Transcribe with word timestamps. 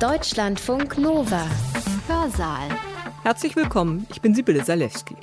Deutschlandfunk 0.00 0.98
Nova. 0.98 1.46
Hörsaal. 2.08 2.68
Herzlich 3.22 3.54
willkommen, 3.54 4.06
ich 4.10 4.20
bin 4.20 4.34
Sibylle 4.34 4.64
Salewski. 4.64 5.14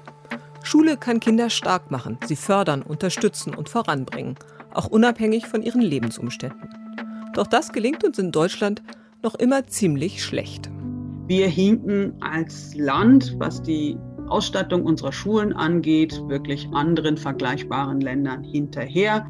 Schule 0.63 0.95
kann 0.95 1.19
Kinder 1.19 1.49
stark 1.49 1.91
machen, 1.91 2.17
sie 2.25 2.37
fördern, 2.37 2.81
unterstützen 2.81 3.53
und 3.53 3.67
voranbringen, 3.67 4.35
auch 4.73 4.87
unabhängig 4.87 5.45
von 5.45 5.61
ihren 5.61 5.81
Lebensumständen. 5.81 6.69
Doch 7.33 7.47
das 7.47 7.73
gelingt 7.73 8.05
uns 8.05 8.17
in 8.17 8.31
Deutschland 8.31 8.81
noch 9.21 9.35
immer 9.35 9.67
ziemlich 9.67 10.23
schlecht. 10.23 10.71
Wir 11.27 11.49
hinken 11.49 12.13
als 12.21 12.73
Land, 12.73 13.35
was 13.39 13.61
die 13.61 13.97
Ausstattung 14.29 14.85
unserer 14.85 15.11
Schulen 15.11 15.51
angeht, 15.51 16.21
wirklich 16.27 16.69
anderen 16.71 17.17
vergleichbaren 17.17 17.99
Ländern 17.99 18.41
hinterher. 18.45 19.27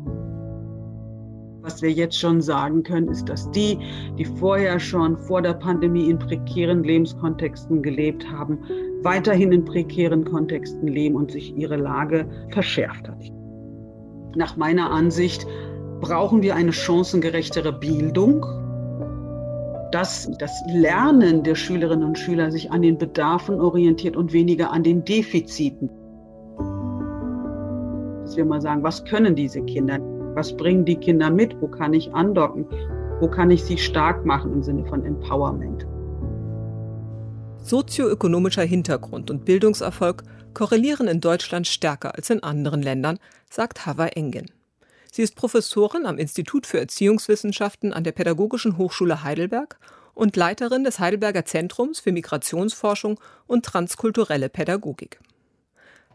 Was 1.63 1.81
wir 1.83 1.91
jetzt 1.91 2.17
schon 2.17 2.41
sagen 2.41 2.81
können, 2.81 3.07
ist, 3.09 3.29
dass 3.29 3.49
die, 3.51 3.77
die 4.17 4.25
vorher 4.25 4.79
schon 4.79 5.15
vor 5.15 5.43
der 5.43 5.53
Pandemie 5.53 6.09
in 6.09 6.17
prekären 6.17 6.83
Lebenskontexten 6.83 7.83
gelebt 7.83 8.25
haben, 8.31 8.57
weiterhin 9.03 9.51
in 9.51 9.63
prekären 9.63 10.25
Kontexten 10.25 10.87
leben 10.87 11.15
und 11.15 11.31
sich 11.31 11.55
ihre 11.55 11.77
Lage 11.77 12.25
verschärft 12.49 13.07
hat. 13.07 13.31
Nach 14.35 14.57
meiner 14.57 14.89
Ansicht 14.89 15.45
brauchen 15.99 16.41
wir 16.41 16.55
eine 16.55 16.73
chancengerechtere 16.73 17.71
Bildung, 17.71 18.43
dass 19.91 20.31
das 20.39 20.51
Lernen 20.73 21.43
der 21.43 21.53
Schülerinnen 21.53 22.07
und 22.07 22.17
Schüler 22.17 22.51
sich 22.51 22.71
an 22.71 22.81
den 22.81 22.97
Bedarfen 22.97 23.59
orientiert 23.59 24.15
und 24.15 24.33
weniger 24.33 24.71
an 24.71 24.81
den 24.81 25.05
Defiziten. 25.05 25.89
Dass 28.23 28.35
wir 28.35 28.45
mal 28.45 28.61
sagen, 28.61 28.81
was 28.81 29.05
können 29.05 29.35
diese 29.35 29.61
Kinder? 29.63 29.99
Was 30.33 30.55
bringen 30.55 30.85
die 30.85 30.95
Kinder 30.95 31.29
mit? 31.29 31.59
Wo 31.59 31.67
kann 31.67 31.93
ich 31.93 32.13
andocken? 32.13 32.65
Wo 33.19 33.27
kann 33.27 33.51
ich 33.51 33.63
sie 33.65 33.77
stark 33.77 34.25
machen 34.25 34.53
im 34.53 34.63
Sinne 34.63 34.85
von 34.85 35.03
Empowerment? 35.05 35.85
Sozioökonomischer 37.57 38.63
Hintergrund 38.63 39.29
und 39.29 39.43
Bildungserfolg 39.43 40.23
korrelieren 40.53 41.09
in 41.09 41.19
Deutschland 41.19 41.67
stärker 41.67 42.15
als 42.15 42.29
in 42.29 42.43
anderen 42.43 42.81
Ländern, 42.81 43.19
sagt 43.49 43.85
Hava 43.85 44.07
Engen. 44.07 44.49
Sie 45.11 45.21
ist 45.21 45.35
Professorin 45.35 46.05
am 46.05 46.17
Institut 46.17 46.65
für 46.65 46.79
Erziehungswissenschaften 46.79 47.91
an 47.91 48.05
der 48.05 48.13
Pädagogischen 48.13 48.77
Hochschule 48.77 49.23
Heidelberg 49.23 49.77
und 50.13 50.37
Leiterin 50.37 50.85
des 50.85 50.99
Heidelberger 50.99 51.43
Zentrums 51.43 51.99
für 51.99 52.13
Migrationsforschung 52.13 53.19
und 53.47 53.65
transkulturelle 53.65 54.47
Pädagogik. 54.47 55.19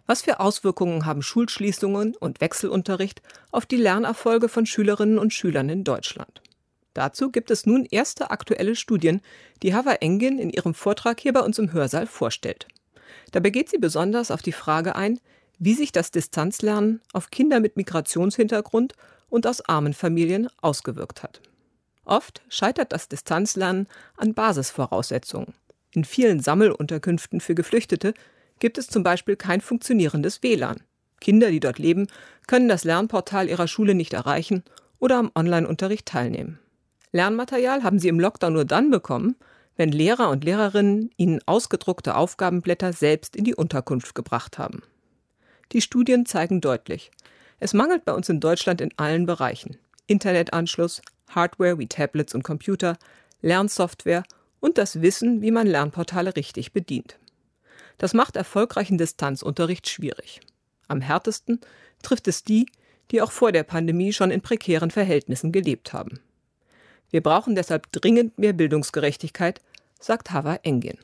Was 0.06 0.22
für 0.22 0.38
Auswirkungen 0.38 1.04
haben 1.04 1.22
Schulschließungen 1.22 2.14
und 2.16 2.40
Wechselunterricht 2.40 3.22
auf 3.50 3.66
die 3.66 3.76
Lernerfolge 3.76 4.48
von 4.48 4.64
Schülerinnen 4.64 5.18
und 5.18 5.32
Schülern 5.34 5.68
in 5.68 5.82
Deutschland? 5.82 6.42
Dazu 6.94 7.30
gibt 7.30 7.50
es 7.50 7.66
nun 7.66 7.84
erste 7.84 8.30
aktuelle 8.30 8.76
Studien, 8.76 9.20
die 9.62 9.74
Hava 9.74 9.94
Engin 9.94 10.38
in 10.38 10.50
ihrem 10.50 10.74
Vortrag 10.74 11.20
hier 11.20 11.32
bei 11.32 11.40
uns 11.40 11.58
im 11.58 11.72
Hörsaal 11.72 12.06
vorstellt. 12.06 12.68
Dabei 13.32 13.50
geht 13.50 13.68
sie 13.68 13.78
besonders 13.78 14.30
auf 14.30 14.40
die 14.40 14.52
Frage 14.52 14.96
ein, 14.96 15.20
wie 15.58 15.74
sich 15.74 15.92
das 15.92 16.10
Distanzlernen 16.10 17.00
auf 17.12 17.30
Kinder 17.30 17.60
mit 17.60 17.76
Migrationshintergrund 17.76 18.94
und 19.28 19.46
aus 19.46 19.60
armen 19.68 19.92
Familien 19.92 20.48
ausgewirkt 20.62 21.22
hat. 21.22 21.40
Oft 22.04 22.42
scheitert 22.48 22.92
das 22.92 23.08
Distanzlernen 23.08 23.88
an 24.16 24.34
Basisvoraussetzungen. 24.34 25.54
In 25.92 26.04
vielen 26.04 26.40
Sammelunterkünften 26.40 27.40
für 27.40 27.54
Geflüchtete 27.54 28.14
gibt 28.58 28.78
es 28.78 28.88
zum 28.88 29.02
Beispiel 29.02 29.36
kein 29.36 29.60
funktionierendes 29.60 30.42
WLAN. 30.42 30.82
Kinder, 31.20 31.50
die 31.50 31.60
dort 31.60 31.78
leben, 31.78 32.06
können 32.46 32.68
das 32.68 32.84
Lernportal 32.84 33.48
ihrer 33.48 33.68
Schule 33.68 33.94
nicht 33.94 34.12
erreichen 34.12 34.64
oder 34.98 35.18
am 35.18 35.30
Online-Unterricht 35.34 36.06
teilnehmen. 36.06 36.58
Lernmaterial 37.12 37.82
haben 37.82 37.98
sie 37.98 38.08
im 38.08 38.20
Lockdown 38.20 38.52
nur 38.52 38.64
dann 38.64 38.90
bekommen, 38.90 39.36
wenn 39.76 39.90
Lehrer 39.90 40.30
und 40.30 40.44
Lehrerinnen 40.44 41.10
ihnen 41.16 41.40
ausgedruckte 41.46 42.16
Aufgabenblätter 42.16 42.92
selbst 42.92 43.36
in 43.36 43.44
die 43.44 43.54
Unterkunft 43.54 44.14
gebracht 44.14 44.58
haben. 44.58 44.82
Die 45.72 45.80
Studien 45.80 46.26
zeigen 46.26 46.60
deutlich, 46.60 47.10
es 47.58 47.74
mangelt 47.74 48.04
bei 48.04 48.12
uns 48.12 48.28
in 48.28 48.40
Deutschland 48.40 48.80
in 48.80 48.92
allen 48.96 49.26
Bereichen. 49.26 49.78
Internetanschluss, 50.06 51.02
Hardware 51.30 51.78
wie 51.78 51.88
Tablets 51.88 52.34
und 52.34 52.42
Computer, 52.42 52.96
Lernsoftware 53.40 54.24
und 54.60 54.78
das 54.78 55.00
Wissen, 55.00 55.42
wie 55.42 55.50
man 55.50 55.66
Lernportale 55.66 56.36
richtig 56.36 56.72
bedient. 56.72 57.18
Das 57.98 58.14
macht 58.14 58.36
erfolgreichen 58.36 58.98
Distanzunterricht 58.98 59.88
schwierig. 59.88 60.40
Am 60.88 61.00
härtesten 61.00 61.60
trifft 62.02 62.28
es 62.28 62.44
die, 62.44 62.66
die 63.10 63.22
auch 63.22 63.32
vor 63.32 63.52
der 63.52 63.62
Pandemie 63.62 64.12
schon 64.12 64.30
in 64.30 64.40
prekären 64.40 64.90
Verhältnissen 64.90 65.52
gelebt 65.52 65.92
haben. 65.92 66.20
Wir 67.10 67.22
brauchen 67.22 67.54
deshalb 67.54 67.90
dringend 67.92 68.38
mehr 68.38 68.52
Bildungsgerechtigkeit, 68.52 69.60
sagt 70.00 70.32
Hava 70.32 70.56
Engin. 70.62 70.98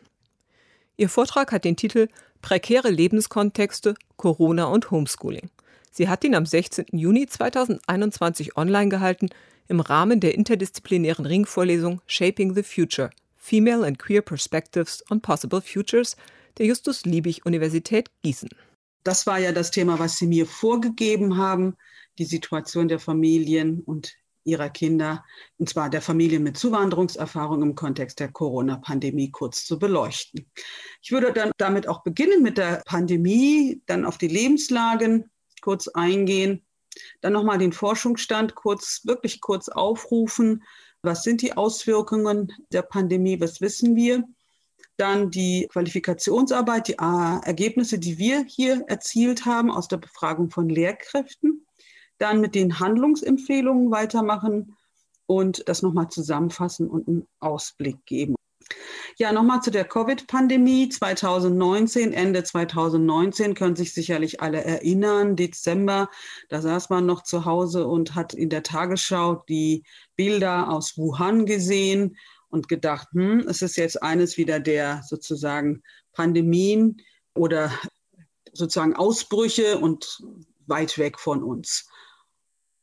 Ihr 0.97 1.09
Vortrag 1.09 1.53
hat 1.53 1.65
den 1.65 1.77
Titel 1.77 2.09
Prekäre 2.43 2.91
Lebenskontexte, 2.91 3.95
Corona 4.17 4.65
und 4.65 4.91
Homeschooling. 4.91 5.51
Sie 5.91 6.09
hat 6.09 6.25
ihn 6.25 6.35
am 6.35 6.45
16. 6.45 6.87
Juni 6.93 7.27
2021 7.27 8.57
online 8.57 8.89
gehalten 8.89 9.29
im 9.69 9.81
Rahmen 9.81 10.21
der 10.21 10.35
interdisziplinären 10.35 11.25
Ringvorlesung 11.25 12.01
Shaping 12.07 12.55
the 12.55 12.63
Future 12.63 13.11
Female 13.37 13.87
and 13.87 13.99
Queer 13.99 14.23
Perspectives 14.23 15.05
on 15.11 15.21
Possible 15.21 15.61
Futures 15.61 16.17
der 16.59 16.67
Justus 16.67 17.05
Liebig 17.05 17.47
Universität 17.47 18.11
Gießen. 18.23 18.49
Das 19.05 19.27
war 19.27 19.39
ja 19.39 19.53
das 19.53 19.71
Thema, 19.71 19.99
was 19.99 20.17
Sie 20.17 20.27
mir 20.27 20.47
vorgegeben 20.47 21.37
haben, 21.37 21.77
die 22.19 22.25
Situation 22.25 22.89
der 22.89 22.99
Familien 22.99 23.81
und 23.81 24.17
ihrer 24.45 24.71
Kinder, 24.71 25.25
und 25.59 25.69
zwar 25.69 25.89
der 25.89 26.03
Familien 26.03 26.43
mit 26.43 26.57
Zuwanderungserfahrung 26.57 27.63
im 27.63 27.75
Kontext 27.75 28.21
der 28.21 28.31
Corona-Pandemie 28.31 29.31
kurz 29.31 29.65
zu 29.65 29.79
beleuchten. 29.79 30.51
Ich 31.01 31.13
würde 31.13 31.33
dann 31.33 31.53
damit 31.59 31.89
auch 31.89 32.03
beginnen 32.03 32.43
mit 32.43 32.59
der 32.59 32.83
Pandemie, 32.85 33.83
dann 33.87 34.05
auf 34.05 34.19
die 34.19 34.29
Lebenslagen 34.29 35.31
kurz 35.61 35.89
eingehen, 35.89 36.65
dann 37.21 37.33
nochmal 37.33 37.59
den 37.59 37.73
Forschungsstand 37.73 38.55
kurz, 38.55 39.03
wirklich 39.05 39.41
kurz 39.41 39.69
aufrufen. 39.69 40.65
Was 41.03 41.23
sind 41.23 41.43
die 41.43 41.57
Auswirkungen 41.57 42.53
der 42.73 42.83
Pandemie? 42.83 43.41
Was 43.41 43.61
wissen 43.61 43.97
wir? 43.97 44.25
Dann 44.97 45.31
die 45.31 45.69
Qualifikationsarbeit, 45.73 46.89
die 46.89 46.99
Ergebnisse, 46.99 47.99
die 47.99 48.19
wir 48.19 48.45
hier 48.47 48.85
erzielt 48.89 49.47
haben 49.47 49.71
aus 49.71 49.89
der 49.89 49.97
Befragung 49.97 50.51
von 50.51 50.69
Lehrkräften. 50.69 51.67
Dann 52.19 52.41
mit 52.41 52.55
den 52.55 52.79
Handlungsempfehlungen 52.79 53.91
weitermachen 53.91 54.77
und 55.27 55.69
das 55.69 55.83
nochmal 55.83 56.09
zusammenfassen 56.09 56.89
und 56.89 57.09
einen 57.09 57.27
Ausblick 57.41 58.05
geben. 58.07 58.35
Ja, 59.19 59.33
nochmal 59.33 59.61
zu 59.61 59.71
der 59.71 59.85
Covid-Pandemie 59.85 60.89
2019, 60.89 62.13
Ende 62.13 62.45
2019 62.45 63.55
können 63.55 63.77
sich 63.77 63.93
sicherlich 63.93 64.41
alle 64.41 64.65
erinnern, 64.65 65.37
Dezember, 65.37 66.09
da 66.49 66.63
saß 66.63 66.89
man 66.91 67.05
noch 67.07 67.23
zu 67.23 67.45
Hause 67.45 67.87
und 67.87 68.15
hat 68.15 68.33
in 68.35 68.49
der 68.49 68.63
Tagesschau 68.63 69.43
die 69.49 69.85
Bilder 70.17 70.71
aus 70.71 70.97
Wuhan 70.97 71.45
gesehen 71.45 72.17
und 72.53 72.69
gedacht, 72.69 73.09
hm, 73.13 73.47
es 73.49 73.63
ist 73.63 73.77
jetzt 73.77 74.03
eines 74.03 74.37
wieder 74.37 74.61
der 74.61 75.03
sozusagen 75.09 75.83
Pandemien 76.13 76.99
oder 77.35 77.73
sozusagen 78.53 78.95
Ausbrüche 78.95 79.79
und 79.79 80.23
weit 80.67 80.99
weg 80.99 81.19
von 81.19 81.43
uns. 81.43 81.89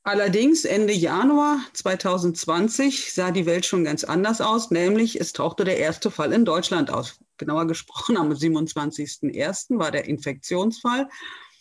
Allerdings 0.04 0.66
Ende 0.66 0.94
Januar 0.94 1.60
2020 1.74 3.14
sah 3.14 3.30
die 3.30 3.46
Welt 3.46 3.66
schon 3.66 3.84
ganz 3.84 4.04
anders 4.04 4.42
aus, 4.42 4.72
nämlich 4.72 5.22
es 5.22 5.34
tauchte 5.34 5.66
der 5.66 5.78
erste 5.78 6.10
Fall 6.10 6.34
in 6.34 6.46
Deutschland 6.46 6.90
aus. 6.90 7.20
Genauer 7.38 7.68
gesprochen, 7.68 8.18
am 8.18 8.32
27.01. 8.32 9.78
war 9.78 9.92
der 9.92 10.06
Infektionsfall. 10.06 11.08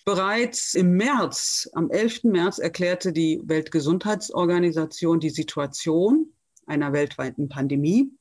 Bereits 0.06 0.72
im 0.72 0.92
März, 0.92 1.68
am 1.74 1.90
11. 1.90 2.24
März, 2.24 2.58
erklärte 2.58 3.12
die 3.12 3.42
Weltgesundheitsorganisation 3.44 5.20
die 5.20 5.28
Situation 5.28 6.32
einer 6.68 6.92
weltweiten 6.92 7.48
Pandemie. 7.48 8.12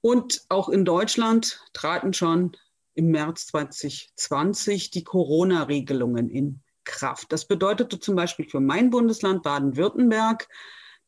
Und 0.00 0.44
auch 0.48 0.68
in 0.68 0.84
Deutschland 0.84 1.60
traten 1.72 2.12
schon 2.12 2.56
im 2.94 3.06
März 3.10 3.46
2020 3.46 4.90
die 4.90 5.04
Corona-Regelungen 5.04 6.28
in 6.28 6.60
Kraft. 6.84 7.32
Das 7.32 7.46
bedeutete 7.48 7.98
zum 7.98 8.14
Beispiel 8.14 8.48
für 8.48 8.60
mein 8.60 8.90
Bundesland 8.90 9.42
Baden-Württemberg 9.42 10.48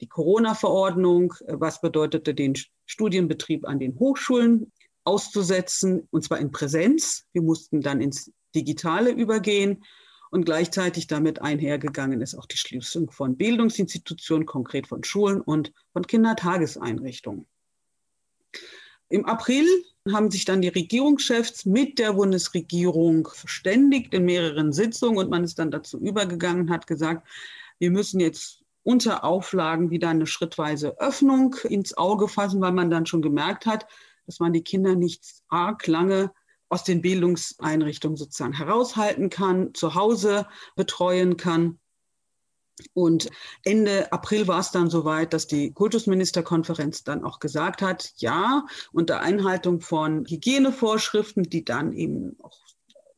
die 0.01 0.09
Corona-Verordnung, 0.09 1.35
was 1.47 1.81
bedeutete 1.81 2.35
den 2.35 2.55
Studienbetrieb 2.87 3.67
an 3.67 3.79
den 3.79 3.99
Hochschulen 3.99 4.73
auszusetzen, 5.05 6.07
und 6.11 6.25
zwar 6.25 6.39
in 6.39 6.51
Präsenz. 6.51 7.27
Wir 7.33 7.43
mussten 7.43 7.81
dann 7.81 8.01
ins 8.01 8.33
Digitale 8.55 9.11
übergehen. 9.11 9.85
Und 10.31 10.45
gleichzeitig 10.45 11.07
damit 11.07 11.41
einhergegangen 11.41 12.21
ist 12.21 12.35
auch 12.35 12.47
die 12.47 12.57
Schließung 12.57 13.11
von 13.11 13.37
Bildungsinstitutionen, 13.37 14.47
konkret 14.47 14.87
von 14.87 15.05
Schulen 15.05 15.41
und 15.41 15.73
von 15.93 16.07
Kindertageseinrichtungen. 16.07 17.47
Im 19.09 19.25
April 19.25 19.67
haben 20.13 20.31
sich 20.31 20.45
dann 20.45 20.63
die 20.63 20.69
Regierungschefs 20.69 21.65
mit 21.65 21.99
der 21.99 22.15
Bundesregierung 22.15 23.29
verständigt 23.33 24.15
in 24.15 24.25
mehreren 24.25 24.73
Sitzungen 24.73 25.19
und 25.19 25.31
man 25.31 25.45
ist 25.45 25.59
dann 25.59 25.71
dazu 25.71 25.99
übergegangen, 25.99 26.71
hat 26.71 26.87
gesagt, 26.87 27.27
wir 27.79 27.91
müssen 27.91 28.21
jetzt 28.21 28.65
unter 28.83 29.25
Auflagen 29.25 29.91
wieder 29.91 30.09
eine 30.09 30.27
schrittweise 30.27 30.99
Öffnung 31.01 31.55
ins 31.65 31.97
Auge 31.97 32.29
fassen, 32.29 32.61
weil 32.61 32.73
man 32.73 32.91
dann 32.91 33.07
schon 33.07 33.23
gemerkt 33.23 33.67
hat, 33.67 33.87
dass 34.27 34.41
man 34.41 34.53
die 34.53 34.63
Kinder 34.63 34.95
nicht 34.95 35.25
arg 35.49 35.87
lange 35.87 36.33
aus 36.69 36.85
den 36.85 37.03
Bildungseinrichtungen 37.03 38.17
sozusagen 38.17 38.53
heraushalten 38.53 39.31
kann, 39.31 39.75
zu 39.75 39.95
Hause 39.95 40.47
betreuen 40.75 41.37
kann. 41.37 41.79
Und 42.93 43.31
Ende 43.65 44.13
April 44.13 44.47
war 44.49 44.61
es 44.61 44.71
dann 44.71 44.91
soweit, 44.91 45.33
dass 45.33 45.47
die 45.47 45.73
Kultusministerkonferenz 45.73 47.05
dann 47.05 47.25
auch 47.25 47.39
gesagt 47.39 47.81
hat, 47.81 48.13
ja, 48.17 48.67
unter 48.93 49.21
Einhaltung 49.21 49.81
von 49.81 50.27
Hygienevorschriften, 50.27 51.45
die 51.45 51.65
dann 51.65 51.93
eben 51.93 52.37
auch 52.43 52.59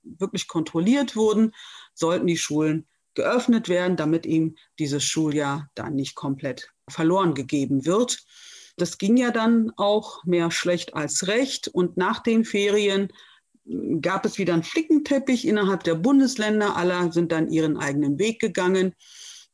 wirklich 0.02 0.46
kontrolliert 0.46 1.16
wurden, 1.16 1.54
sollten 1.94 2.26
die 2.26 2.36
Schulen 2.36 2.86
geöffnet 3.14 3.68
werden, 3.68 3.96
damit 3.96 4.26
ihm 4.26 4.56
dieses 4.78 5.02
Schuljahr 5.02 5.68
dann 5.74 5.94
nicht 5.94 6.14
komplett 6.14 6.72
verloren 6.88 7.34
gegeben 7.34 7.84
wird. 7.84 8.24
Das 8.76 8.96
ging 8.96 9.16
ja 9.16 9.32
dann 9.32 9.72
auch 9.76 10.24
mehr 10.24 10.52
schlecht 10.52 10.94
als 10.94 11.26
recht. 11.26 11.66
Und 11.66 11.96
nach 11.96 12.22
den 12.22 12.44
Ferien 12.44 13.08
gab 14.00 14.24
es 14.24 14.38
wieder 14.38 14.54
einen 14.54 14.62
Flickenteppich 14.62 15.46
innerhalb 15.46 15.84
der 15.84 15.94
Bundesländer. 15.94 16.76
Alle 16.76 17.12
sind 17.12 17.32
dann 17.32 17.48
ihren 17.48 17.76
eigenen 17.76 18.18
Weg 18.18 18.40
gegangen. 18.40 18.94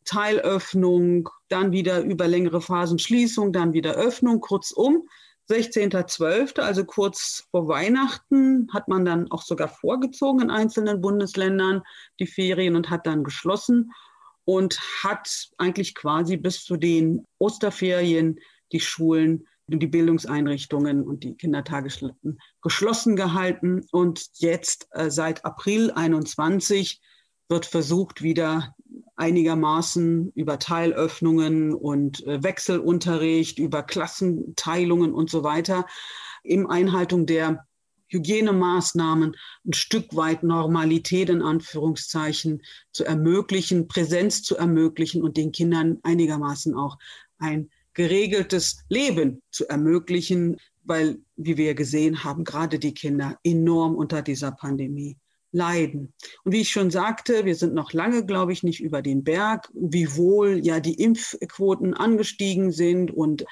Teilöffnung, 0.05 1.28
dann 1.49 1.72
wieder 1.72 2.02
über 2.02 2.28
längere 2.28 2.61
Phasen 2.61 2.99
Schließung, 2.99 3.52
dann 3.52 3.72
wieder 3.72 3.94
Öffnung. 3.94 4.40
Kurzum, 4.40 5.08
16.12., 5.50 6.61
also 6.61 6.84
kurz 6.84 7.46
vor 7.50 7.69
Weihnachten, 7.69 8.69
hat 8.72 8.88
man 8.88 9.05
dann 9.05 9.31
auch 9.31 9.43
sogar 9.43 9.69
vorgezogen 9.69 10.43
in 10.43 10.50
einzelnen 10.50 11.00
Bundesländern 11.00 11.82
die 12.19 12.26
Ferien 12.26 12.76
und 12.76 12.90
hat 12.90 13.06
dann 13.06 13.25
geschlossen 13.25 13.93
und 14.44 14.78
hat 15.02 15.49
eigentlich 15.58 15.94
quasi 15.94 16.37
bis 16.37 16.64
zu 16.64 16.76
den 16.76 17.26
Osterferien 17.38 18.38
die 18.72 18.81
Schulen 18.81 19.46
die 19.66 19.87
Bildungseinrichtungen 19.87 21.02
und 21.02 21.25
die 21.25 21.37
Kindertagesstätten 21.37 22.38
geschlossen 22.62 23.16
gehalten. 23.16 23.87
Und 23.90 24.28
jetzt 24.34 24.88
äh, 24.93 25.11
seit 25.11 25.44
April 25.44 25.90
21 25.90 27.00
wird 27.49 27.66
versucht, 27.66 28.22
wieder 28.22 28.75
einigermaßen 29.16 30.32
über 30.34 30.58
Teilöffnungen 30.58 31.75
und 31.75 32.26
äh, 32.26 32.43
Wechselunterricht, 32.43 33.58
über 33.58 33.82
Klassenteilungen 33.82 35.14
und 35.14 35.31
so 35.31 35.44
weiter 35.44 35.87
in 36.43 36.66
Einhaltung 36.66 37.26
der 37.26 37.66
Hygienemaßnahmen 38.08 39.34
ein 39.66 39.72
Stück 39.72 40.14
weit 40.14 40.43
Normalität 40.43 41.31
in 41.31 41.43
Anführungszeichen 41.43 42.62
zu 42.93 43.05
ermöglichen, 43.05 43.88
Präsenz 43.88 44.43
zu 44.43 44.56
ermöglichen 44.56 45.22
und 45.22 45.37
den 45.37 45.52
Kindern 45.52 45.99
einigermaßen 46.02 46.75
auch 46.75 46.99
ein 47.38 47.70
geregeltes 47.94 48.85
Leben 48.88 49.43
zu 49.50 49.69
ermöglichen, 49.69 50.58
weil, 50.82 51.19
wie 51.37 51.56
wir 51.56 51.75
gesehen 51.75 52.25
haben, 52.25 52.44
gerade 52.44 52.79
die 52.79 52.94
Kinder 52.94 53.38
enorm 53.43 53.94
unter 53.94 54.23
dieser 54.23 54.52
Pandemie 54.52 55.17
leiden. 55.55 56.12
Und 56.43 56.52
wie 56.52 56.61
ich 56.61 56.70
schon 56.70 56.91
sagte, 56.91 57.44
wir 57.44 57.55
sind 57.55 57.75
noch 57.75 57.93
lange, 57.93 58.26
glaube 58.26 58.52
ich, 58.52 58.62
nicht 58.62 58.81
über 58.81 59.00
den 59.00 59.23
Berg, 59.23 59.70
wiewohl 59.73 60.61
ja 60.64 60.81
die 60.81 60.94
Impfquoten 60.94 61.94
angestiegen 61.94 62.73
sind 62.73 63.12
und 63.12 63.44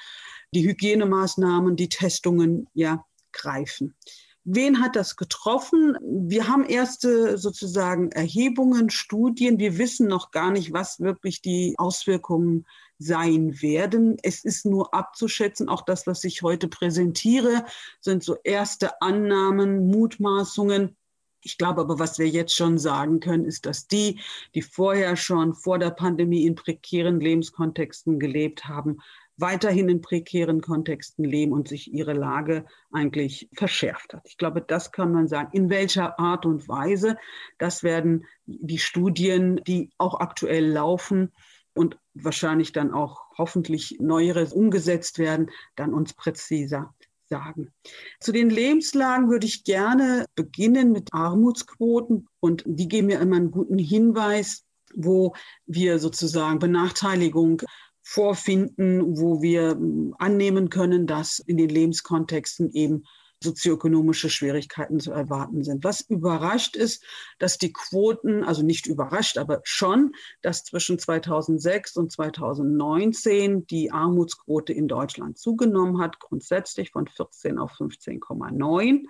die 0.53 0.67
Hygienemaßnahmen, 0.67 1.75
die 1.75 1.89
Testungen 1.89 2.67
ja 2.73 3.05
greifen. 3.31 3.95
Wen 4.43 4.81
hat 4.81 4.97
das 4.97 5.15
getroffen? 5.15 5.95
Wir 6.01 6.49
haben 6.49 6.65
erste 6.65 7.37
sozusagen 7.37 8.11
Erhebungen, 8.11 8.89
Studien. 8.89 9.57
Wir 9.57 9.77
wissen 9.77 10.07
noch 10.07 10.31
gar 10.31 10.51
nicht, 10.51 10.73
was 10.73 10.99
wirklich 10.99 11.41
die 11.41 11.75
Auswirkungen 11.77 12.65
sein 12.99 13.61
werden. 13.61 14.17
Es 14.23 14.43
ist 14.43 14.65
nur 14.65 14.93
abzuschätzen. 14.93 15.69
Auch 15.69 15.81
das, 15.81 16.07
was 16.07 16.23
ich 16.23 16.41
heute 16.41 16.67
präsentiere, 16.67 17.65
sind 17.99 18.23
so 18.23 18.37
erste 18.43 19.01
Annahmen, 19.01 19.87
Mutmaßungen. 19.87 20.95
Ich 21.41 21.57
glaube 21.57 21.81
aber, 21.81 21.99
was 21.99 22.19
wir 22.19 22.27
jetzt 22.27 22.55
schon 22.55 22.77
sagen 22.77 23.19
können, 23.19 23.45
ist, 23.45 23.65
dass 23.65 23.87
die, 23.87 24.21
die 24.55 24.61
vorher 24.61 25.17
schon 25.17 25.53
vor 25.53 25.77
der 25.77 25.89
Pandemie 25.89 26.45
in 26.45 26.55
prekären 26.55 27.19
Lebenskontexten 27.19 28.19
gelebt 28.19 28.65
haben, 28.65 28.99
weiterhin 29.37 29.89
in 29.89 30.01
prekären 30.01 30.61
Kontexten 30.61 31.25
leben 31.25 31.53
und 31.53 31.67
sich 31.67 31.93
ihre 31.93 32.13
Lage 32.13 32.65
eigentlich 32.91 33.49
verschärft 33.53 34.13
hat. 34.13 34.21
Ich 34.25 34.37
glaube, 34.37 34.61
das 34.61 34.91
kann 34.91 35.11
man 35.11 35.27
sagen. 35.27 35.49
In 35.53 35.69
welcher 35.69 36.19
Art 36.19 36.45
und 36.45 36.67
Weise, 36.67 37.17
das 37.57 37.83
werden 37.83 38.25
die 38.45 38.77
Studien, 38.77 39.61
die 39.65 39.89
auch 39.97 40.19
aktuell 40.19 40.67
laufen 40.67 41.31
und 41.73 41.97
wahrscheinlich 42.13 42.71
dann 42.71 42.91
auch 42.91 43.21
hoffentlich 43.37 43.97
neueres 43.99 44.53
umgesetzt 44.53 45.17
werden, 45.19 45.49
dann 45.75 45.93
uns 45.93 46.13
präziser 46.13 46.93
sagen. 47.29 47.73
Zu 48.19 48.31
den 48.31 48.49
Lebenslagen 48.49 49.29
würde 49.29 49.47
ich 49.47 49.63
gerne 49.63 50.25
beginnen 50.35 50.91
mit 50.91 51.13
Armutsquoten 51.13 52.27
und 52.39 52.63
die 52.65 52.87
geben 52.87 53.07
mir 53.07 53.19
immer 53.19 53.37
einen 53.37 53.51
guten 53.51 53.79
Hinweis, 53.79 54.63
wo 54.93 55.33
wir 55.65 55.97
sozusagen 55.97 56.59
Benachteiligung 56.59 57.61
vorfinden, 58.03 59.17
wo 59.17 59.41
wir 59.41 59.71
hm, 59.71 60.13
annehmen 60.19 60.69
können, 60.69 61.07
dass 61.07 61.39
in 61.39 61.57
den 61.57 61.69
Lebenskontexten 61.69 62.71
eben 62.73 63.05
sozioökonomische 63.43 64.29
Schwierigkeiten 64.29 64.99
zu 64.99 65.11
erwarten 65.11 65.63
sind. 65.63 65.83
Was 65.83 66.01
überrascht 66.01 66.75
ist, 66.75 67.03
dass 67.39 67.57
die 67.57 67.73
Quoten, 67.73 68.43
also 68.43 68.63
nicht 68.63 68.87
überrascht, 68.87 69.37
aber 69.37 69.61
schon, 69.63 70.13
dass 70.41 70.63
zwischen 70.63 70.97
2006 70.97 71.97
und 71.97 72.11
2019 72.11 73.67
die 73.67 73.91
Armutsquote 73.91 74.73
in 74.73 74.87
Deutschland 74.87 75.37
zugenommen 75.37 75.99
hat, 76.01 76.19
grundsätzlich 76.19 76.91
von 76.91 77.07
14 77.07 77.59
auf 77.59 77.71
15,9 77.73 79.03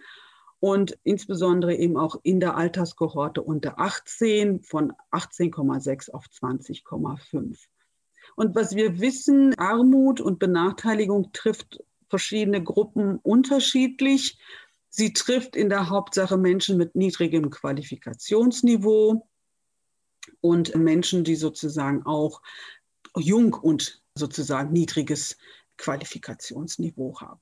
und 0.59 0.97
insbesondere 1.03 1.75
eben 1.75 1.97
auch 1.97 2.15
in 2.23 2.39
der 2.39 2.55
Alterskohorte 2.55 3.41
unter 3.41 3.79
18 3.79 4.61
von 4.61 4.93
18,6 5.11 6.11
auf 6.11 6.25
20,5. 6.27 7.57
Und 8.35 8.55
was 8.55 8.75
wir 8.75 8.99
wissen, 8.99 9.53
Armut 9.57 10.21
und 10.21 10.39
Benachteiligung 10.39 11.31
trifft 11.33 11.83
verschiedene 12.13 12.63
Gruppen 12.63 13.17
unterschiedlich. 13.23 14.37
Sie 14.89 15.13
trifft 15.13 15.55
in 15.55 15.69
der 15.69 15.89
Hauptsache 15.89 16.37
Menschen 16.37 16.77
mit 16.77 16.93
niedrigem 16.93 17.49
Qualifikationsniveau 17.49 19.27
und 20.39 20.75
Menschen, 20.75 21.23
die 21.23 21.33
sozusagen 21.33 22.05
auch 22.05 22.43
jung 23.17 23.55
und 23.55 24.03
sozusagen 24.13 24.71
niedriges 24.71 25.37
Qualifikationsniveau 25.77 27.19
haben. 27.19 27.41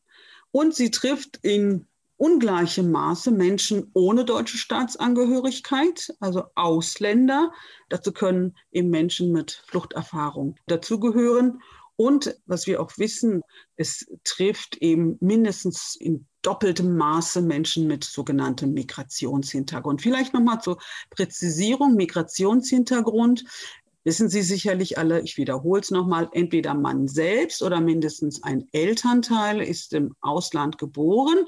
Und 0.51 0.73
sie 0.73 0.89
trifft 0.89 1.39
in 1.41 1.85
ungleichem 2.15 2.91
Maße 2.91 3.31
Menschen 3.31 3.91
ohne 3.93 4.23
deutsche 4.23 4.57
Staatsangehörigkeit, 4.57 6.15
also 6.21 6.45
Ausländer. 6.55 7.51
Dazu 7.89 8.13
können 8.13 8.55
eben 8.71 8.89
Menschen 8.89 9.33
mit 9.33 9.65
Fluchterfahrung 9.67 10.55
dazugehören 10.67 11.61
und 12.01 12.35
was 12.47 12.65
wir 12.65 12.81
auch 12.81 12.97
wissen, 12.97 13.43
es 13.75 14.07
trifft 14.23 14.77
eben 14.77 15.17
mindestens 15.19 15.95
in 15.95 16.25
doppeltem 16.41 16.97
Maße 16.97 17.43
Menschen 17.43 17.85
mit 17.85 18.03
sogenanntem 18.03 18.73
Migrationshintergrund. 18.73 20.01
Vielleicht 20.01 20.33
nochmal 20.33 20.61
zur 20.61 20.79
Präzisierung, 21.11 21.93
Migrationshintergrund. 21.93 23.45
Wissen 24.03 24.29
Sie 24.29 24.41
sicherlich 24.41 24.97
alle, 24.97 25.21
ich 25.21 25.37
wiederhole 25.37 25.81
es 25.81 25.91
nochmal, 25.91 26.27
entweder 26.31 26.73
man 26.73 27.07
selbst 27.07 27.61
oder 27.61 27.79
mindestens 27.79 28.41
ein 28.41 28.67
Elternteil 28.71 29.61
ist 29.61 29.93
im 29.93 30.15
Ausland 30.21 30.79
geboren 30.79 31.45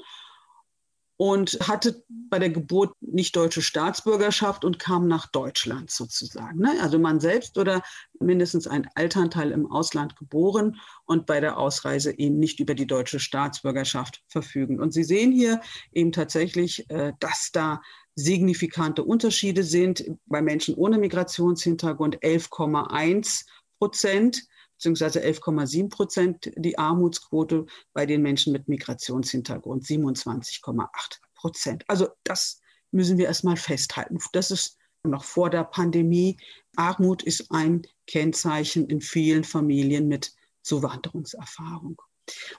und 1.16 1.58
hatte 1.62 2.02
bei 2.08 2.38
der 2.38 2.50
Geburt 2.50 2.92
nicht 3.00 3.36
deutsche 3.36 3.62
Staatsbürgerschaft 3.62 4.64
und 4.64 4.78
kam 4.78 5.06
nach 5.06 5.26
Deutschland 5.28 5.90
sozusagen. 5.90 6.58
Ne? 6.58 6.72
Also 6.82 6.98
man 6.98 7.20
selbst 7.20 7.56
oder 7.56 7.82
mindestens 8.18 8.66
ein 8.66 8.88
Elternteil 8.96 9.52
im 9.52 9.70
Ausland 9.70 10.16
geboren 10.16 10.80
und 11.04 11.26
bei 11.26 11.40
der 11.40 11.58
Ausreise 11.58 12.18
eben 12.18 12.38
nicht 12.38 12.58
über 12.58 12.74
die 12.74 12.86
deutsche 12.86 13.20
Staatsbürgerschaft 13.20 14.22
verfügen. 14.26 14.80
Und 14.80 14.92
Sie 14.92 15.04
sehen 15.04 15.30
hier 15.30 15.60
eben 15.92 16.10
tatsächlich, 16.10 16.90
äh, 16.90 17.12
dass 17.20 17.50
da 17.52 17.80
signifikante 18.16 19.04
Unterschiede 19.04 19.64
sind 19.64 20.04
bei 20.26 20.40
Menschen 20.42 20.74
ohne 20.74 20.98
Migrationshintergrund 20.98 22.20
11,1 22.22 23.44
Prozent 23.78 24.44
beziehungsweise 24.76 25.20
11,7 25.20 25.88
Prozent 25.88 26.52
die 26.56 26.78
Armutsquote 26.78 27.66
bei 27.92 28.06
den 28.06 28.22
Menschen 28.22 28.52
mit 28.52 28.68
Migrationshintergrund 28.68 29.84
27,8 29.84 30.88
Prozent. 31.34 31.84
Also 31.88 32.08
das 32.24 32.60
müssen 32.90 33.18
wir 33.18 33.26
erstmal 33.26 33.56
festhalten. 33.56 34.18
Das 34.32 34.50
ist 34.50 34.78
noch 35.02 35.24
vor 35.24 35.50
der 35.50 35.64
Pandemie. 35.64 36.38
Armut 36.76 37.22
ist 37.22 37.50
ein 37.50 37.82
Kennzeichen 38.06 38.88
in 38.88 39.00
vielen 39.00 39.44
Familien 39.44 40.08
mit 40.08 40.32
Zuwanderungserfahrung. 40.62 42.00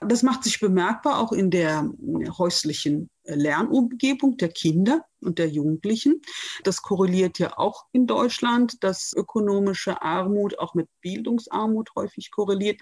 Das 0.00 0.22
macht 0.22 0.44
sich 0.44 0.60
bemerkbar 0.60 1.18
auch 1.18 1.32
in 1.32 1.50
der 1.50 1.90
häuslichen 2.38 3.10
Lernumgebung 3.24 4.36
der 4.36 4.50
Kinder 4.50 5.04
und 5.20 5.38
der 5.38 5.48
Jugendlichen. 5.48 6.22
Das 6.62 6.82
korreliert 6.82 7.38
ja 7.38 7.58
auch 7.58 7.86
in 7.92 8.06
Deutschland, 8.06 8.84
dass 8.84 9.12
ökonomische 9.16 10.02
Armut 10.02 10.58
auch 10.58 10.74
mit 10.74 10.88
Bildungsarmut 11.00 11.90
häufig 11.96 12.30
korreliert 12.30 12.80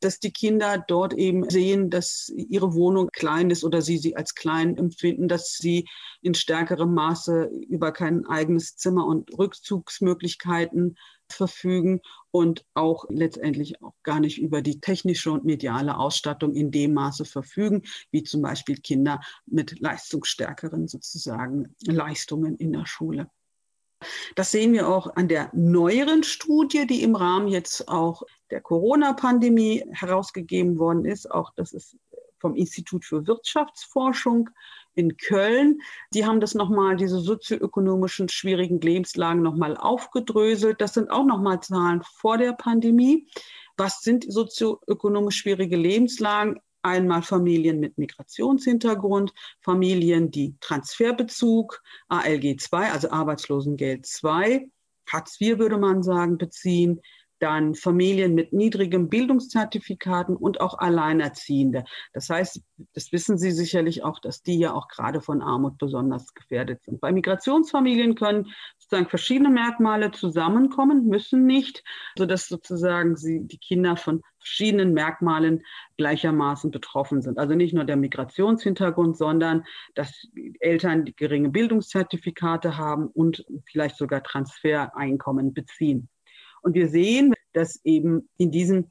dass 0.00 0.20
die 0.20 0.32
Kinder 0.32 0.78
dort 0.86 1.14
eben 1.14 1.48
sehen, 1.50 1.90
dass 1.90 2.32
ihre 2.34 2.74
Wohnung 2.74 3.08
klein 3.12 3.50
ist 3.50 3.64
oder 3.64 3.82
sie 3.82 3.98
sie 3.98 4.16
als 4.16 4.34
klein 4.34 4.76
empfinden, 4.76 5.28
dass 5.28 5.54
sie 5.54 5.88
in 6.22 6.34
stärkerem 6.34 6.94
Maße 6.94 7.50
über 7.68 7.92
kein 7.92 8.24
eigenes 8.26 8.76
Zimmer 8.76 9.06
und 9.06 9.36
Rückzugsmöglichkeiten 9.36 10.96
verfügen 11.32 12.00
und 12.30 12.64
auch 12.74 13.06
letztendlich 13.08 13.82
auch 13.82 13.94
gar 14.02 14.20
nicht 14.20 14.38
über 14.38 14.62
die 14.62 14.80
technische 14.80 15.30
und 15.32 15.44
mediale 15.44 15.98
Ausstattung 15.98 16.54
in 16.54 16.70
dem 16.70 16.94
Maße 16.94 17.24
verfügen, 17.24 17.82
wie 18.10 18.22
zum 18.22 18.42
Beispiel 18.42 18.76
Kinder 18.76 19.20
mit 19.46 19.80
leistungsstärkeren 19.80 20.88
sozusagen 20.88 21.74
Leistungen 21.86 22.56
in 22.56 22.72
der 22.72 22.86
Schule. 22.86 23.30
Das 24.36 24.52
sehen 24.52 24.72
wir 24.72 24.88
auch 24.88 25.16
an 25.16 25.26
der 25.28 25.50
neueren 25.54 26.22
Studie, 26.22 26.86
die 26.86 27.02
im 27.02 27.16
Rahmen 27.16 27.48
jetzt 27.48 27.88
auch 27.88 28.22
der 28.50 28.60
Corona-Pandemie 28.60 29.84
herausgegeben 29.90 30.78
worden 30.78 31.04
ist. 31.04 31.30
Auch 31.30 31.52
das 31.56 31.72
ist 31.72 31.96
vom 32.38 32.54
Institut 32.54 33.04
für 33.04 33.26
Wirtschaftsforschung 33.26 34.50
in 34.94 35.16
Köln. 35.16 35.80
Die 36.12 36.26
haben 36.26 36.40
das 36.40 36.54
nochmal, 36.54 36.96
diese 36.96 37.20
sozioökonomischen 37.20 38.28
schwierigen 38.28 38.80
Lebenslagen 38.80 39.42
nochmal 39.42 39.76
aufgedröselt. 39.76 40.80
Das 40.80 40.94
sind 40.94 41.10
auch 41.10 41.24
nochmal 41.24 41.60
Zahlen 41.60 42.02
vor 42.02 42.38
der 42.38 42.52
Pandemie. 42.52 43.28
Was 43.76 44.00
sind 44.00 44.30
sozioökonomisch 44.30 45.36
schwierige 45.36 45.76
Lebenslagen? 45.76 46.60
Einmal 46.82 47.22
Familien 47.22 47.80
mit 47.80 47.98
Migrationshintergrund, 47.98 49.32
Familien, 49.60 50.30
die 50.30 50.56
Transferbezug, 50.60 51.82
ALG 52.08 52.60
2, 52.60 52.92
also 52.92 53.10
Arbeitslosengeld 53.10 54.06
2, 54.06 54.70
Hartz 55.08 55.40
IV 55.40 55.58
würde 55.58 55.78
man 55.78 56.02
sagen, 56.02 56.38
beziehen, 56.38 57.00
dann 57.40 57.74
Familien 57.74 58.34
mit 58.34 58.52
niedrigen 58.52 59.08
Bildungszertifikaten 59.08 60.36
und 60.36 60.60
auch 60.60 60.78
Alleinerziehende. 60.78 61.84
Das 62.12 62.28
heißt, 62.28 62.60
das 62.94 63.12
wissen 63.12 63.38
Sie 63.38 63.52
sicherlich 63.52 64.04
auch, 64.04 64.18
dass 64.18 64.42
die 64.42 64.58
ja 64.58 64.72
auch 64.72 64.88
gerade 64.88 65.20
von 65.20 65.42
Armut 65.42 65.78
besonders 65.78 66.34
gefährdet 66.34 66.82
sind. 66.84 67.00
Bei 67.00 67.12
Migrationsfamilien 67.12 68.14
können 68.14 68.46
sozusagen 68.78 69.08
verschiedene 69.08 69.50
Merkmale 69.50 70.10
zusammenkommen, 70.10 71.06
müssen 71.06 71.46
nicht, 71.46 71.84
sodass 72.16 72.46
sozusagen 72.46 73.16
sie, 73.16 73.40
die 73.46 73.58
Kinder 73.58 73.96
von 73.96 74.22
verschiedenen 74.38 74.94
Merkmalen 74.94 75.62
gleichermaßen 75.96 76.70
betroffen 76.70 77.22
sind. 77.22 77.38
Also 77.38 77.54
nicht 77.54 77.74
nur 77.74 77.84
der 77.84 77.96
Migrationshintergrund, 77.96 79.16
sondern 79.16 79.64
dass 79.94 80.26
Eltern 80.60 81.04
geringe 81.16 81.50
Bildungszertifikate 81.50 82.76
haben 82.76 83.08
und 83.08 83.44
vielleicht 83.66 83.96
sogar 83.96 84.22
Transfereinkommen 84.22 85.52
beziehen. 85.52 86.08
Und 86.62 86.74
wir 86.74 86.88
sehen, 86.88 87.34
dass 87.52 87.80
eben 87.84 88.28
in 88.36 88.50
diesen 88.50 88.90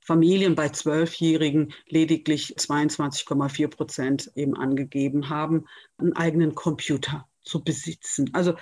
Familien 0.00 0.54
bei 0.54 0.68
Zwölfjährigen 0.68 1.72
lediglich 1.88 2.56
22,4 2.58 3.68
Prozent 3.68 4.30
eben 4.34 4.56
angegeben 4.56 5.30
haben, 5.30 5.64
einen 5.96 6.14
eigenen 6.14 6.54
Computer 6.54 7.26
zu 7.42 7.64
besitzen. 7.64 8.30
Also 8.34 8.54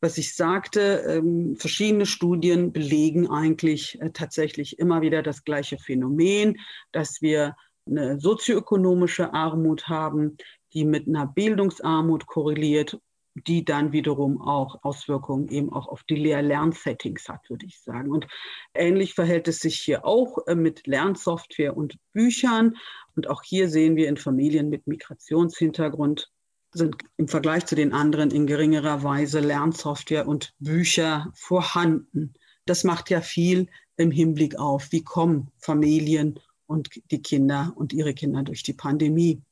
was 0.00 0.18
ich 0.18 0.36
sagte, 0.36 1.02
ähm, 1.08 1.56
verschiedene 1.56 2.04
Studien 2.04 2.72
belegen 2.72 3.30
eigentlich 3.30 3.98
äh, 4.02 4.10
tatsächlich 4.10 4.78
immer 4.78 5.00
wieder 5.00 5.22
das 5.22 5.44
gleiche 5.44 5.78
Phänomen, 5.78 6.58
dass 6.92 7.22
wir 7.22 7.56
eine 7.86 8.20
sozioökonomische 8.20 9.32
Armut 9.32 9.88
haben, 9.88 10.36
die 10.74 10.84
mit 10.84 11.08
einer 11.08 11.26
Bildungsarmut 11.26 12.26
korreliert 12.26 12.98
die 13.34 13.64
dann 13.64 13.92
wiederum 13.92 14.40
auch 14.40 14.82
Auswirkungen 14.84 15.48
eben 15.48 15.72
auch 15.72 15.88
auf 15.88 16.04
die 16.04 16.14
Lehr-Lernsettings 16.14 17.28
hat, 17.28 17.50
würde 17.50 17.66
ich 17.66 17.80
sagen. 17.80 18.10
Und 18.10 18.26
ähnlich 18.74 19.14
verhält 19.14 19.48
es 19.48 19.58
sich 19.58 19.80
hier 19.80 20.04
auch 20.04 20.46
äh, 20.46 20.54
mit 20.54 20.86
Lernsoftware 20.86 21.76
und 21.76 21.96
Büchern. 22.12 22.76
Und 23.16 23.28
auch 23.28 23.42
hier 23.42 23.68
sehen 23.68 23.96
wir 23.96 24.08
in 24.08 24.16
Familien 24.16 24.68
mit 24.68 24.86
Migrationshintergrund 24.86 26.30
sind 26.76 26.96
im 27.16 27.28
Vergleich 27.28 27.66
zu 27.66 27.76
den 27.76 27.92
anderen 27.92 28.30
in 28.30 28.46
geringerer 28.46 29.02
Weise 29.04 29.40
Lernsoftware 29.40 30.26
und 30.26 30.54
Bücher 30.58 31.30
vorhanden. 31.34 32.34
Das 32.66 32.82
macht 32.82 33.10
ja 33.10 33.20
viel 33.20 33.68
im 33.96 34.10
Hinblick 34.10 34.58
auf, 34.58 34.90
wie 34.90 35.04
kommen 35.04 35.50
Familien 35.58 36.40
und 36.66 36.90
die 37.10 37.22
Kinder 37.22 37.72
und 37.76 37.92
ihre 37.92 38.14
Kinder 38.14 38.42
durch 38.42 38.62
die 38.62 38.72
Pandemie. 38.72 39.42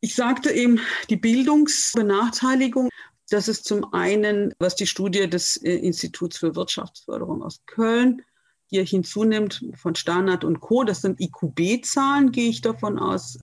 Ich 0.00 0.14
sagte 0.14 0.52
eben, 0.52 0.80
die 1.10 1.16
Bildungsbenachteiligung, 1.16 2.88
das 3.30 3.48
ist 3.48 3.64
zum 3.64 3.92
einen, 3.92 4.54
was 4.58 4.76
die 4.76 4.86
Studie 4.86 5.28
des 5.28 5.56
äh, 5.56 5.74
Instituts 5.74 6.38
für 6.38 6.54
Wirtschaftsförderung 6.54 7.42
aus 7.42 7.60
Köln 7.66 8.22
hier 8.66 8.84
hinzunimmt, 8.84 9.64
von 9.74 9.94
Standard 9.94 10.44
und 10.44 10.60
Co. 10.60 10.84
Das 10.84 11.00
sind 11.00 11.20
IQB-Zahlen, 11.20 12.32
gehe 12.32 12.50
ich 12.50 12.60
davon 12.60 12.98
aus. 12.98 13.38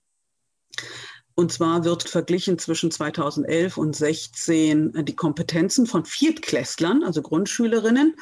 Und 1.34 1.52
zwar 1.52 1.84
wird 1.84 2.08
verglichen 2.08 2.58
zwischen 2.58 2.90
2011 2.90 3.76
und 3.76 3.94
2016 3.94 4.94
äh, 4.94 5.04
die 5.04 5.16
Kompetenzen 5.16 5.86
von 5.86 6.04
Viertklässlern, 6.04 7.02
also 7.02 7.22
Grundschülerinnen, 7.22 8.16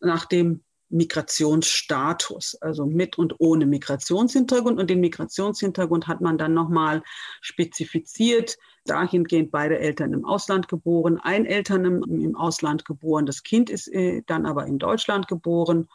nach 0.00 0.26
dem 0.26 0.62
Migrationsstatus, 0.94 2.56
also 2.60 2.86
mit 2.86 3.18
und 3.18 3.34
ohne 3.38 3.66
Migrationshintergrund. 3.66 4.78
Und 4.78 4.88
den 4.88 5.00
Migrationshintergrund 5.00 6.06
hat 6.06 6.20
man 6.20 6.38
dann 6.38 6.54
nochmal 6.54 7.02
spezifiziert, 7.40 8.56
dahingehend 8.86 9.50
beide 9.50 9.78
Eltern 9.78 10.12
im 10.12 10.24
Ausland 10.24 10.68
geboren, 10.68 11.18
ein 11.22 11.46
Eltern 11.46 11.84
im, 11.84 12.02
im 12.02 12.36
Ausland 12.36 12.84
geboren, 12.84 13.26
das 13.26 13.42
Kind 13.42 13.70
ist 13.70 13.88
äh, 13.88 14.22
dann 14.26 14.46
aber 14.46 14.66
in 14.66 14.78
Deutschland 14.78 15.26
geboren 15.26 15.88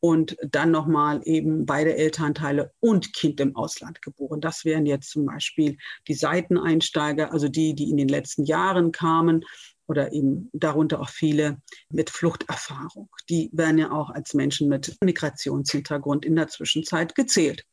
und 0.00 0.36
dann 0.42 0.70
nochmal 0.70 1.22
eben 1.24 1.64
beide 1.64 1.96
Elternteile 1.96 2.72
und 2.80 3.14
Kind 3.14 3.40
im 3.40 3.56
Ausland 3.56 4.02
geboren. 4.02 4.42
Das 4.42 4.66
wären 4.66 4.84
jetzt 4.84 5.08
zum 5.08 5.24
Beispiel 5.24 5.78
die 6.08 6.14
Seiteneinsteiger, 6.14 7.32
also 7.32 7.48
die, 7.48 7.74
die 7.74 7.88
in 7.88 7.96
den 7.96 8.08
letzten 8.08 8.44
Jahren 8.44 8.92
kamen 8.92 9.46
oder 9.86 10.12
eben 10.12 10.50
darunter 10.52 11.00
auch 11.00 11.10
viele 11.10 11.58
mit 11.90 12.10
Fluchterfahrung. 12.10 13.08
Die 13.28 13.50
werden 13.52 13.78
ja 13.78 13.90
auch 13.92 14.10
als 14.10 14.34
Menschen 14.34 14.68
mit 14.68 14.96
Migrationshintergrund 15.02 16.24
in 16.24 16.36
der 16.36 16.48
Zwischenzeit 16.48 17.14
gezählt. 17.14 17.64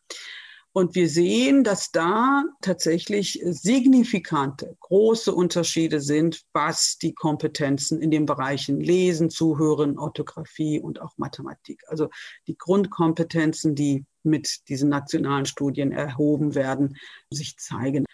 Und 0.73 0.95
wir 0.95 1.09
sehen, 1.09 1.65
dass 1.65 1.91
da 1.91 2.45
tatsächlich 2.61 3.41
signifikante, 3.43 4.77
große 4.79 5.33
Unterschiede 5.33 5.99
sind, 5.99 6.43
was 6.53 6.97
die 6.97 7.13
Kompetenzen 7.13 8.01
in 8.01 8.09
den 8.09 8.25
Bereichen 8.25 8.79
Lesen, 8.79 9.29
Zuhören, 9.29 9.99
Orthographie 9.99 10.79
und 10.79 11.01
auch 11.01 11.17
Mathematik, 11.17 11.83
also 11.87 12.09
die 12.47 12.57
Grundkompetenzen, 12.57 13.75
die 13.75 14.05
mit 14.23 14.69
diesen 14.69 14.87
nationalen 14.87 15.45
Studien 15.45 15.91
erhoben 15.91 16.55
werden, 16.55 16.95
sich 17.31 17.57
zeigen. 17.57 18.05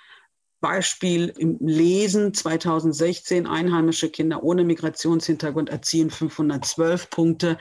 Beispiel 0.59 1.33
im 1.37 1.57
Lesen 1.59 2.33
2016 2.33 3.45
einheimische 3.45 4.09
Kinder 4.09 4.43
ohne 4.43 4.63
Migrationshintergrund 4.63 5.69
erzielen 5.69 6.09
512 6.09 7.09
Punkte. 7.09 7.57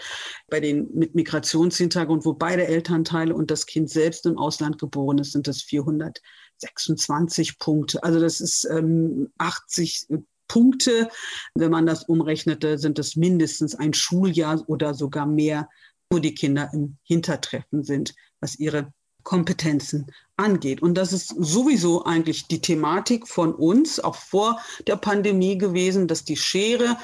Bei 0.49 0.61
den 0.61 0.89
mit 0.95 1.15
Migrationshintergrund, 1.15 2.25
wo 2.25 2.33
beide 2.33 2.67
Elternteile 2.67 3.35
und 3.35 3.51
das 3.51 3.67
Kind 3.67 3.91
selbst 3.91 4.25
im 4.25 4.39
Ausland 4.39 4.79
geboren 4.79 5.19
ist, 5.19 5.33
sind 5.33 5.47
das 5.47 5.63
426 5.63 7.59
Punkte. 7.59 8.03
Also 8.03 8.19
das 8.19 8.41
ist 8.41 8.67
ähm, 8.71 9.31
80 9.39 10.07
Punkte. 10.49 11.09
Wenn 11.55 11.71
man 11.71 11.87
das 11.87 12.05
umrechnete, 12.05 12.79
sind 12.79 12.99
es 12.99 13.17
mindestens 13.17 13.75
ein 13.75 13.93
Schuljahr 13.93 14.63
oder 14.69 14.95
sogar 14.95 15.27
mehr, 15.27 15.69
wo 16.11 16.19
die 16.19 16.35
Kinder 16.35 16.71
im 16.73 16.97
Hintertreffen 17.03 17.85
sind, 17.85 18.15
was 18.41 18.59
ihre 18.59 18.93
Kompetenzen 19.27 20.07
angeht. 20.37 20.81
Und 20.81 20.95
das 20.95 21.13
ist 21.13 21.35
sowieso 21.37 22.05
eigentlich 22.05 22.47
die 22.47 22.61
Thematik 22.61 23.27
von 23.27 23.53
uns, 23.53 23.99
auch 23.99 24.15
vor 24.15 24.61
der 24.87 24.97
Pandemie 24.97 25.59
gewesen, 25.59 26.07
dass 26.07 26.25
die 26.25 26.37
Schere 26.37 26.97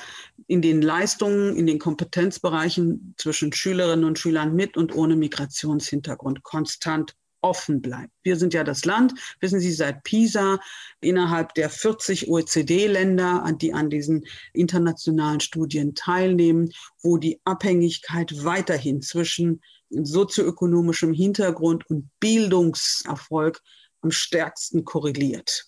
in 0.47 0.63
den 0.63 0.83
Leistungen, 0.83 1.57
in 1.57 1.67
den 1.67 1.81
Kompetenzbereichen 1.81 3.15
zwischen 3.19 3.53
Schülerinnen 3.53 4.05
und 4.05 4.21
Schülern 4.21 4.55
mit 4.55 4.77
und 4.77 4.95
ohne 4.95 5.17
Migrationshintergrund 5.17 6.45
konstant 6.45 7.17
offen 7.41 7.83
bleibt. 7.83 8.13
Wir 8.23 8.37
sind 8.37 8.55
ja 8.55 8.63
das 8.63 8.85
Land, 8.85 9.15
wissen 9.41 9.59
Sie, 9.59 9.73
seit 9.73 10.05
PISA 10.05 10.61
innerhalb 11.01 11.55
der 11.55 11.71
40 11.71 12.29
OECD-Länder, 12.29 13.53
die 13.61 13.73
an 13.73 13.91
diesen 13.91 14.27
internationalen 14.53 15.41
Studien 15.41 15.97
teilnehmen, 15.97 16.73
wo 17.03 17.17
die 17.17 17.41
Abhängigkeit 17.45 18.45
weiterhin 18.45 19.03
zwischen 19.03 19.61
sozioökonomischem 19.93 21.13
Hintergrund 21.13 21.89
und 21.89 22.11
Bildungserfolg 22.21 23.61
am 24.01 24.11
stärksten 24.11 24.85
korreliert. 24.85 25.67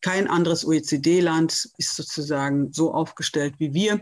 Kein 0.00 0.28
anderes 0.28 0.64
OECD-Land 0.64 1.70
ist 1.76 1.96
sozusagen 1.96 2.72
so 2.72 2.92
aufgestellt 2.92 3.54
wie 3.58 3.74
wir. 3.74 4.00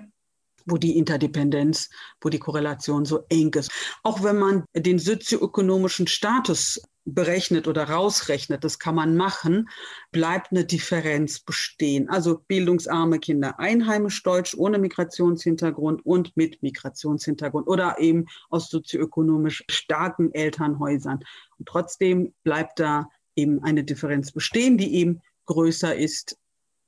wo 0.66 0.76
die 0.76 0.96
Interdependenz, 0.96 1.88
wo 2.20 2.28
die 2.28 2.38
Korrelation 2.38 3.04
so 3.04 3.24
eng 3.28 3.52
ist. 3.54 3.70
Auch 4.02 4.22
wenn 4.22 4.38
man 4.38 4.64
den 4.74 4.98
sozioökonomischen 4.98 6.06
Status 6.06 6.80
berechnet 7.04 7.66
oder 7.66 7.84
rausrechnet, 7.84 8.64
das 8.64 8.78
kann 8.78 8.94
man 8.94 9.16
machen, 9.16 9.68
bleibt 10.12 10.50
eine 10.50 10.64
Differenz 10.64 11.40
bestehen. 11.40 12.08
Also 12.08 12.42
bildungsarme 12.46 13.18
Kinder, 13.18 13.58
einheimisch 13.58 14.22
Deutsch, 14.22 14.54
ohne 14.54 14.78
Migrationshintergrund 14.78 16.04
und 16.04 16.36
mit 16.36 16.62
Migrationshintergrund 16.62 17.66
oder 17.66 17.98
eben 17.98 18.26
aus 18.48 18.68
sozioökonomisch 18.68 19.64
starken 19.70 20.32
Elternhäusern. 20.32 21.20
Und 21.58 21.68
trotzdem 21.68 22.34
bleibt 22.42 22.80
da 22.80 23.08
eben 23.36 23.62
eine 23.62 23.84
Differenz 23.84 24.32
bestehen, 24.32 24.76
die 24.76 24.94
eben 24.94 25.20
größer 25.46 25.96
ist 25.96 26.36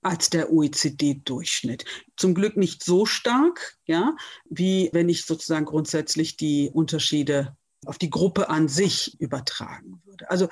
als 0.03 0.31
der 0.31 0.53
OECD-Durchschnitt. 0.53 1.85
Zum 2.17 2.35
Glück 2.35 2.57
nicht 2.57 2.83
so 2.83 3.07
stark, 3.07 3.79
ja, 3.87 4.17
wie 4.45 4.91
wenn 4.93 5.09
ich 5.09 5.25
sozusagen 5.25 5.65
grundsätzlich 5.65 6.37
die 6.37 6.71
Unterschiede 6.73 7.57
auf 7.87 7.99
die 7.99 8.11
Gruppe 8.11 8.49
an 8.49 8.69
sich 8.69 9.21
übertragen 9.21 10.01
würde. 10.05 10.31
Also 10.31 10.49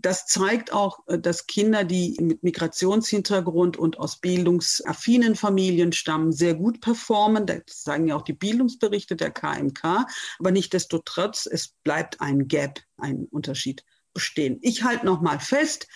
das 0.00 0.26
zeigt 0.26 0.72
auch, 0.72 1.00
äh, 1.08 1.18
dass 1.18 1.46
Kinder, 1.46 1.84
die 1.84 2.16
mit 2.20 2.42
Migrationshintergrund 2.42 3.76
und 3.76 3.98
aus 3.98 4.20
bildungsaffinen 4.20 5.34
Familien 5.34 5.92
stammen, 5.92 6.32
sehr 6.32 6.54
gut 6.54 6.80
performen. 6.80 7.46
Das 7.46 7.82
sagen 7.82 8.08
ja 8.08 8.16
auch 8.16 8.22
die 8.22 8.32
Bildungsberichte 8.32 9.16
der 9.16 9.30
KMK. 9.30 10.06
Aber 10.38 10.50
nichtdestotrotz, 10.50 11.46
es 11.46 11.74
bleibt 11.82 12.20
ein 12.20 12.48
Gap, 12.48 12.80
ein 12.96 13.26
Unterschied 13.30 13.84
bestehen. 14.14 14.58
Ich 14.62 14.84
halte 14.84 15.06
noch 15.06 15.20
mal 15.20 15.40
fest, 15.40 15.88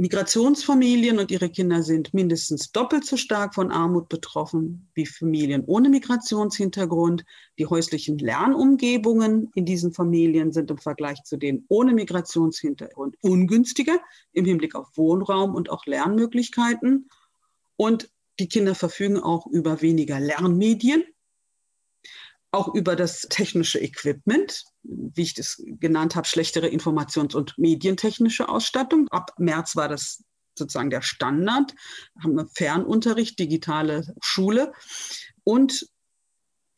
Migrationsfamilien 0.00 1.18
und 1.18 1.32
ihre 1.32 1.50
Kinder 1.50 1.82
sind 1.82 2.14
mindestens 2.14 2.70
doppelt 2.70 3.04
so 3.04 3.16
stark 3.16 3.56
von 3.56 3.72
Armut 3.72 4.08
betroffen 4.08 4.88
wie 4.94 5.06
Familien 5.06 5.64
ohne 5.66 5.88
Migrationshintergrund. 5.88 7.24
Die 7.58 7.66
häuslichen 7.66 8.16
Lernumgebungen 8.16 9.50
in 9.56 9.64
diesen 9.64 9.92
Familien 9.92 10.52
sind 10.52 10.70
im 10.70 10.78
Vergleich 10.78 11.24
zu 11.24 11.36
denen 11.36 11.64
ohne 11.66 11.94
Migrationshintergrund 11.94 13.16
ungünstiger 13.22 13.98
im 14.32 14.44
Hinblick 14.44 14.76
auf 14.76 14.86
Wohnraum 14.94 15.56
und 15.56 15.68
auch 15.68 15.84
Lernmöglichkeiten. 15.84 17.08
Und 17.74 18.08
die 18.38 18.48
Kinder 18.48 18.76
verfügen 18.76 19.18
auch 19.18 19.48
über 19.48 19.82
weniger 19.82 20.20
Lernmedien, 20.20 21.02
auch 22.58 22.74
über 22.74 22.96
das 22.96 23.20
technische 23.30 23.78
Equipment, 23.78 24.64
wie 24.82 25.22
ich 25.22 25.34
das 25.34 25.62
genannt 25.64 26.16
habe, 26.16 26.26
schlechtere 26.26 26.66
Informations- 26.66 27.36
und 27.36 27.56
medientechnische 27.56 28.48
Ausstattung. 28.48 29.08
Ab 29.08 29.32
März 29.38 29.76
war 29.76 29.88
das 29.88 30.24
sozusagen 30.56 30.90
der 30.90 31.02
Standard, 31.02 31.72
haben 32.20 32.34
wir 32.34 32.48
Fernunterricht, 32.52 33.38
digitale 33.38 34.12
Schule 34.20 34.72
und 35.44 35.86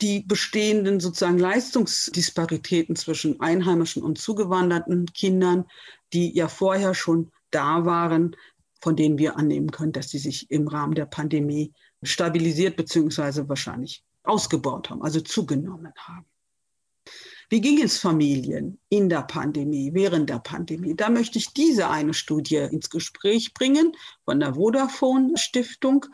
die 0.03 0.21
bestehenden 0.21 1.01
sozusagen 1.01 1.39
Leistungsdisparitäten 1.39 2.95
zwischen 2.95 3.41
einheimischen 3.41 4.03
und 4.03 4.19
zugewanderten 4.19 5.07
Kindern, 5.07 5.65
die 6.13 6.35
ja 6.35 6.49
vorher 6.49 6.95
schon 6.95 7.33
da 7.51 7.87
waren, 7.87 8.37
von 8.83 8.97
denen 8.97 9.19
wir 9.19 9.37
annehmen 9.37 9.71
können, 9.71 9.93
dass 9.93 10.11
sie 10.11 10.19
sich 10.19 10.51
im 10.51 10.69
Rahmen 10.69 10.95
der 10.95 11.07
Pandemie 11.07 11.73
stabilisiert 12.03 12.77
bzw. 12.77 13.49
wahrscheinlich 13.49 14.05
ausgebaut 14.23 14.91
haben, 14.91 15.03
also 15.03 15.21
zugenommen 15.21 15.93
haben. 15.97 16.27
Wie 17.49 17.61
ging 17.61 17.83
es 17.83 17.99
Familien 17.99 18.79
in 18.91 19.09
der 19.09 19.23
Pandemie, 19.23 19.91
während 19.93 20.31
der 20.31 20.39
Pandemie? 20.39 20.95
Da 20.95 21.11
möchte 21.11 21.39
ich 21.39 21.53
diese 21.53 21.91
eine 21.91 22.15
Studie 22.15 22.57
ins 22.71 22.91
Gespräch 22.91 23.55
bringen 23.55 23.93
von 24.25 24.39
der 24.39 24.55
Vodafone 24.55 25.37
Stiftung, 25.37 26.07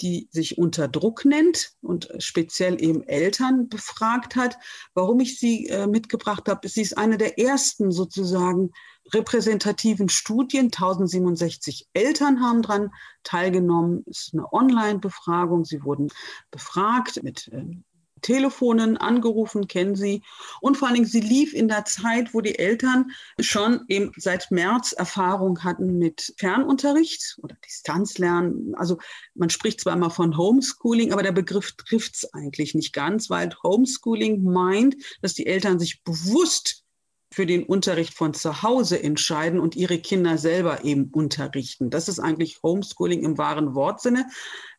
die 0.00 0.28
sich 0.32 0.58
unter 0.58 0.88
Druck 0.88 1.24
nennt 1.24 1.74
und 1.80 2.08
speziell 2.18 2.82
eben 2.82 3.04
Eltern 3.04 3.68
befragt 3.68 4.34
hat. 4.34 4.56
Warum 4.94 5.20
ich 5.20 5.38
sie 5.38 5.68
äh, 5.68 5.86
mitgebracht 5.86 6.48
habe, 6.48 6.68
sie 6.68 6.82
ist 6.82 6.98
eine 6.98 7.18
der 7.18 7.38
ersten 7.38 7.92
sozusagen 7.92 8.72
repräsentativen 9.12 10.08
Studien. 10.08 10.66
1067 10.66 11.88
Eltern 11.92 12.40
haben 12.40 12.62
daran 12.62 12.90
teilgenommen. 13.22 14.04
Es 14.08 14.26
ist 14.26 14.34
eine 14.34 14.52
Online-Befragung. 14.52 15.64
Sie 15.64 15.82
wurden 15.84 16.08
befragt 16.50 17.22
mit 17.22 17.48
äh, 17.48 17.64
Telefonen 18.22 18.96
angerufen, 18.96 19.68
kennen 19.68 19.96
Sie. 19.96 20.22
Und 20.60 20.76
vor 20.76 20.88
allen 20.88 20.96
Dingen, 20.96 21.06
sie 21.06 21.20
lief 21.20 21.54
in 21.54 21.68
der 21.68 21.84
Zeit, 21.84 22.34
wo 22.34 22.40
die 22.40 22.58
Eltern 22.58 23.10
schon 23.40 23.84
eben 23.88 24.12
seit 24.16 24.50
März 24.50 24.92
Erfahrung 24.92 25.62
hatten 25.64 25.98
mit 25.98 26.34
Fernunterricht 26.36 27.38
oder 27.42 27.56
Distanzlernen. 27.64 28.74
Also 28.74 28.98
man 29.34 29.50
spricht 29.50 29.80
zwar 29.80 29.94
immer 29.94 30.10
von 30.10 30.36
Homeschooling, 30.36 31.12
aber 31.12 31.22
der 31.22 31.32
Begriff 31.32 31.72
trifft 31.72 32.16
es 32.16 32.34
eigentlich 32.34 32.74
nicht 32.74 32.92
ganz, 32.92 33.30
weil 33.30 33.50
Homeschooling 33.62 34.42
meint, 34.42 34.96
dass 35.22 35.34
die 35.34 35.46
Eltern 35.46 35.78
sich 35.78 36.02
bewusst 36.02 36.79
für 37.32 37.46
den 37.46 37.62
Unterricht 37.62 38.14
von 38.14 38.34
zu 38.34 38.62
Hause 38.62 39.00
entscheiden 39.02 39.60
und 39.60 39.76
ihre 39.76 39.98
Kinder 39.98 40.36
selber 40.36 40.84
eben 40.84 41.10
unterrichten. 41.12 41.88
Das 41.88 42.08
ist 42.08 42.18
eigentlich 42.18 42.60
Homeschooling 42.62 43.22
im 43.22 43.38
wahren 43.38 43.74
Wortsinne. 43.74 44.26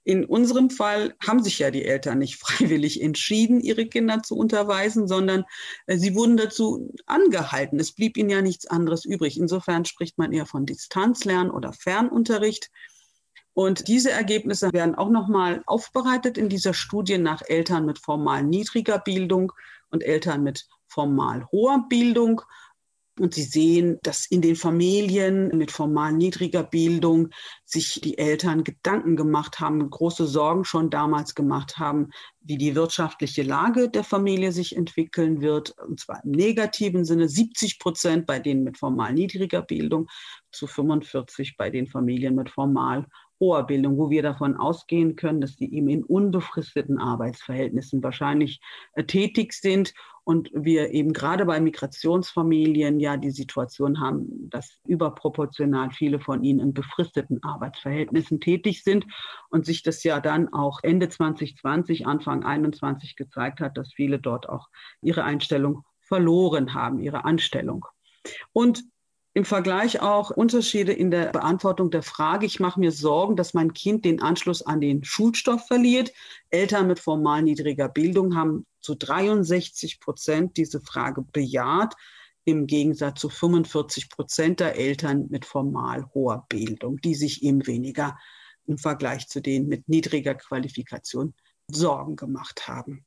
In 0.03 0.25
unserem 0.25 0.69
Fall 0.69 1.15
haben 1.25 1.43
sich 1.43 1.59
ja 1.59 1.71
die 1.71 1.85
Eltern 1.85 2.17
nicht 2.17 2.35
freiwillig 2.39 3.01
entschieden, 3.01 3.61
ihre 3.61 3.85
Kinder 3.85 4.21
zu 4.21 4.35
unterweisen, 4.35 5.07
sondern 5.07 5.45
äh, 5.87 5.97
sie 5.97 6.13
wurden 6.13 6.35
dazu 6.35 6.91
angehalten. 7.05 7.79
Es 7.79 7.93
blieb 7.93 8.17
ihnen 8.17 8.29
ja 8.29 8.41
nichts 8.41 8.67
anderes 8.67 9.05
übrig. 9.05 9.37
Insofern 9.37 9.85
spricht 9.85 10.17
man 10.17 10.33
eher 10.33 10.45
von 10.45 10.65
Distanzlernen 10.65 11.51
oder 11.51 11.71
Fernunterricht. 11.71 12.69
Und 13.53 13.87
diese 13.87 14.11
Ergebnisse 14.11 14.73
werden 14.73 14.95
auch 14.95 15.09
nochmal 15.09 15.61
aufbereitet 15.65 16.37
in 16.37 16.49
dieser 16.49 16.73
Studie 16.73 17.17
nach 17.17 17.41
Eltern 17.45 17.85
mit 17.85 17.99
formal 17.99 18.43
niedriger 18.43 18.97
Bildung 18.97 19.51
und 19.89 20.03
Eltern 20.03 20.43
mit 20.43 20.67
formal 20.91 21.47
hoher 21.51 21.85
Bildung. 21.89 22.41
Und 23.19 23.33
Sie 23.33 23.43
sehen, 23.43 23.99
dass 24.03 24.25
in 24.25 24.41
den 24.41 24.55
Familien 24.55 25.49
mit 25.49 25.69
formal 25.69 26.13
niedriger 26.13 26.63
Bildung 26.63 27.29
sich 27.65 27.99
die 28.01 28.17
Eltern 28.17 28.63
Gedanken 28.63 29.15
gemacht 29.15 29.59
haben, 29.59 29.89
große 29.89 30.25
Sorgen 30.25 30.63
schon 30.63 30.89
damals 30.89 31.35
gemacht 31.35 31.77
haben, 31.77 32.09
wie 32.39 32.57
die 32.57 32.73
wirtschaftliche 32.73 33.43
Lage 33.43 33.89
der 33.89 34.05
Familie 34.05 34.53
sich 34.53 34.75
entwickeln 34.75 35.41
wird. 35.41 35.75
Und 35.77 35.99
zwar 35.99 36.23
im 36.23 36.31
negativen 36.31 37.03
Sinne 37.03 37.27
70 37.27 37.79
Prozent 37.79 38.25
bei 38.25 38.39
denen 38.39 38.63
mit 38.63 38.77
formal 38.77 39.13
niedriger 39.13 39.61
Bildung 39.61 40.07
zu 40.51 40.65
45 40.65 41.57
bei 41.57 41.69
den 41.69 41.87
Familien 41.87 42.35
mit 42.35 42.49
formal 42.49 43.05
hoher 43.41 43.65
Bildung, 43.65 43.97
wo 43.97 44.09
wir 44.09 44.21
davon 44.21 44.55
ausgehen 44.55 45.17
können, 45.17 45.41
dass 45.41 45.55
sie 45.57 45.73
eben 45.73 45.89
in 45.89 46.05
unbefristeten 46.05 46.99
Arbeitsverhältnissen 46.99 48.01
wahrscheinlich 48.01 48.61
äh, 48.93 49.03
tätig 49.03 49.53
sind 49.53 49.93
und 50.23 50.49
wir 50.53 50.91
eben 50.91 51.11
gerade 51.13 51.45
bei 51.45 51.59
Migrationsfamilien 51.59 52.99
ja 52.99 53.17
die 53.17 53.31
Situation 53.31 53.99
haben, 53.99 54.49
dass 54.49 54.79
überproportional 54.85 55.89
viele 55.89 56.19
von 56.19 56.43
ihnen 56.43 56.59
in 56.59 56.73
befristeten 56.73 57.43
Arbeitsverhältnissen 57.43 58.39
tätig 58.39 58.83
sind 58.83 59.05
und 59.49 59.65
sich 59.65 59.81
das 59.81 60.03
ja 60.03 60.21
dann 60.21 60.53
auch 60.53 60.79
Ende 60.83 61.09
2020, 61.09 62.05
Anfang 62.05 62.43
2021 62.43 63.15
gezeigt 63.15 63.59
hat, 63.59 63.77
dass 63.77 63.91
viele 63.93 64.19
dort 64.19 64.47
auch 64.47 64.69
ihre 65.01 65.23
Einstellung 65.23 65.83
verloren 66.01 66.75
haben, 66.75 66.99
ihre 66.99 67.25
Anstellung. 67.25 67.85
Und 68.53 68.83
im 69.33 69.45
Vergleich 69.45 70.01
auch 70.01 70.29
Unterschiede 70.29 70.91
in 70.91 71.09
der 71.09 71.27
Beantwortung 71.27 71.89
der 71.89 72.03
Frage. 72.03 72.45
Ich 72.45 72.59
mache 72.59 72.79
mir 72.79 72.91
Sorgen, 72.91 73.35
dass 73.37 73.53
mein 73.53 73.73
Kind 73.73 74.03
den 74.03 74.21
Anschluss 74.21 74.61
an 74.61 74.81
den 74.81 75.03
Schulstoff 75.03 75.67
verliert. 75.67 76.11
Eltern 76.49 76.87
mit 76.87 76.99
formal 76.99 77.41
niedriger 77.41 77.87
Bildung 77.87 78.35
haben 78.35 78.65
zu 78.81 78.95
63 78.95 80.01
Prozent 80.01 80.57
diese 80.57 80.81
Frage 80.81 81.21
bejaht, 81.21 81.95
im 82.43 82.67
Gegensatz 82.67 83.21
zu 83.21 83.29
45 83.29 84.09
Prozent 84.09 84.59
der 84.59 84.75
Eltern 84.75 85.27
mit 85.29 85.45
formal 85.45 86.09
hoher 86.13 86.45
Bildung, 86.49 86.97
die 86.97 87.15
sich 87.15 87.43
eben 87.43 87.65
weniger 87.67 88.17
im 88.65 88.77
Vergleich 88.77 89.27
zu 89.27 89.41
denen 89.41 89.67
mit 89.67 89.87
niedriger 89.87 90.35
Qualifikation 90.35 91.33
Sorgen 91.69 92.15
gemacht 92.15 92.67
haben. 92.67 93.05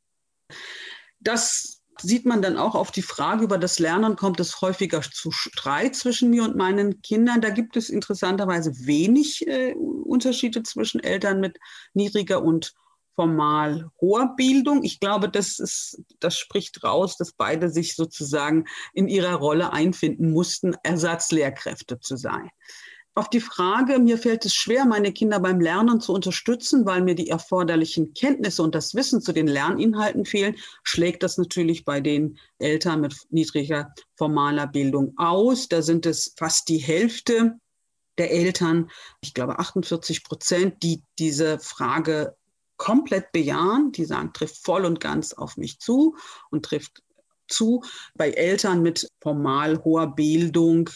Das 1.21 1.74
sieht 2.01 2.27
man 2.27 2.43
dann 2.43 2.57
auch 2.57 2.75
auf 2.75 2.91
die 2.91 3.03
Frage 3.03 3.45
über 3.45 3.59
das 3.59 3.79
Lernen, 3.79 4.17
kommt 4.17 4.41
es 4.41 4.61
häufiger 4.61 5.01
zu 5.03 5.31
Streit 5.31 5.95
zwischen 5.95 6.31
mir 6.31 6.45
und 6.45 6.57
meinen 6.57 7.03
Kindern. 7.03 7.41
Da 7.41 7.51
gibt 7.51 7.77
es 7.77 7.91
interessanterweise 7.91 8.73
wenig 8.87 9.47
äh, 9.47 9.75
Unterschiede 9.75 10.63
zwischen 10.63 11.01
Eltern 11.01 11.41
mit 11.41 11.59
niedriger 11.93 12.43
und 12.43 12.75
formal 13.15 13.91
hoher 14.01 14.35
Bildung. 14.37 14.83
Ich 14.83 14.99
glaube, 14.99 15.29
das, 15.29 15.59
ist, 15.59 16.03
das 16.21 16.37
spricht 16.37 16.83
raus, 16.83 17.17
dass 17.17 17.33
beide 17.33 17.71
sich 17.71 17.95
sozusagen 17.95 18.65
in 18.93 19.09
ihrer 19.09 19.35
Rolle 19.35 19.73
einfinden 19.73 20.31
mussten, 20.31 20.75
Ersatzlehrkräfte 20.83 22.01
zu 22.01 22.17
sein 22.17 22.51
auf 23.17 23.31
die 23.31 23.41
Frage, 23.41 24.01
mir 24.01 24.19
fällt 24.19 24.45
es 24.45 24.55
schwer, 24.55 24.85
meine 24.85 25.13
Kinder 25.13 25.39
beim 25.39 25.61
Lernen 25.61 26.01
zu 26.01 26.13
unterstützen, 26.13 26.85
weil 26.85 27.03
mir 27.03 27.15
die 27.15 27.29
erforderlichen 27.29 28.13
Kenntnisse 28.13 28.63
und 28.63 28.75
das 28.75 28.95
Wissen 28.95 29.21
zu 29.21 29.33
den 29.33 29.47
Lerninhalten 29.47 30.25
fehlen, 30.25 30.57
schlägt 30.83 31.23
das 31.23 31.39
natürlich 31.39 31.85
bei 31.85 32.01
den 32.01 32.39
Eltern 32.59 33.01
mit 33.01 33.15
niedriger 33.31 33.95
formaler 34.17 34.67
Bildung 34.67 35.15
aus. 35.17 35.69
Da 35.69 35.83
sind 35.83 36.07
es 36.07 36.35
fast 36.37 36.69
die 36.69 36.79
Hälfte 36.79 37.55
der 38.19 38.33
Eltern, 38.33 38.91
ich 39.21 39.33
glaube 39.33 39.59
48 39.61 40.25
Prozent, 40.25 40.83
die 40.83 41.03
diese 41.19 41.59
Frage 41.61 42.37
komplett 42.77 43.31
bejahen, 43.31 43.93
die 43.93 44.05
sagen, 44.05 44.33
trifft 44.33 44.65
voll 44.65 44.85
und 44.85 44.99
ganz 44.99 45.33
auf 45.33 45.57
mich 45.57 45.79
zu 45.79 46.17
und 46.51 46.65
trifft 46.65 47.03
zu. 47.47 47.83
Bei 48.15 48.31
Eltern 48.31 48.83
mit 48.83 49.09
formal 49.21 49.83
hoher 49.85 50.15
Bildung 50.15 50.91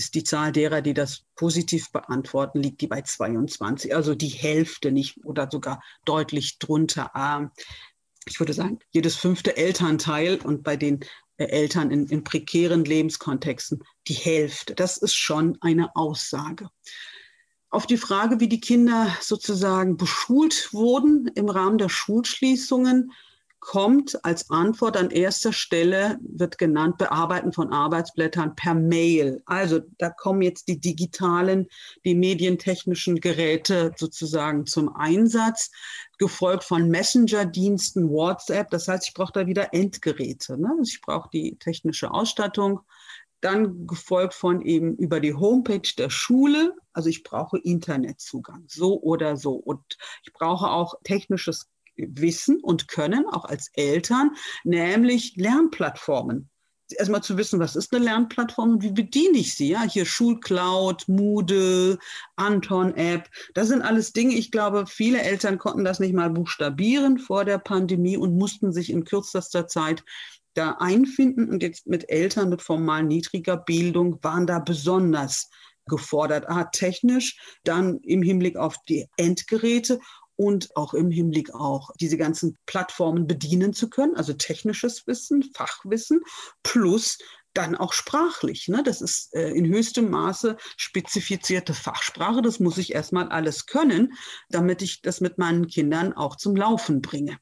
ist 0.00 0.14
die 0.14 0.24
Zahl 0.24 0.50
derer, 0.50 0.80
die 0.80 0.94
das 0.94 1.26
positiv 1.36 1.92
beantworten, 1.92 2.62
liegt 2.62 2.80
die 2.80 2.86
bei 2.86 3.02
22, 3.02 3.94
also 3.94 4.14
die 4.14 4.28
Hälfte 4.28 4.92
nicht 4.92 5.22
oder 5.26 5.46
sogar 5.50 5.82
deutlich 6.06 6.58
drunter. 6.58 7.10
Ähm, 7.14 7.50
ich 8.24 8.40
würde 8.40 8.54
sagen, 8.54 8.78
jedes 8.92 9.16
fünfte 9.16 9.58
Elternteil 9.58 10.38
und 10.42 10.62
bei 10.62 10.78
den 10.78 11.00
äh, 11.36 11.44
Eltern 11.44 11.90
in, 11.90 12.06
in 12.06 12.24
prekären 12.24 12.86
Lebenskontexten 12.86 13.84
die 14.08 14.14
Hälfte. 14.14 14.74
Das 14.74 14.96
ist 14.96 15.14
schon 15.14 15.58
eine 15.60 15.94
Aussage. 15.94 16.70
Auf 17.68 17.86
die 17.86 17.98
Frage, 17.98 18.40
wie 18.40 18.48
die 18.48 18.60
Kinder 18.60 19.14
sozusagen 19.20 19.98
beschult 19.98 20.72
wurden 20.72 21.30
im 21.34 21.50
Rahmen 21.50 21.76
der 21.76 21.90
Schulschließungen, 21.90 23.12
kommt 23.60 24.24
als 24.24 24.50
Antwort 24.50 24.96
an 24.96 25.10
erster 25.10 25.52
Stelle, 25.52 26.18
wird 26.22 26.56
genannt, 26.56 26.96
Bearbeiten 26.96 27.52
von 27.52 27.72
Arbeitsblättern 27.72 28.56
per 28.56 28.74
Mail. 28.74 29.42
Also 29.44 29.80
da 29.98 30.08
kommen 30.08 30.40
jetzt 30.42 30.66
die 30.68 30.80
digitalen, 30.80 31.68
die 32.04 32.14
medientechnischen 32.14 33.20
Geräte 33.20 33.92
sozusagen 33.96 34.66
zum 34.66 34.96
Einsatz, 34.96 35.70
gefolgt 36.18 36.64
von 36.64 36.88
Messenger-Diensten, 36.88 38.08
WhatsApp. 38.08 38.70
Das 38.70 38.88
heißt, 38.88 39.08
ich 39.08 39.14
brauche 39.14 39.32
da 39.32 39.46
wieder 39.46 39.72
Endgeräte. 39.74 40.58
Ne? 40.58 40.74
Also 40.78 40.90
ich 40.90 41.02
brauche 41.02 41.28
die 41.30 41.56
technische 41.56 42.10
Ausstattung. 42.10 42.80
Dann 43.42 43.86
gefolgt 43.86 44.34
von 44.34 44.62
eben 44.62 44.96
über 44.96 45.20
die 45.20 45.34
Homepage 45.34 45.88
der 45.96 46.10
Schule. 46.10 46.76
Also 46.92 47.08
ich 47.08 47.22
brauche 47.22 47.58
Internetzugang, 47.58 48.64
so 48.68 49.00
oder 49.00 49.36
so. 49.36 49.54
Und 49.54 49.96
ich 50.24 50.32
brauche 50.32 50.68
auch 50.68 50.94
technisches 51.04 51.70
Wissen 52.10 52.60
und 52.60 52.88
Können, 52.88 53.26
auch 53.26 53.44
als 53.44 53.70
Eltern, 53.74 54.32
nämlich 54.64 55.34
Lernplattformen. 55.36 56.48
Erstmal 56.96 57.22
zu 57.22 57.36
wissen, 57.36 57.60
was 57.60 57.76
ist 57.76 57.94
eine 57.94 58.04
Lernplattform 58.04 58.72
und 58.72 58.82
wie 58.82 58.90
bediene 58.90 59.38
ich 59.38 59.54
sie? 59.54 59.68
Ja, 59.68 59.84
hier 59.84 60.04
Schulcloud, 60.04 61.06
Moodle, 61.06 61.98
Anton-App, 62.34 63.28
das 63.54 63.68
sind 63.68 63.82
alles 63.82 64.12
Dinge. 64.12 64.34
Ich 64.34 64.50
glaube, 64.50 64.86
viele 64.88 65.22
Eltern 65.22 65.58
konnten 65.58 65.84
das 65.84 66.00
nicht 66.00 66.14
mal 66.14 66.30
buchstabieren 66.30 67.18
vor 67.18 67.44
der 67.44 67.58
Pandemie 67.58 68.16
und 68.16 68.36
mussten 68.36 68.72
sich 68.72 68.90
in 68.90 69.04
kürzester 69.04 69.68
Zeit 69.68 70.02
da 70.54 70.72
einfinden. 70.80 71.48
Und 71.48 71.62
jetzt 71.62 71.86
mit 71.86 72.10
Eltern 72.10 72.48
mit 72.48 72.62
formal 72.62 73.04
niedriger 73.04 73.56
Bildung 73.56 74.18
waren 74.22 74.48
da 74.48 74.58
besonders 74.58 75.48
gefordert. 75.86 76.48
Ah, 76.48 76.64
technisch, 76.64 77.38
dann 77.64 77.98
im 77.98 78.22
Hinblick 78.22 78.56
auf 78.56 78.76
die 78.88 79.06
Endgeräte 79.16 80.00
und 80.40 80.74
auch 80.74 80.94
im 80.94 81.10
Hinblick 81.10 81.54
auch 81.54 81.90
diese 82.00 82.16
ganzen 82.16 82.56
Plattformen 82.64 83.26
bedienen 83.26 83.74
zu 83.74 83.90
können, 83.90 84.16
also 84.16 84.32
technisches 84.32 85.06
Wissen, 85.06 85.42
Fachwissen 85.54 86.22
plus 86.62 87.18
dann 87.52 87.76
auch 87.76 87.92
sprachlich. 87.92 88.66
Ne? 88.68 88.82
Das 88.82 89.02
ist 89.02 89.34
äh, 89.34 89.50
in 89.50 89.66
höchstem 89.66 90.08
Maße 90.08 90.56
spezifizierte 90.78 91.74
Fachsprache. 91.74 92.40
Das 92.40 92.58
muss 92.58 92.78
ich 92.78 92.94
erstmal 92.94 93.28
alles 93.28 93.66
können, 93.66 94.14
damit 94.48 94.80
ich 94.80 95.02
das 95.02 95.20
mit 95.20 95.36
meinen 95.36 95.66
Kindern 95.66 96.14
auch 96.14 96.36
zum 96.36 96.56
Laufen 96.56 97.02
bringe. 97.02 97.36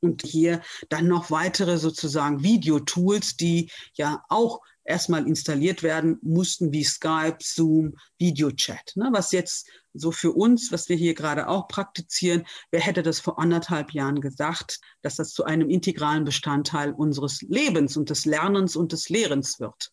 Und 0.00 0.22
hier 0.22 0.62
dann 0.88 1.08
noch 1.08 1.30
weitere 1.30 1.78
sozusagen 1.78 2.42
Videotools, 2.42 3.36
die 3.36 3.70
ja 3.94 4.22
auch 4.28 4.60
erstmal 4.86 5.26
installiert 5.26 5.82
werden 5.82 6.18
mussten, 6.22 6.72
wie 6.72 6.84
Skype, 6.84 7.38
Zoom, 7.42 7.96
Videochat. 8.18 8.92
Ne? 8.94 9.08
Was 9.12 9.32
jetzt 9.32 9.68
so 9.94 10.12
für 10.12 10.32
uns, 10.32 10.72
was 10.72 10.88
wir 10.88 10.96
hier 10.96 11.14
gerade 11.14 11.48
auch 11.48 11.68
praktizieren, 11.68 12.46
wer 12.70 12.80
hätte 12.80 13.02
das 13.02 13.20
vor 13.20 13.38
anderthalb 13.38 13.92
Jahren 13.92 14.20
gesagt, 14.20 14.80
dass 15.02 15.16
das 15.16 15.32
zu 15.32 15.44
einem 15.44 15.70
integralen 15.70 16.24
Bestandteil 16.24 16.92
unseres 16.92 17.42
Lebens 17.42 17.96
und 17.96 18.10
des 18.10 18.24
Lernens 18.24 18.76
und 18.76 18.92
des 18.92 19.08
Lehrens 19.08 19.60
wird. 19.60 19.92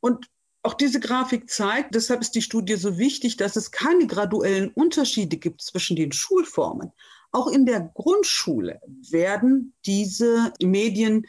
Und 0.00 0.26
auch 0.62 0.74
diese 0.74 1.00
Grafik 1.00 1.48
zeigt, 1.48 1.94
deshalb 1.94 2.20
ist 2.20 2.34
die 2.34 2.42
Studie 2.42 2.74
so 2.74 2.98
wichtig, 2.98 3.36
dass 3.36 3.56
es 3.56 3.70
keine 3.70 4.06
graduellen 4.06 4.70
Unterschiede 4.70 5.36
gibt 5.36 5.62
zwischen 5.62 5.96
den 5.96 6.12
Schulformen. 6.12 6.92
Auch 7.30 7.48
in 7.48 7.66
der 7.66 7.80
Grundschule 7.94 8.80
werden 9.10 9.74
diese 9.84 10.52
Medien 10.62 11.26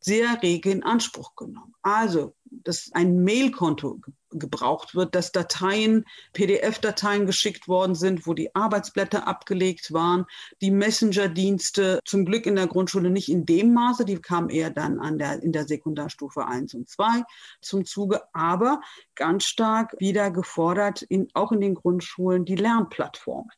sehr 0.00 0.42
rege 0.42 0.70
in 0.70 0.82
Anspruch 0.82 1.34
genommen. 1.34 1.74
Also, 1.82 2.34
dass 2.50 2.90
ein 2.92 3.24
Mailkonto 3.24 4.00
gebraucht 4.30 4.94
wird, 4.94 5.14
dass 5.14 5.32
Dateien, 5.32 6.04
PDF-Dateien 6.34 7.26
geschickt 7.26 7.68
worden 7.68 7.94
sind, 7.94 8.26
wo 8.26 8.34
die 8.34 8.54
Arbeitsblätter 8.54 9.26
abgelegt 9.26 9.92
waren, 9.92 10.26
die 10.60 10.70
Messenger-Dienste, 10.70 12.00
zum 12.04 12.24
Glück 12.24 12.46
in 12.46 12.56
der 12.56 12.66
Grundschule 12.66 13.10
nicht 13.10 13.30
in 13.30 13.46
dem 13.46 13.72
Maße, 13.72 14.04
die 14.04 14.20
kamen 14.20 14.50
eher 14.50 14.70
dann 14.70 15.00
an 15.00 15.18
der, 15.18 15.42
in 15.42 15.52
der 15.52 15.66
Sekundarstufe 15.66 16.46
1 16.46 16.74
und 16.74 16.88
2 16.88 17.22
zum 17.62 17.84
Zuge, 17.86 18.22
aber 18.34 18.80
ganz 19.14 19.44
stark 19.44 19.94
wieder 19.98 20.30
gefordert, 20.30 21.02
in, 21.02 21.28
auch 21.32 21.52
in 21.52 21.60
den 21.60 21.74
Grundschulen, 21.74 22.44
die 22.44 22.56
Lernplattformen. 22.56 23.50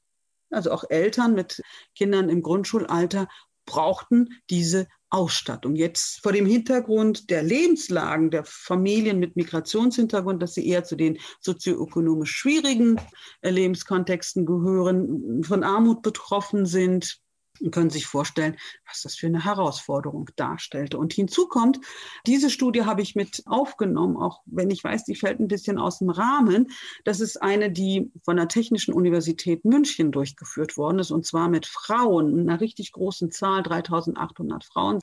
Also 0.57 0.73
auch 0.73 0.85
Eltern 0.89 1.35
mit 1.35 1.63
Kindern 1.95 2.29
im 2.29 2.43
Grundschulalter 2.43 3.29
brauchten 3.67 4.29
diese 4.49 4.89
Ausstattung. 5.11 5.77
Jetzt 5.77 6.21
vor 6.23 6.33
dem 6.33 6.47
Hintergrund 6.47 7.31
der 7.31 7.43
Lebenslagen 7.43 8.31
der 8.31 8.45
Familien 8.45 9.19
mit 9.19 9.37
Migrationshintergrund, 9.37 10.43
dass 10.43 10.55
sie 10.55 10.67
eher 10.67 10.85
zu 10.85 10.97
den 10.97 11.19
sozioökonomisch 11.41 12.33
schwierigen 12.33 13.01
Lebenskontexten 13.43 14.47
gehören, 14.47 15.43
von 15.45 15.63
Armut 15.63 16.03
betroffen 16.03 16.67
sind, 16.67 17.19
und 17.61 17.71
können 17.71 17.91
sich 17.91 18.07
vorstellen, 18.07 18.57
was 18.87 19.03
das 19.03 19.17
für 19.17 19.27
eine 19.27 19.45
Herausforderung 19.45 20.29
darstellte. 20.37 20.99
Und 20.99 21.13
hinzu 21.13 21.49
kommt, 21.49 21.81
diese 22.27 22.51
Studie 22.51 22.85
habe 22.85 23.03
ich 23.03 23.15
mit 23.15 23.43
aufgenommen, 23.47 24.17
auch 24.17 24.43
wenn 24.47 24.71
ich 24.71 24.83
weiß, 24.83 25.05
die 25.05 25.15
fällt 25.15 25.41
ein 25.41 25.49
bisschen 25.49 25.79
aus 25.79 25.99
dem 25.99 26.11
Rahmen. 26.11 26.71
Das 27.05 27.21
ist 27.21 27.41
eine, 27.43 27.71
die 27.71 28.11
von 28.25 28.37
der 28.37 28.49
Technischen 28.49 28.95
Universität 28.95 29.65
München 29.65 30.13
durchgeführt 30.13 30.77
worden 30.77 30.99
ist, 30.99 31.11
und 31.11 31.27
zwar 31.27 31.49
mit 31.49 31.67
Frauen, 31.67 32.41
einer 32.41 32.61
richtig 32.61 32.93
großen 32.93 33.31
Zahl, 33.31 33.63
3800 33.63 34.65
Frauen, 34.65 35.01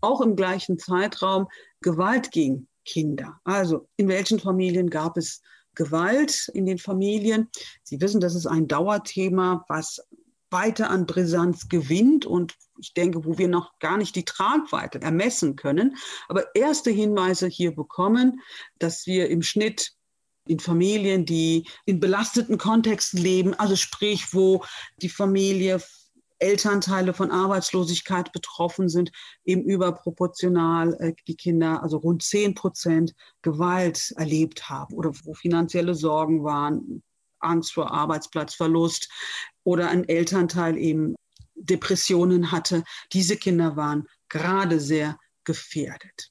auch 0.00 0.20
im 0.20 0.36
gleichen 0.36 0.78
Zeitraum 0.78 1.48
Gewalt 1.80 2.30
gegen 2.30 2.68
Kinder. 2.84 3.40
Also 3.44 3.88
in 3.96 4.08
welchen 4.08 4.38
Familien 4.38 4.90
gab 4.90 5.16
es 5.16 5.42
Gewalt 5.74 6.48
in 6.54 6.66
den 6.66 6.78
Familien. 6.78 7.48
Sie 7.82 8.00
wissen, 8.00 8.20
das 8.20 8.34
ist 8.34 8.46
ein 8.46 8.68
Dauerthema, 8.68 9.64
was 9.68 10.06
weiter 10.54 10.88
an 10.88 11.04
Brisanz 11.04 11.68
gewinnt 11.68 12.24
und 12.24 12.54
ich 12.80 12.94
denke, 12.94 13.26
wo 13.26 13.36
wir 13.36 13.48
noch 13.48 13.78
gar 13.78 13.98
nicht 13.98 14.16
die 14.16 14.24
Tragweite 14.24 15.02
ermessen 15.02 15.56
können, 15.56 15.96
aber 16.28 16.54
erste 16.54 16.90
Hinweise 16.90 17.46
hier 17.48 17.74
bekommen, 17.74 18.40
dass 18.78 19.06
wir 19.06 19.28
im 19.28 19.42
Schnitt 19.42 19.92
in 20.46 20.60
Familien, 20.60 21.26
die 21.26 21.66
in 21.84 22.00
belasteten 22.00 22.56
Kontexten 22.56 23.20
leben, 23.20 23.54
also 23.54 23.76
sprich, 23.76 24.32
wo 24.32 24.64
die 25.02 25.08
Familie 25.08 25.80
Elternteile 26.38 27.14
von 27.14 27.30
Arbeitslosigkeit 27.30 28.32
betroffen 28.32 28.88
sind, 28.88 29.10
eben 29.44 29.62
überproportional 29.62 30.94
äh, 31.00 31.14
die 31.26 31.36
Kinder, 31.36 31.82
also 31.82 31.96
rund 31.96 32.22
10 32.22 32.54
Prozent 32.54 33.14
Gewalt 33.42 34.12
erlebt 34.16 34.68
haben 34.68 34.94
oder 34.94 35.12
wo 35.24 35.34
finanzielle 35.34 35.94
Sorgen 35.94 36.44
waren, 36.44 37.02
Angst 37.44 37.72
vor 37.72 37.92
Arbeitsplatzverlust 37.92 39.10
oder 39.64 39.88
ein 39.90 40.08
Elternteil 40.08 40.76
eben 40.76 41.14
Depressionen 41.54 42.52
hatte. 42.52 42.84
Diese 43.12 43.36
Kinder 43.36 43.76
waren 43.76 44.06
gerade 44.28 44.80
sehr 44.80 45.18
gefährdet. 45.44 46.30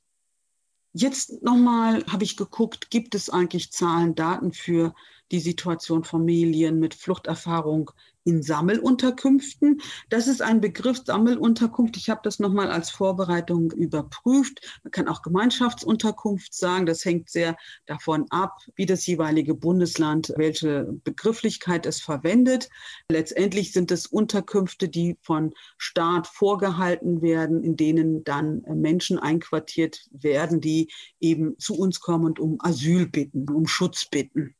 Jetzt 0.94 1.42
nochmal 1.42 2.06
habe 2.06 2.24
ich 2.24 2.38
geguckt, 2.38 2.92
gibt 2.92 3.16
es 3.16 3.30
eigentlich 3.30 3.72
Zahlen, 3.72 4.14
Daten 4.14 4.54
für 4.54 4.94
die 5.32 5.40
Situation 5.40 6.04
Familien 6.04 6.80
mit 6.80 6.94
Fluchterfahrung 6.94 7.90
in 8.26 8.42
Sammelunterkünften. 8.42 9.82
Das 10.10 10.28
ist 10.28 10.42
ein 10.42 10.62
Begriff 10.62 11.02
Sammelunterkunft. 11.06 11.98
Ich 11.98 12.10
habe 12.10 12.22
das 12.24 12.40
nochmal 12.40 12.72
als 12.72 12.90
Vorbereitung 12.90 13.72
überprüft. 13.72 14.62
Man 14.84 14.92
kann 14.92 15.08
auch 15.08 15.22
Gemeinschaftsunterkunft 15.22 16.54
sagen. 16.54 16.86
Das 16.86 17.04
hängt 17.06 17.30
sehr 17.30 17.56
davon 17.86 18.26
ab, 18.30 18.58
wie 18.76 18.86
das 18.86 19.06
jeweilige 19.06 19.56
Bundesland, 19.56 20.34
welche 20.38 20.86
Begrifflichkeit 21.04 21.86
es 21.86 22.00
verwendet. 22.02 22.70
Letztendlich 23.10 23.74
sind 23.74 23.92
es 23.92 24.08
Unterkünfte, 24.08 24.88
die 24.88 25.18
von 25.22 25.54
Staat 25.78 26.28
vorgehalten 26.28 27.22
werden, 27.22 27.64
in 27.64 27.76
denen 27.76 28.24
dann 28.24 28.64
Menschen 28.68 29.20
einquartiert 29.20 30.06
werden, 30.12 30.62
die 30.62 30.92
eben 31.20 31.58
zu 31.60 31.76
uns 31.76 32.00
kommen 32.00 32.26
und 32.26 32.40
um 32.40 32.58
Asyl 32.60 33.08
bitten, 33.08 33.50
um 33.50 33.68
Schutz 33.68 34.06
bitten. 34.06 34.56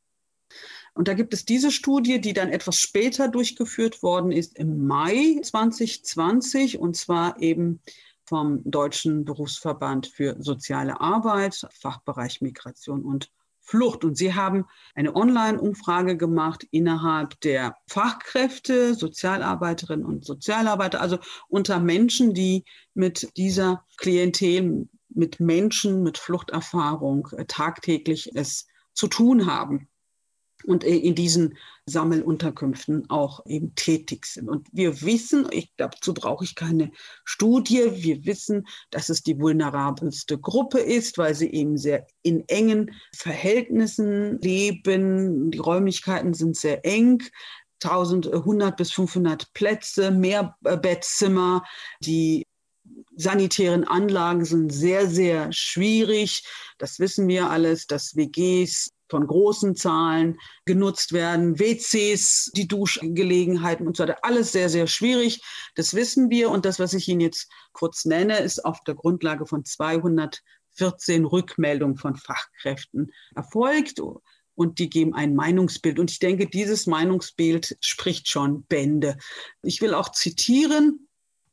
Und 0.94 1.08
da 1.08 1.16
gibt 1.16 1.34
es 1.34 1.46
diese 1.46 1.72
Studie, 1.72 2.22
die 2.22 2.34
dann 2.34 2.50
etwas 2.50 2.78
später 2.78 3.28
durchgeführt 3.28 4.04
worden 4.04 4.32
ist, 4.32 4.58
im 4.58 4.86
Mai 4.86 5.40
2020, 5.42 6.78
und 6.80 6.96
zwar 6.96 7.42
eben 7.42 7.82
vom 8.26 8.62
Deutschen 8.64 9.26
Berufsverband 9.26 10.08
für 10.08 10.36
soziale 10.40 11.02
Arbeit, 11.02 11.68
Fachbereich 11.72 12.42
Migration 12.42 13.04
und 13.04 13.32
Flucht. 13.60 14.04
Und 14.04 14.18
sie 14.18 14.36
haben 14.36 14.66
eine 14.94 15.16
Online-Umfrage 15.16 16.16
gemacht 16.16 16.68
innerhalb 16.70 17.40
der 17.42 17.76
Fachkräfte, 17.88 18.94
Sozialarbeiterinnen 18.94 20.06
und 20.06 20.26
Sozialarbeiter, 20.26 21.02
also 21.02 21.18
unter 21.48 21.80
Menschen, 21.80 22.34
die 22.34 22.66
mit 22.94 23.36
dieser 23.36 23.84
Klientel, 23.98 24.88
mit 25.10 25.40
Menschen 25.40 26.04
mit 26.04 26.18
Fluchterfahrung 26.18 27.30
äh, 27.38 27.46
tagtäglich 27.46 28.36
es 28.36 28.68
zu 28.94 29.08
tun 29.08 29.48
haben 29.48 29.88
und 30.66 30.84
in 30.84 31.16
diesen 31.16 31.58
Sammelunterkünften 31.86 33.10
auch 33.10 33.46
eben 33.46 33.76
tätig 33.76 34.26
sind. 34.26 34.50
Und 34.50 34.68
wir 34.72 35.02
wissen, 35.02 35.48
ich, 35.52 35.72
dazu 35.78 36.14
brauche 36.14 36.46
ich 36.46 36.56
keine 36.56 36.92
Studie, 37.26 38.04
wir 38.04 38.26
wissen, 38.26 38.68
dass 38.90 39.10
es 39.10 39.24
die 39.24 39.40
vulnerabelste 39.40 40.38
Gruppe 40.38 40.80
ist, 40.80 41.18
weil 41.18 41.36
sie 41.36 41.50
eben 41.50 41.78
sehr 41.78 42.08
in 42.22 42.48
engen 42.48 42.92
Verhältnissen 43.16 44.40
leben. 44.40 45.52
Die 45.52 45.58
Räumlichkeiten 45.58 46.34
sind 46.34 46.56
sehr 46.56 46.86
eng. 46.86 47.22
1100 47.84 48.78
bis 48.78 48.94
500 48.94 49.52
Plätze, 49.54 50.12
mehr 50.12 50.56
Bettzimmer, 50.62 51.64
die 52.00 52.46
sanitären 53.16 53.84
Anlagen 53.84 54.46
sind 54.46 54.72
sehr, 54.72 55.08
sehr 55.08 55.52
schwierig. 55.52 56.44
Das 56.78 57.00
wissen 57.00 57.28
wir 57.28 57.50
alles, 57.50 57.88
dass 57.88 58.16
WGs 58.16 58.92
von 59.14 59.28
großen 59.28 59.76
Zahlen 59.76 60.40
genutzt 60.66 61.14
werden, 61.14 61.60
WCs, 61.60 62.50
die 62.56 62.68
Duschgelegenheiten 62.68 63.86
und 63.86 63.96
so 63.96 64.04
weiter. 64.04 64.18
Alles 64.24 64.52
sehr, 64.52 64.70
sehr 64.70 64.88
schwierig. 64.88 65.44
Das 65.76 65.94
wissen 65.94 66.32
wir. 66.32 66.50
Und 66.50 66.66
das, 66.66 66.80
was 66.80 66.96
ich 66.96 67.08
Ihnen 67.08 67.22
jetzt 67.22 67.48
kurz 67.74 68.06
nenne, 68.06 68.40
ist 68.40 68.66
auf 68.66 68.84
der 68.86 68.96
Grundlage 68.96 69.46
von 69.46 69.66
214 69.66 71.26
Rückmeldungen 71.26 71.96
von 71.96 72.16
Fachkräften 72.16 73.12
erfolgt. 73.36 74.02
Und 74.56 74.80
die 74.80 74.90
geben 74.90 75.14
ein 75.14 75.36
Meinungsbild. 75.36 76.00
Und 76.00 76.10
ich 76.10 76.18
denke, 76.18 76.48
dieses 76.48 76.88
Meinungsbild 76.88 77.78
spricht 77.82 78.28
schon 78.28 78.64
Bände. 78.64 79.18
Ich 79.62 79.80
will 79.80 79.94
auch 79.94 80.10
zitieren 80.10 81.03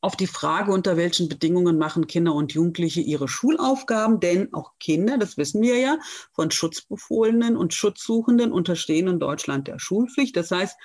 auf 0.00 0.16
die 0.16 0.26
Frage, 0.26 0.72
unter 0.72 0.96
welchen 0.96 1.28
Bedingungen 1.28 1.76
machen 1.76 2.06
Kinder 2.06 2.34
und 2.34 2.52
Jugendliche 2.52 3.00
ihre 3.00 3.28
Schulaufgaben, 3.28 4.20
denn 4.20 4.52
auch 4.54 4.72
Kinder, 4.78 5.18
das 5.18 5.36
wissen 5.36 5.60
wir 5.62 5.78
ja, 5.78 5.98
von 6.32 6.50
Schutzbefohlenen 6.50 7.56
und 7.56 7.74
Schutzsuchenden 7.74 8.52
unterstehen 8.52 9.08
in 9.08 9.20
Deutschland 9.20 9.68
der 9.68 9.78
Schulpflicht. 9.78 10.36
Das 10.36 10.50
heißt, 10.50 10.76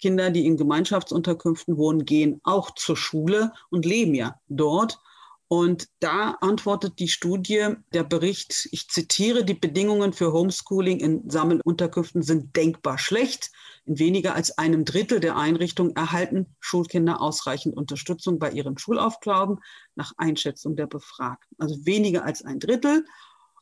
Kinder, 0.00 0.30
die 0.30 0.46
in 0.46 0.56
Gemeinschaftsunterkünften 0.56 1.76
wohnen, 1.76 2.04
gehen 2.04 2.40
auch 2.44 2.74
zur 2.74 2.96
Schule 2.96 3.52
und 3.70 3.84
leben 3.84 4.14
ja 4.14 4.40
dort. 4.48 5.00
Und 5.48 5.88
da 6.00 6.32
antwortet 6.42 6.98
die 6.98 7.08
Studie, 7.08 7.74
der 7.94 8.04
Bericht, 8.04 8.68
ich 8.70 8.88
zitiere, 8.88 9.46
die 9.46 9.54
Bedingungen 9.54 10.12
für 10.12 10.34
Homeschooling 10.34 11.00
in 11.00 11.30
Sammelunterkünften 11.30 12.22
sind 12.22 12.54
denkbar 12.54 12.98
schlecht. 12.98 13.50
In 13.86 13.98
weniger 13.98 14.34
als 14.34 14.58
einem 14.58 14.84
Drittel 14.84 15.20
der 15.20 15.36
Einrichtungen 15.38 15.96
erhalten 15.96 16.54
Schulkinder 16.60 17.22
ausreichend 17.22 17.74
Unterstützung 17.74 18.38
bei 18.38 18.50
ihren 18.50 18.76
Schulaufgaben 18.76 19.60
nach 19.94 20.12
Einschätzung 20.18 20.76
der 20.76 20.86
Befragten. 20.86 21.56
Also 21.58 21.86
weniger 21.86 22.26
als 22.26 22.42
ein 22.42 22.60
Drittel. 22.60 23.06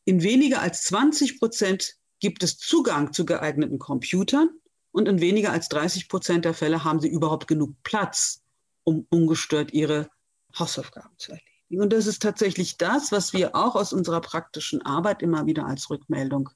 In 0.04 0.24
weniger 0.24 0.62
als 0.62 0.82
20 0.84 1.38
Prozent 1.38 1.94
gibt 2.18 2.42
es 2.42 2.58
Zugang 2.58 3.12
zu 3.12 3.24
geeigneten 3.24 3.78
Computern 3.78 4.50
und 4.90 5.06
in 5.06 5.20
weniger 5.20 5.52
als 5.52 5.68
30 5.68 6.08
Prozent 6.08 6.44
der 6.44 6.54
Fälle 6.54 6.82
haben 6.82 6.98
sie 6.98 7.08
überhaupt 7.08 7.46
genug 7.46 7.74
Platz, 7.84 8.42
um 8.82 9.06
ungestört 9.08 9.72
ihre 9.72 10.08
Hausaufgaben 10.58 11.16
zu 11.16 11.30
erledigen. 11.30 11.55
Und 11.68 11.92
das 11.92 12.06
ist 12.06 12.22
tatsächlich 12.22 12.76
das, 12.76 13.10
was 13.10 13.32
wir 13.32 13.56
auch 13.56 13.74
aus 13.74 13.92
unserer 13.92 14.20
praktischen 14.20 14.82
Arbeit 14.82 15.22
immer 15.22 15.46
wieder 15.46 15.66
als 15.66 15.90
Rückmeldung 15.90 16.50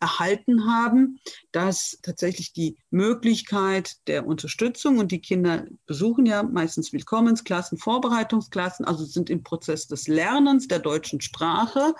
erhalten 0.00 0.66
haben, 0.66 1.20
dass 1.52 1.98
tatsächlich 2.02 2.52
die 2.52 2.76
Möglichkeit 2.90 3.96
der 4.08 4.26
Unterstützung 4.26 4.98
und 4.98 5.12
die 5.12 5.20
Kinder 5.20 5.66
besuchen 5.86 6.26
ja 6.26 6.42
meistens 6.42 6.92
Willkommensklassen, 6.92 7.78
Vorbereitungsklassen, 7.78 8.84
also 8.84 9.04
sind 9.04 9.30
im 9.30 9.42
Prozess 9.42 9.86
des 9.86 10.08
Lernens 10.08 10.68
der 10.68 10.80
deutschen 10.80 11.20
Sprache, 11.20 11.94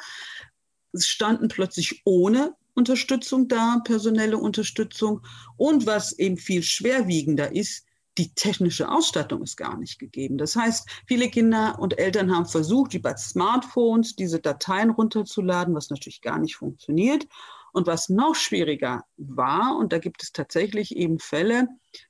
standen 0.94 1.48
plötzlich 1.48 2.02
ohne 2.04 2.54
Unterstützung 2.74 3.48
da, 3.48 3.80
personelle 3.84 4.38
Unterstützung. 4.38 5.22
Und 5.56 5.86
was 5.86 6.18
eben 6.18 6.36
viel 6.36 6.62
schwerwiegender 6.62 7.54
ist, 7.54 7.85
die 8.18 8.34
technische 8.34 8.90
Ausstattung 8.90 9.42
ist 9.42 9.56
gar 9.56 9.76
nicht 9.76 9.98
gegeben. 9.98 10.38
Das 10.38 10.56
heißt, 10.56 10.88
viele 11.06 11.28
Kinder 11.28 11.78
und 11.78 11.98
Eltern 11.98 12.34
haben 12.34 12.46
versucht, 12.46 13.00
bei 13.02 13.16
Smartphones 13.16 14.16
diese 14.16 14.40
Dateien 14.40 14.90
runterzuladen, 14.90 15.74
was 15.74 15.90
natürlich 15.90 16.22
gar 16.22 16.38
nicht 16.38 16.56
funktioniert. 16.56 17.26
Und 17.72 17.86
was 17.86 18.08
noch 18.08 18.34
schwieriger 18.34 19.04
war, 19.18 19.76
und 19.76 19.92
da 19.92 19.98
gibt 19.98 20.22
es 20.22 20.32
tatsächlich 20.32 20.96
eben 20.96 21.18
Fälle 21.18 21.68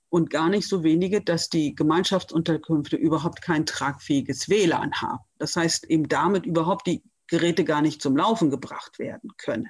und 0.08 0.30
gar 0.30 0.48
nicht 0.48 0.68
so 0.68 0.84
wenige, 0.84 1.22
dass 1.22 1.48
die 1.48 1.74
Gemeinschaftsunterkünfte 1.74 2.94
überhaupt 2.94 3.42
kein 3.42 3.66
tragfähiges 3.66 4.48
WLAN 4.48 4.92
haben. 5.00 5.24
Das 5.38 5.56
heißt, 5.56 5.86
eben 5.90 6.08
damit 6.08 6.46
überhaupt 6.46 6.86
die 6.86 7.02
Geräte 7.26 7.64
gar 7.64 7.82
nicht 7.82 8.00
zum 8.00 8.16
Laufen 8.16 8.50
gebracht 8.50 9.00
werden 9.00 9.32
können. 9.38 9.68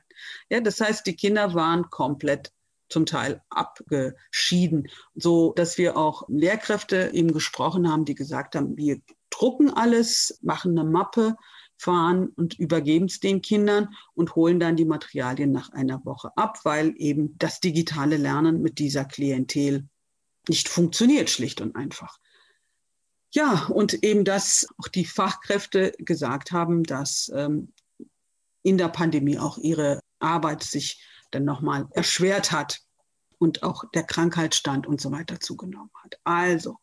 Ja, 0.50 0.60
das 0.60 0.80
heißt, 0.80 1.06
die 1.06 1.16
Kinder 1.16 1.54
waren 1.54 1.88
komplett 1.88 2.52
zum 2.88 3.06
Teil 3.06 3.42
abgeschieden, 3.50 4.88
so 5.14 5.52
dass 5.52 5.78
wir 5.78 5.96
auch 5.96 6.24
Lehrkräfte 6.28 7.10
eben 7.12 7.32
gesprochen 7.32 7.90
haben, 7.90 8.04
die 8.04 8.14
gesagt 8.14 8.54
haben, 8.54 8.76
wir 8.76 9.00
drucken 9.30 9.70
alles, 9.70 10.38
machen 10.42 10.78
eine 10.78 10.88
Mappe, 10.88 11.36
fahren 11.78 12.28
und 12.36 12.58
übergeben 12.58 13.06
es 13.06 13.20
den 13.20 13.42
Kindern 13.42 13.94
und 14.14 14.34
holen 14.34 14.60
dann 14.60 14.76
die 14.76 14.84
Materialien 14.84 15.52
nach 15.52 15.70
einer 15.72 16.04
Woche 16.04 16.30
ab, 16.36 16.60
weil 16.64 16.94
eben 16.96 17.36
das 17.38 17.60
digitale 17.60 18.16
Lernen 18.16 18.62
mit 18.62 18.78
dieser 18.78 19.04
Klientel 19.04 19.86
nicht 20.48 20.68
funktioniert, 20.68 21.28
schlicht 21.28 21.60
und 21.60 21.76
einfach. 21.76 22.18
Ja, 23.34 23.66
und 23.66 24.02
eben, 24.04 24.24
dass 24.24 24.66
auch 24.78 24.88
die 24.88 25.04
Fachkräfte 25.04 25.92
gesagt 25.98 26.52
haben, 26.52 26.84
dass 26.84 27.30
ähm, 27.34 27.72
in 28.62 28.78
der 28.78 28.88
Pandemie 28.88 29.38
auch 29.38 29.58
ihre 29.58 30.00
Arbeit 30.18 30.62
sich 30.62 31.02
dann 31.36 31.44
nochmal 31.44 31.86
erschwert 31.92 32.52
hat 32.52 32.80
und 33.38 33.62
auch 33.62 33.84
der 33.94 34.02
Krankheitsstand 34.02 34.86
und 34.86 35.00
so 35.00 35.12
weiter 35.12 35.40
zugenommen 35.40 35.90
hat. 36.02 36.18
Also, 36.24 36.78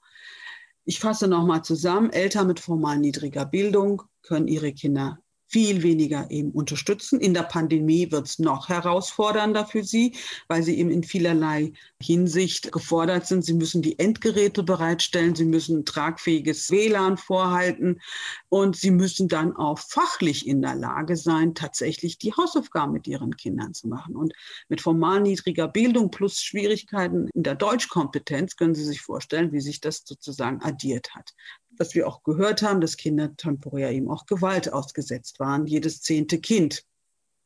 ich 0.85 0.99
fasse 0.99 1.27
nochmal 1.27 1.63
zusammen. 1.63 2.11
Eltern 2.11 2.47
mit 2.47 2.59
formal 2.59 2.97
niedriger 2.97 3.45
Bildung 3.45 4.03
können 4.21 4.47
ihre 4.47 4.73
Kinder 4.73 5.19
viel 5.53 5.83
weniger 5.83 6.31
eben 6.31 6.49
unterstützen. 6.49 7.19
In 7.19 7.35
der 7.35 7.43
Pandemie 7.43 8.11
wird 8.11 8.25
es 8.25 8.39
noch 8.39 8.69
herausfordernder 8.69 9.67
für 9.67 9.83
sie, 9.83 10.15
weil 10.47 10.63
sie 10.63 10.79
eben 10.79 10.89
in 10.89 11.03
vielerlei 11.03 11.73
Hinsicht 12.01 12.71
gefordert 12.71 13.27
sind. 13.27 13.45
Sie 13.45 13.53
müssen 13.53 13.83
die 13.83 13.99
Endgeräte 13.99 14.63
bereitstellen, 14.63 15.35
sie 15.35 15.45
müssen 15.45 15.85
tragfähiges 15.85 16.71
WLAN 16.71 17.17
vorhalten 17.17 18.01
und 18.49 18.75
sie 18.75 18.89
müssen 18.89 19.27
dann 19.27 19.55
auch 19.55 19.77
fachlich 19.77 20.47
in 20.47 20.63
der 20.63 20.73
Lage 20.73 21.15
sein, 21.15 21.53
tatsächlich 21.53 22.17
die 22.17 22.33
Hausaufgaben 22.33 22.91
mit 22.91 23.05
ihren 23.05 23.37
Kindern 23.37 23.75
zu 23.75 23.87
machen. 23.87 24.15
Und 24.15 24.33
mit 24.69 24.81
formal 24.81 25.21
niedriger 25.21 25.67
Bildung 25.67 26.09
plus 26.09 26.41
Schwierigkeiten 26.41 27.29
in 27.31 27.43
der 27.43 27.55
Deutschkompetenz 27.55 28.55
können 28.55 28.73
Sie 28.73 28.85
sich 28.85 29.01
vorstellen, 29.01 29.51
wie 29.51 29.61
sich 29.61 29.81
das 29.81 30.01
sozusagen 30.03 30.63
addiert 30.63 31.13
hat 31.13 31.35
was 31.77 31.95
wir 31.95 32.07
auch 32.07 32.23
gehört 32.23 32.61
haben, 32.61 32.81
dass 32.81 32.97
Kinder 32.97 33.35
temporär 33.35 33.91
eben 33.91 34.09
auch 34.09 34.25
Gewalt 34.25 34.71
ausgesetzt 34.71 35.39
waren, 35.39 35.67
jedes 35.67 36.01
zehnte 36.01 36.39
Kind. 36.39 36.83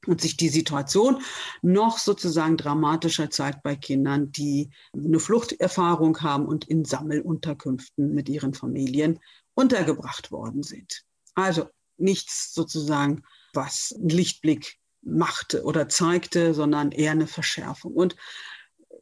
Und 0.06 0.22
sich 0.22 0.38
die 0.38 0.50
Situation 0.50 1.22
noch 1.62 1.98
sozusagen 1.98 2.56
dramatischer 2.56 3.30
zeigt 3.32 3.64
bei 3.64 3.76
Kindern, 3.76 4.32
die 4.32 4.70
eine 4.94 5.20
Fluchterfahrung 5.20 6.22
haben 6.22 6.46
und 6.46 6.66
in 6.66 6.86
Sammelunterkünften 6.86 8.14
mit 8.14 8.30
ihren 8.30 8.54
Familien 8.54 9.20
untergebracht 9.56 10.32
worden 10.32 10.62
sind. 10.62 11.04
Also 11.34 11.68
nichts 11.98 12.54
sozusagen, 12.54 13.24
was 13.54 13.94
einen 13.98 14.10
Lichtblick 14.10 14.78
machte 15.02 15.64
oder 15.64 15.90
zeigte, 15.90 16.54
sondern 16.54 16.92
eher 16.92 17.12
eine 17.12 17.28
Verschärfung. 17.28 17.94
Und 17.94 18.16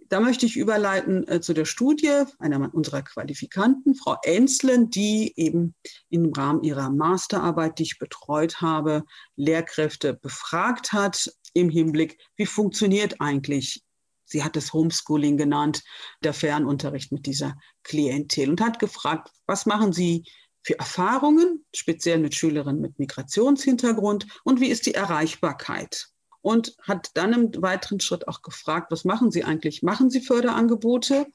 da 0.09 0.19
möchte 0.19 0.45
ich 0.45 0.55
überleiten 0.55 1.27
äh, 1.27 1.41
zu 1.41 1.53
der 1.53 1.65
Studie 1.65 2.23
einer 2.39 2.73
unserer 2.73 3.01
Qualifikanten, 3.01 3.95
Frau 3.95 4.17
Enslen, 4.23 4.89
die 4.89 5.33
eben 5.35 5.75
im 6.09 6.31
Rahmen 6.31 6.63
ihrer 6.63 6.89
Masterarbeit, 6.89 7.79
die 7.79 7.83
ich 7.83 7.99
betreut 7.99 8.61
habe, 8.61 9.03
Lehrkräfte 9.35 10.13
befragt 10.13 10.93
hat 10.93 11.31
im 11.53 11.69
Hinblick, 11.69 12.19
wie 12.35 12.45
funktioniert 12.45 13.21
eigentlich, 13.21 13.83
sie 14.25 14.43
hat 14.43 14.57
es 14.57 14.73
Homeschooling 14.73 15.37
genannt, 15.37 15.83
der 16.23 16.33
Fernunterricht 16.33 17.11
mit 17.11 17.25
dieser 17.25 17.55
Klientel 17.83 18.49
und 18.49 18.61
hat 18.61 18.79
gefragt, 18.79 19.29
was 19.45 19.65
machen 19.65 19.93
Sie 19.93 20.23
für 20.63 20.77
Erfahrungen, 20.79 21.63
speziell 21.75 22.19
mit 22.19 22.33
Schülerinnen 22.33 22.81
mit 22.81 22.97
Migrationshintergrund 22.97 24.25
und 24.43 24.59
wie 24.59 24.69
ist 24.69 24.87
die 24.87 24.95
Erreichbarkeit? 24.95 26.09
Und 26.45 26.77
hat 26.83 27.09
dann 27.15 27.33
im 27.33 27.61
weiteren 27.63 27.99
Schritt 27.99 28.27
auch 28.27 28.43
gefragt, 28.43 28.91
was 28.91 29.03
machen 29.03 29.31
Sie 29.31 29.43
eigentlich? 29.43 29.81
Machen 29.81 30.11
Sie 30.11 30.21
Förderangebote? 30.21 31.25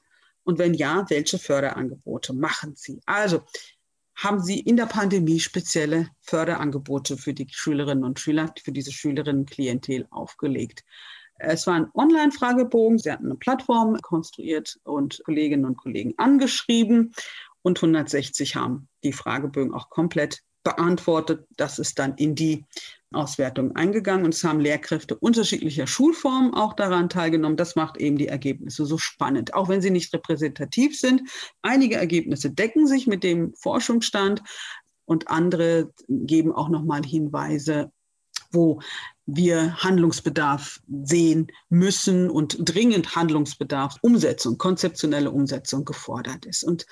Und 0.45 0.57
wenn 0.57 0.73
ja, 0.73 1.05
welche 1.09 1.37
Förderangebote 1.37 2.31
machen 2.31 2.75
Sie? 2.77 3.01
Also 3.05 3.41
haben 4.15 4.41
Sie 4.41 4.57
in 4.57 4.77
der 4.77 4.85
Pandemie 4.85 5.41
spezielle 5.41 6.07
Förderangebote 6.21 7.17
für 7.17 7.33
die 7.33 7.47
Schülerinnen 7.51 8.05
und 8.05 8.21
Schüler, 8.21 8.53
für 8.63 8.71
diese 8.71 8.93
Schülerinnenklientel 8.93 10.07
aufgelegt? 10.11 10.85
Es 11.35 11.67
war 11.67 11.73
ein 11.73 11.91
Online-Fragebogen. 11.93 12.97
Sie 12.97 13.11
hatten 13.11 13.25
eine 13.25 13.35
Plattform 13.35 13.99
konstruiert 14.01 14.79
und 14.85 15.21
Kolleginnen 15.25 15.65
und 15.65 15.75
Kollegen 15.75 16.13
angeschrieben 16.15 17.13
und 17.63 17.79
160 17.79 18.55
haben 18.55 18.87
die 19.03 19.11
Fragebögen 19.11 19.73
auch 19.73 19.89
komplett 19.89 20.41
beantwortet. 20.63 21.45
Das 21.57 21.79
ist 21.79 21.99
dann 21.99 22.15
in 22.15 22.35
die 22.35 22.65
Auswertung 23.13 23.75
eingegangen 23.75 24.25
und 24.25 24.33
es 24.33 24.43
haben 24.43 24.59
Lehrkräfte 24.59 25.15
unterschiedlicher 25.15 25.85
Schulformen 25.87 26.53
auch 26.53 26.73
daran 26.73 27.09
teilgenommen. 27.09 27.57
Das 27.57 27.75
macht 27.75 27.97
eben 27.97 28.17
die 28.17 28.27
Ergebnisse 28.27 28.85
so 28.85 28.97
spannend, 28.97 29.53
auch 29.53 29.67
wenn 29.69 29.81
sie 29.81 29.91
nicht 29.91 30.13
repräsentativ 30.13 30.97
sind. 30.97 31.21
Einige 31.61 31.95
Ergebnisse 31.95 32.51
decken 32.51 32.87
sich 32.87 33.07
mit 33.07 33.23
dem 33.23 33.53
Forschungsstand 33.55 34.41
und 35.05 35.29
andere 35.29 35.91
geben 36.07 36.53
auch 36.53 36.69
nochmal 36.69 37.03
Hinweise, 37.03 37.91
wo 38.51 38.79
wir 39.25 39.75
Handlungsbedarf 39.83 40.81
sehen 41.03 41.47
müssen 41.69 42.29
und 42.29 42.57
dringend 42.59 43.15
Handlungsbedarf, 43.15 43.97
Umsetzung, 44.01 44.57
konzeptionelle 44.57 45.31
Umsetzung 45.31 45.85
gefordert 45.85 46.45
ist. 46.45 46.63
Und 46.63 46.85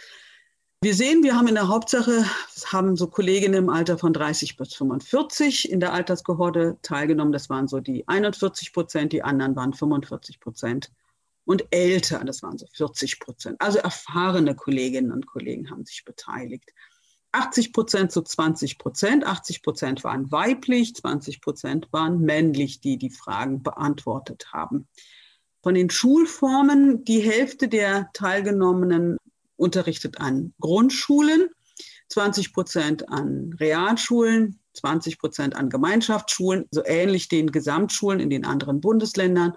wir 0.82 0.96
sehen, 0.96 1.24
wir 1.24 1.36
haben 1.36 1.50
in 1.50 1.56
der 1.56 1.68
Hauptsache, 1.68 2.24
haben 2.68 2.96
so 2.96 3.08
Kolleginnen 3.08 3.66
im 3.66 3.70
Alter 3.70 3.98
von 3.98 4.14
30 4.14 4.56
bis 4.56 4.74
45 4.76 5.70
in 5.70 5.82
der 5.82 5.92
Alterskohorte 5.92 6.78
teilgenommen. 6.84 7.34
Das 7.34 7.50
waren 7.50 7.68
so 7.68 7.82
die 7.82 8.08
41 8.08 8.72
Prozent, 8.72 9.12
die 9.12 9.22
anderen 9.22 9.58
waren 9.58 9.74
45 9.74 10.40
Prozent. 10.40 10.90
Und 11.44 11.66
älter, 11.72 12.24
das 12.24 12.44
waren 12.44 12.58
so 12.58 12.66
40 12.74 13.20
Prozent. 13.20 13.58
Also 13.60 13.80
erfahrene 13.80 14.56
Kolleginnen 14.56 15.12
und 15.12 15.26
Kollegen 15.26 15.70
haben 15.70 15.86
sich 15.86 16.06
beteiligt. 16.06 16.72
80 17.34 17.74
Prozent 17.74 18.12
zu 18.14 18.22
20 18.22 18.78
Prozent. 18.78 19.26
80 19.26 19.62
Prozent 19.62 20.04
waren 20.06 20.32
weiblich, 20.32 20.96
20 20.96 21.42
Prozent 21.42 21.90
waren 21.92 22.22
männlich, 22.22 22.80
die 22.80 22.98
die 22.98 23.10
Fragen 23.10 23.64
beantwortet 23.64 24.54
haben. 24.54 24.88
Von 25.62 25.74
den 25.74 25.90
Schulformen, 25.90 27.04
die 27.04 27.20
Hälfte 27.20 27.68
der 27.68 28.10
Teilgenommenen 28.14 29.18
unterrichtet 29.60 30.20
an 30.20 30.54
Grundschulen, 30.60 31.50
20 32.10 32.54
Prozent 32.54 33.10
an 33.10 33.56
Realschulen, 33.60 34.60
20 34.74 35.20
Prozent 35.20 35.56
an 35.56 35.70
Gemeinschaftsschulen, 35.70 36.66
so 36.72 36.84
ähnlich 36.86 37.28
den 37.28 37.52
Gesamtschulen 37.52 38.20
in 38.20 38.30
den 38.30 38.46
anderen 38.46 38.82
Bundesländern. 38.82 39.54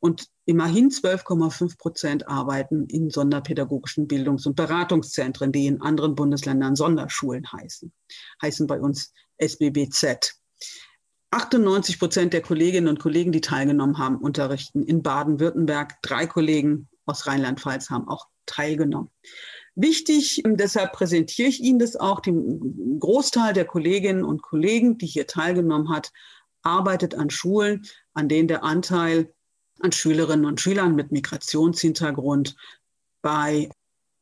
Und 0.00 0.26
immerhin 0.44 0.90
12,5 0.90 1.76
Prozent 1.76 2.28
arbeiten 2.28 2.86
in 2.86 3.10
sonderpädagogischen 3.10 4.06
Bildungs- 4.06 4.46
und 4.46 4.54
Beratungszentren, 4.54 5.50
die 5.50 5.66
in 5.66 5.80
anderen 5.80 6.14
Bundesländern 6.14 6.76
Sonderschulen 6.76 7.50
heißen, 7.50 7.92
heißen 8.40 8.66
bei 8.68 8.80
uns 8.80 9.12
SBBZ. 9.38 10.34
98 11.30 11.98
Prozent 11.98 12.32
der 12.32 12.42
Kolleginnen 12.42 12.88
und 12.88 13.00
Kollegen, 13.00 13.32
die 13.32 13.40
teilgenommen 13.40 13.98
haben, 13.98 14.18
unterrichten 14.18 14.82
in 14.84 15.02
Baden-Württemberg. 15.02 16.00
Drei 16.02 16.26
Kollegen 16.26 16.88
aus 17.04 17.26
Rheinland-Pfalz 17.26 17.90
haben 17.90 18.08
auch 18.08 18.28
teilgenommen. 18.48 19.10
Wichtig, 19.74 20.42
deshalb 20.44 20.92
präsentiere 20.92 21.48
ich 21.48 21.60
Ihnen 21.60 21.78
das 21.78 21.94
auch, 21.94 22.20
dem 22.20 22.98
Großteil 22.98 23.52
der 23.52 23.64
Kolleginnen 23.64 24.24
und 24.24 24.42
Kollegen, 24.42 24.98
die 24.98 25.06
hier 25.06 25.28
teilgenommen 25.28 25.90
hat, 25.90 26.10
arbeitet 26.62 27.14
an 27.14 27.30
Schulen, 27.30 27.86
an 28.12 28.28
denen 28.28 28.48
der 28.48 28.64
Anteil 28.64 29.32
an 29.80 29.92
Schülerinnen 29.92 30.46
und 30.46 30.60
Schülern 30.60 30.96
mit 30.96 31.12
Migrationshintergrund 31.12 32.56
bei 33.22 33.70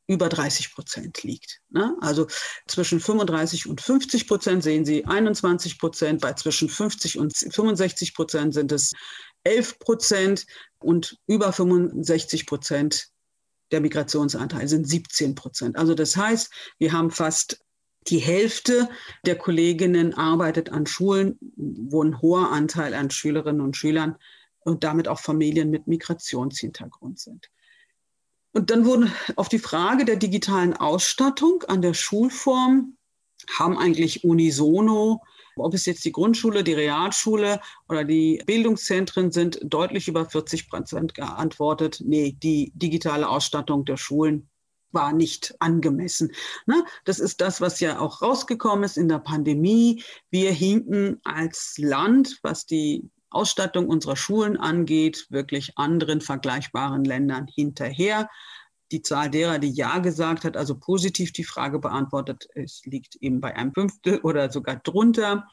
über 0.07 0.29
30 0.29 0.73
Prozent 0.73 1.23
liegt. 1.23 1.61
Ne? 1.71 1.97
Also 2.01 2.27
zwischen 2.69 3.01
35 3.01 3.67
und 3.67 3.81
50 3.81 4.29
Prozent 4.29 4.63
sehen 4.63 4.85
Sie 4.85 5.05
21 5.05 5.79
Prozent, 5.79 6.21
bei 6.21 6.33
zwischen 6.35 6.69
50 6.69 7.19
und 7.19 7.35
65 7.35 8.15
Prozent 8.15 8.55
sind 8.55 8.71
es 8.73 8.93
11 9.45 9.79
Prozent 9.79 10.47
und 10.79 11.19
über 11.27 11.53
65 11.53 12.47
Prozent 12.47 13.09
der 13.71 13.81
Migrationsanteil 13.81 14.69
sind 14.69 14.89
17 14.89 15.35
Prozent. 15.35 15.77
Also 15.77 15.95
das 15.95 16.17
heißt, 16.17 16.51
wir 16.79 16.93
haben 16.93 17.11
fast 17.11 17.65
die 18.09 18.19
Hälfte 18.19 18.89
der 19.25 19.37
Kolleginnen 19.37 20.15
arbeitet 20.15 20.71
an 20.71 20.87
Schulen, 20.87 21.39
wo 21.57 22.03
ein 22.03 22.21
hoher 22.21 22.53
Anteil 22.53 22.95
an 22.95 23.11
Schülerinnen 23.11 23.61
und 23.61 23.77
Schülern 23.77 24.17
und 24.61 24.85
damit 24.85 25.09
auch 25.09 25.19
Familien 25.19 25.71
mit 25.71 25.87
Migrationshintergrund 25.87 27.19
sind. 27.19 27.51
Und 28.53 28.71
dann 28.71 28.85
wurden 28.85 29.13
auf 29.35 29.49
die 29.49 29.59
Frage 29.59 30.05
der 30.05 30.17
digitalen 30.17 30.73
Ausstattung 30.73 31.63
an 31.65 31.83
der 31.83 31.95
Schulform 31.95 32.97
haben 33.59 33.77
eigentlich 33.77 34.25
unisono 34.25 35.23
ob 35.57 35.75
es 35.75 35.87
jetzt 35.87 36.05
die 36.05 36.13
Grundschule, 36.13 36.65
die 36.65 36.75
Realschule 36.75 37.61
oder 37.89 38.05
die 38.05 38.43
Bildungszentren 38.47 39.33
sind, 39.33 39.59
deutlich 39.63 40.09
über 40.09 40.27
40 40.27 40.69
Prozent 40.69 41.15
geantwortet, 41.15 42.03
nee, 42.05 42.37
die 42.43 42.73
digitale 42.75 43.29
Ausstattung 43.29 43.85
der 43.85 43.97
Schulen 43.97 44.49
war 44.93 45.13
nicht 45.13 45.55
angemessen. 45.61 46.33
Ne? 46.67 46.85
Das 47.05 47.19
ist 47.19 47.41
das, 47.41 47.61
was 47.61 47.81
ja 47.81 47.99
auch 48.01 48.23
rausgekommen 48.23 48.85
ist 48.85 48.97
in 48.97 49.09
der 49.09 49.19
Pandemie. 49.19 50.03
Wir 50.31 50.53
hinken 50.53 51.21
als 51.25 51.75
Land, 51.79 52.39
was 52.43 52.67
die 52.67 53.11
Ausstattung 53.31 53.89
unserer 53.89 54.17
Schulen 54.17 54.57
angeht, 54.57 55.27
wirklich 55.31 55.77
anderen 55.77 56.21
vergleichbaren 56.21 57.05
Ländern 57.05 57.47
hinterher 57.47 58.31
die 58.93 59.03
Zahl 59.03 59.31
derer, 59.31 59.59
die 59.59 59.71
Ja 59.71 59.99
gesagt 59.99 60.45
hat, 60.45 60.57
also 60.57 60.77
positiv 60.77 61.33
die 61.33 61.45
Frage 61.45 61.79
beantwortet, 61.79 62.49
es 62.55 62.83
liegt 62.85 63.17
eben 63.17 63.41
bei 63.41 63.55
einem 63.57 63.75
Fünftel 63.75 64.21
oder 64.21 64.51
sogar 64.51 64.77
drunter. 64.77 65.49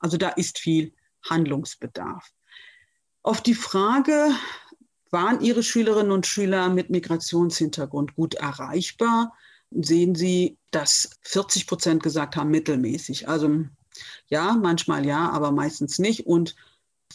Also 0.00 0.16
da 0.16 0.28
ist 0.30 0.58
viel 0.58 0.92
Handlungsbedarf. 1.28 2.30
Auf 3.22 3.40
die 3.40 3.54
Frage, 3.54 4.30
waren 5.10 5.40
Ihre 5.40 5.62
Schülerinnen 5.62 6.12
und 6.12 6.26
Schüler 6.26 6.68
mit 6.68 6.90
Migrationshintergrund 6.90 8.14
gut 8.14 8.34
erreichbar, 8.34 9.32
sehen 9.70 10.14
Sie, 10.14 10.58
dass 10.70 11.10
40 11.22 11.66
Prozent 11.66 12.02
gesagt 12.02 12.36
haben, 12.36 12.50
mittelmäßig. 12.50 13.28
Also 13.28 13.64
ja, 14.28 14.52
manchmal 14.60 15.06
ja, 15.06 15.30
aber 15.30 15.52
meistens 15.52 15.98
nicht. 15.98 16.26
Und 16.26 16.54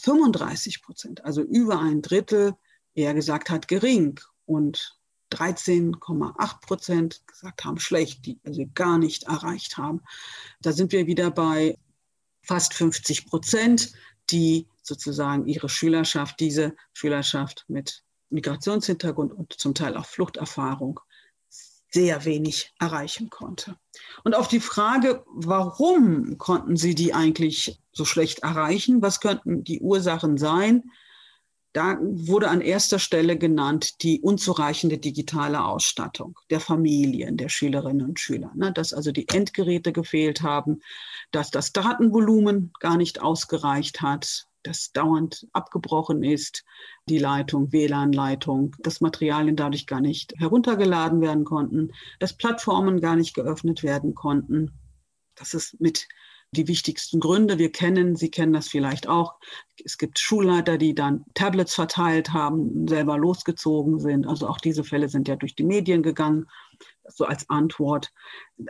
35 0.00 0.82
Prozent, 0.82 1.24
also 1.24 1.42
über 1.42 1.78
ein 1.78 2.02
Drittel, 2.02 2.54
eher 2.94 3.14
gesagt 3.14 3.50
hat, 3.50 3.68
gering. 3.68 4.18
Und 4.46 4.98
13,8 5.32 6.60
Prozent 6.60 7.26
gesagt 7.26 7.64
haben, 7.64 7.78
schlecht, 7.78 8.26
die 8.26 8.38
also 8.44 8.64
gar 8.74 8.98
nicht 8.98 9.24
erreicht 9.24 9.78
haben. 9.78 10.02
Da 10.60 10.72
sind 10.72 10.92
wir 10.92 11.06
wieder 11.06 11.30
bei 11.30 11.78
fast 12.42 12.74
50 12.74 13.26
Prozent, 13.26 13.92
die 14.30 14.68
sozusagen 14.82 15.46
ihre 15.46 15.68
Schülerschaft, 15.68 16.40
diese 16.40 16.74
Schülerschaft 16.92 17.64
mit 17.68 18.02
Migrationshintergrund 18.30 19.32
und 19.32 19.52
zum 19.52 19.74
Teil 19.74 19.96
auch 19.96 20.06
Fluchterfahrung 20.06 21.00
sehr 21.90 22.24
wenig 22.24 22.72
erreichen 22.78 23.28
konnte. 23.28 23.76
Und 24.24 24.34
auf 24.34 24.48
die 24.48 24.60
Frage, 24.60 25.24
warum 25.26 26.38
konnten 26.38 26.76
sie 26.76 26.94
die 26.94 27.12
eigentlich 27.12 27.78
so 27.92 28.06
schlecht 28.06 28.40
erreichen, 28.40 29.02
was 29.02 29.20
könnten 29.20 29.62
die 29.62 29.80
Ursachen 29.80 30.38
sein, 30.38 30.84
da 31.72 31.98
wurde 32.00 32.48
an 32.48 32.60
erster 32.60 32.98
Stelle 32.98 33.38
genannt 33.38 34.02
die 34.02 34.20
unzureichende 34.20 34.98
digitale 34.98 35.64
Ausstattung 35.64 36.38
der 36.50 36.60
Familien, 36.60 37.36
der 37.36 37.48
Schülerinnen 37.48 38.06
und 38.06 38.20
Schüler. 38.20 38.52
Ne? 38.54 38.72
Dass 38.72 38.92
also 38.92 39.10
die 39.10 39.28
Endgeräte 39.28 39.92
gefehlt 39.92 40.42
haben, 40.42 40.80
dass 41.30 41.50
das 41.50 41.72
Datenvolumen 41.72 42.72
gar 42.80 42.98
nicht 42.98 43.22
ausgereicht 43.22 44.02
hat, 44.02 44.46
dass 44.62 44.92
dauernd 44.92 45.46
abgebrochen 45.52 46.22
ist, 46.22 46.64
die 47.08 47.18
Leitung, 47.18 47.72
WLAN-Leitung, 47.72 48.76
dass 48.80 49.00
Materialien 49.00 49.56
dadurch 49.56 49.86
gar 49.86 50.00
nicht 50.00 50.34
heruntergeladen 50.38 51.20
werden 51.20 51.44
konnten, 51.44 51.92
dass 52.18 52.36
Plattformen 52.36 53.00
gar 53.00 53.16
nicht 53.16 53.34
geöffnet 53.34 53.82
werden 53.82 54.14
konnten. 54.14 54.78
Das 55.34 55.54
ist 55.54 55.80
mit 55.80 56.06
die 56.54 56.68
wichtigsten 56.68 57.18
Gründe. 57.18 57.58
Wir 57.58 57.72
kennen, 57.72 58.14
Sie 58.14 58.30
kennen 58.30 58.52
das 58.52 58.68
vielleicht 58.68 59.08
auch. 59.08 59.34
Es 59.84 59.96
gibt 59.96 60.18
Schulleiter, 60.18 60.76
die 60.76 60.94
dann 60.94 61.24
Tablets 61.34 61.74
verteilt 61.74 62.32
haben, 62.32 62.86
selber 62.86 63.16
losgezogen 63.16 63.98
sind. 63.98 64.26
Also 64.26 64.46
auch 64.46 64.58
diese 64.58 64.84
Fälle 64.84 65.08
sind 65.08 65.28
ja 65.28 65.36
durch 65.36 65.54
die 65.54 65.64
Medien 65.64 66.02
gegangen, 66.02 66.46
so 67.08 67.24
als 67.24 67.48
Antwort. 67.48 68.12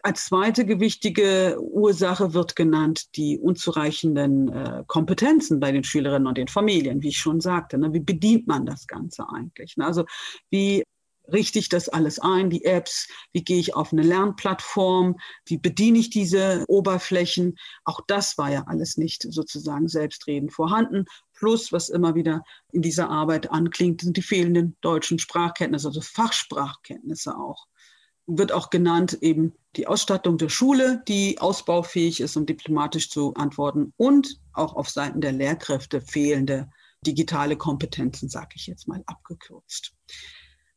Als 0.05 0.27
zweite 0.27 0.65
gewichtige 0.65 1.59
Ursache 1.61 2.35
wird 2.35 2.55
genannt 2.55 3.17
die 3.17 3.39
unzureichenden 3.39 4.49
äh, 4.49 4.85
Kompetenzen 4.87 5.59
bei 5.59 5.73
den 5.73 5.85
Schülerinnen 5.85 6.29
und 6.29 6.39
den 6.39 6.49
Familien, 6.49 7.03
wie 7.03 7.09
ich 7.09 7.19
schon 7.19 7.41
sagte. 7.41 7.79
Ne? 7.79 7.93
Wie 7.93 8.01
bedient 8.01 8.47
man 8.47 8.65
das 8.65 8.87
Ganze 8.87 9.27
eigentlich? 9.29 9.77
Ne? 9.77 9.87
Also 9.87 10.05
wie 10.51 10.85
richte 11.33 11.59
ich 11.59 11.69
das 11.69 11.89
alles 11.89 12.19
ein, 12.19 12.51
die 12.51 12.65
Apps, 12.65 13.09
wie 13.33 13.43
gehe 13.43 13.59
ich 13.59 13.75
auf 13.75 13.93
eine 13.93 14.03
Lernplattform, 14.03 15.17
wie 15.47 15.59
bediene 15.59 15.99
ich 15.99 16.11
diese 16.11 16.65
Oberflächen. 16.69 17.57
Auch 17.85 18.01
das 18.07 18.39
war 18.39 18.51
ja 18.51 18.65
alles 18.67 18.97
nicht 18.97 19.27
sozusagen 19.29 19.89
selbstredend 19.89 20.53
vorhanden. 20.53 21.07
Plus, 21.35 21.73
was 21.73 21.89
immer 21.89 22.15
wieder 22.15 22.43
in 22.73 22.83
dieser 22.83 23.11
Arbeit 23.11 23.51
anklingt, 23.51 24.03
sind 24.03 24.17
die 24.17 24.23
fehlenden 24.23 24.77
deutschen 24.81 25.19
Sprachkenntnisse, 25.19 25.89
also 25.89 26.01
Fachsprachkenntnisse 26.01 27.37
auch. 27.37 27.67
Wird 28.27 28.53
auch 28.53 28.71
genannt 28.71 29.19
eben 29.21 29.55
die 29.75 29.89
Ausstattung 29.89 30.39
der 30.39 30.49
Schule, 30.49 31.03
die 31.09 31.41
ausbaufähig 31.41 32.21
ist, 32.21 32.37
um 32.37 32.47
diplomatisch 32.47 33.11
zu 33.11 33.35
antworten 33.35 33.93
und 33.97 34.41
auch 34.53 34.77
auf 34.77 34.89
Seiten 34.89 35.21
der 35.21 35.33
Lehrkräfte 35.33 36.01
fehlende 36.01 36.71
digitale 37.05 37.57
Kompetenzen, 37.57 38.29
sage 38.29 38.55
ich 38.55 38.67
jetzt 38.67 38.87
mal 38.87 39.03
abgekürzt. 39.07 39.95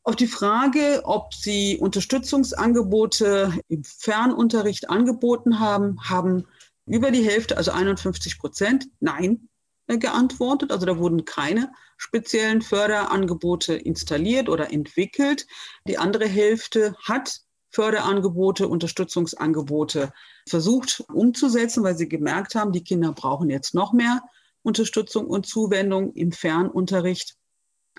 Auf 0.07 0.15
die 0.15 0.27
Frage, 0.27 1.01
ob 1.03 1.33
Sie 1.33 1.79
Unterstützungsangebote 1.79 3.57
im 3.69 3.83
Fernunterricht 3.83 4.87
angeboten 4.87 5.59
haben, 5.59 5.97
haben 6.07 6.45
über 6.85 7.09
die 7.09 7.23
Hälfte, 7.23 7.57
also 7.57 7.71
51 7.71 8.37
Prozent, 8.37 8.87
nein 8.99 9.49
äh, 9.87 9.97
geantwortet. 9.97 10.71
Also 10.71 10.85
da 10.85 10.99
wurden 10.99 11.25
keine 11.25 11.71
speziellen 11.97 12.61
Förderangebote 12.61 13.73
installiert 13.73 14.47
oder 14.47 14.71
entwickelt. 14.71 15.47
Die 15.87 15.97
andere 15.97 16.27
Hälfte 16.27 16.95
hat 17.03 17.41
Förderangebote, 17.71 18.67
Unterstützungsangebote 18.67 20.13
versucht 20.47 21.03
umzusetzen, 21.11 21.83
weil 21.83 21.97
sie 21.97 22.07
gemerkt 22.07 22.53
haben, 22.53 22.73
die 22.73 22.83
Kinder 22.83 23.11
brauchen 23.11 23.49
jetzt 23.49 23.73
noch 23.73 23.91
mehr 23.91 24.21
Unterstützung 24.61 25.25
und 25.25 25.47
Zuwendung 25.47 26.13
im 26.13 26.31
Fernunterricht. 26.31 27.37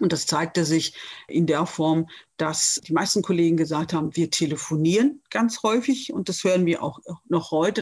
Und 0.00 0.12
das 0.12 0.26
zeigte 0.26 0.64
sich 0.64 0.94
in 1.26 1.46
der 1.46 1.66
Form, 1.66 2.08
dass 2.36 2.80
die 2.86 2.92
meisten 2.92 3.22
Kollegen 3.22 3.56
gesagt 3.56 3.92
haben, 3.92 4.14
wir 4.14 4.30
telefonieren 4.30 5.22
ganz 5.30 5.62
häufig 5.62 6.12
und 6.12 6.28
das 6.28 6.44
hören 6.44 6.66
wir 6.66 6.82
auch 6.82 7.00
noch 7.28 7.50
heute. 7.50 7.80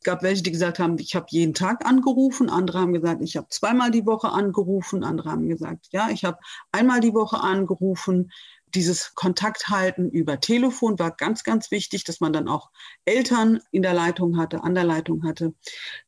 Es 0.00 0.04
gab 0.04 0.22
welche, 0.22 0.42
die 0.42 0.52
gesagt 0.52 0.78
haben, 0.78 0.98
ich 0.98 1.14
habe 1.14 1.24
jeden 1.30 1.54
Tag 1.54 1.86
angerufen. 1.86 2.50
Andere 2.50 2.80
haben 2.80 2.92
gesagt, 2.92 3.22
ich 3.22 3.38
habe 3.38 3.48
zweimal 3.48 3.90
die 3.90 4.04
Woche 4.04 4.28
angerufen. 4.28 5.02
Andere 5.02 5.30
haben 5.30 5.48
gesagt, 5.48 5.88
ja, 5.92 6.10
ich 6.10 6.24
habe 6.26 6.36
einmal 6.72 7.00
die 7.00 7.14
Woche 7.14 7.40
angerufen. 7.40 8.30
Dieses 8.74 9.14
Kontakt 9.14 9.68
halten 9.68 10.10
über 10.10 10.40
Telefon 10.40 10.98
war 10.98 11.10
ganz, 11.12 11.42
ganz 11.42 11.70
wichtig, 11.70 12.04
dass 12.04 12.20
man 12.20 12.34
dann 12.34 12.48
auch 12.48 12.70
Eltern 13.06 13.60
in 13.70 13.80
der 13.80 13.94
Leitung 13.94 14.36
hatte, 14.36 14.62
an 14.62 14.74
der 14.74 14.84
Leitung 14.84 15.24
hatte. 15.24 15.54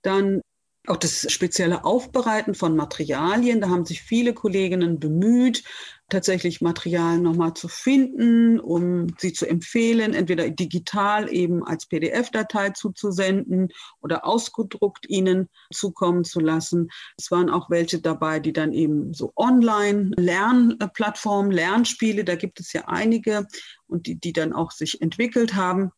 Dann 0.03 0.43
auch 0.89 0.97
das 0.97 1.31
spezielle 1.33 1.85
Aufbereiten 1.85 2.55
von 2.55 2.77
Materialien, 2.77 3.61
da 3.61 3.69
haben 3.69 3.85
sich 3.85 4.03
viele 4.03 4.35
Kolleginnen 4.35 5.01
bemüht, 5.01 5.65
tatsächlich 6.09 6.61
Material 6.61 7.19
nochmal 7.19 7.55
zu 7.55 7.67
finden, 7.69 8.61
um 8.61 9.09
sie 9.19 9.33
zu 9.33 9.47
empfehlen, 9.47 10.15
entweder 10.15 10.49
digital 10.51 11.33
eben 11.33 11.65
als 11.65 11.87
PDF-Datei 11.87 12.71
zuzusenden 12.71 13.71
oder 14.01 14.25
ausgedruckt 14.25 15.09
ihnen 15.09 15.49
zukommen 15.73 16.23
zu 16.25 16.39
lassen. 16.41 16.91
Es 17.19 17.33
waren 17.33 17.51
auch 17.51 17.71
welche 17.71 18.01
dabei, 18.01 18.39
die 18.39 18.53
dann 18.53 18.73
eben 18.73 19.13
so 19.15 19.33
Online-Lernplattformen, 19.35 21.51
Lernspiele, 21.51 22.23
da 22.25 22.37
gibt 22.37 22.61
es 22.61 22.73
ja 22.73 22.85
einige 22.87 23.49
und 23.89 24.07
die, 24.07 24.15
die 24.15 24.33
dann 24.33 24.53
auch 24.53 24.71
sich 24.71 25.03
entwickelt 25.03 25.55
haben, 25.55 25.91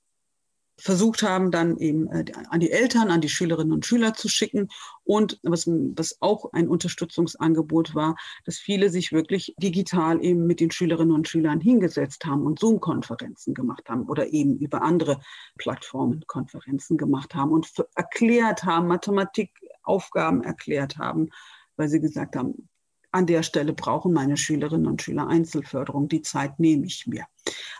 versucht 0.79 1.22
haben, 1.22 1.51
dann 1.51 1.76
eben 1.79 2.07
äh, 2.09 2.24
an 2.51 2.61
die 2.61 2.70
Eltern, 2.70 3.11
an 3.11 3.20
die 3.20 3.29
Schülerinnen 3.29 3.72
und 3.72 3.85
Schüler 3.85 4.14
zu 4.14 4.29
schicken. 4.29 4.68
Und 5.05 5.41
was, 5.43 5.66
was 5.66 6.16
auch 6.20 6.53
ein 6.53 6.68
Unterstützungsangebot 6.68 7.95
war, 7.95 8.16
dass 8.45 8.59
viele 8.59 8.91
sich 8.91 9.12
wirklich 9.12 9.55
digital 9.59 10.22
eben 10.24 10.47
mit 10.47 10.61
den 10.61 10.70
Schülerinnen 10.70 11.14
und 11.14 11.29
Schülern 11.29 11.61
hingesetzt 11.61 12.24
haben 12.24 12.43
und 12.43 12.59
Zoom-Konferenzen 12.59 13.55
gemacht 13.55 13.89
haben 13.89 14.09
oder 14.09 14.33
eben 14.33 14.59
über 14.59 14.83
andere 14.83 15.20
Plattformen 15.57 16.24
Konferenzen 16.26 16.97
gemacht 16.97 17.35
haben 17.35 17.51
und 17.51 17.68
erklärt 17.95 18.64
haben, 18.64 18.87
Mathematikaufgaben 18.87 20.43
erklärt 20.45 20.99
haben, 20.99 21.31
weil 21.76 21.89
sie 21.89 22.01
gesagt 22.01 22.37
haben, 22.37 22.68
an 23.11 23.27
der 23.27 23.43
Stelle 23.43 23.73
brauchen 23.73 24.13
meine 24.13 24.37
Schülerinnen 24.37 24.87
und 24.87 25.03
Schüler 25.03 25.29
Einzelförderung. 25.29 26.09
Die 26.09 26.23
Zeit 26.23 26.61
nehme 26.61 26.87
ich 26.87 27.07
mir. 27.07 27.25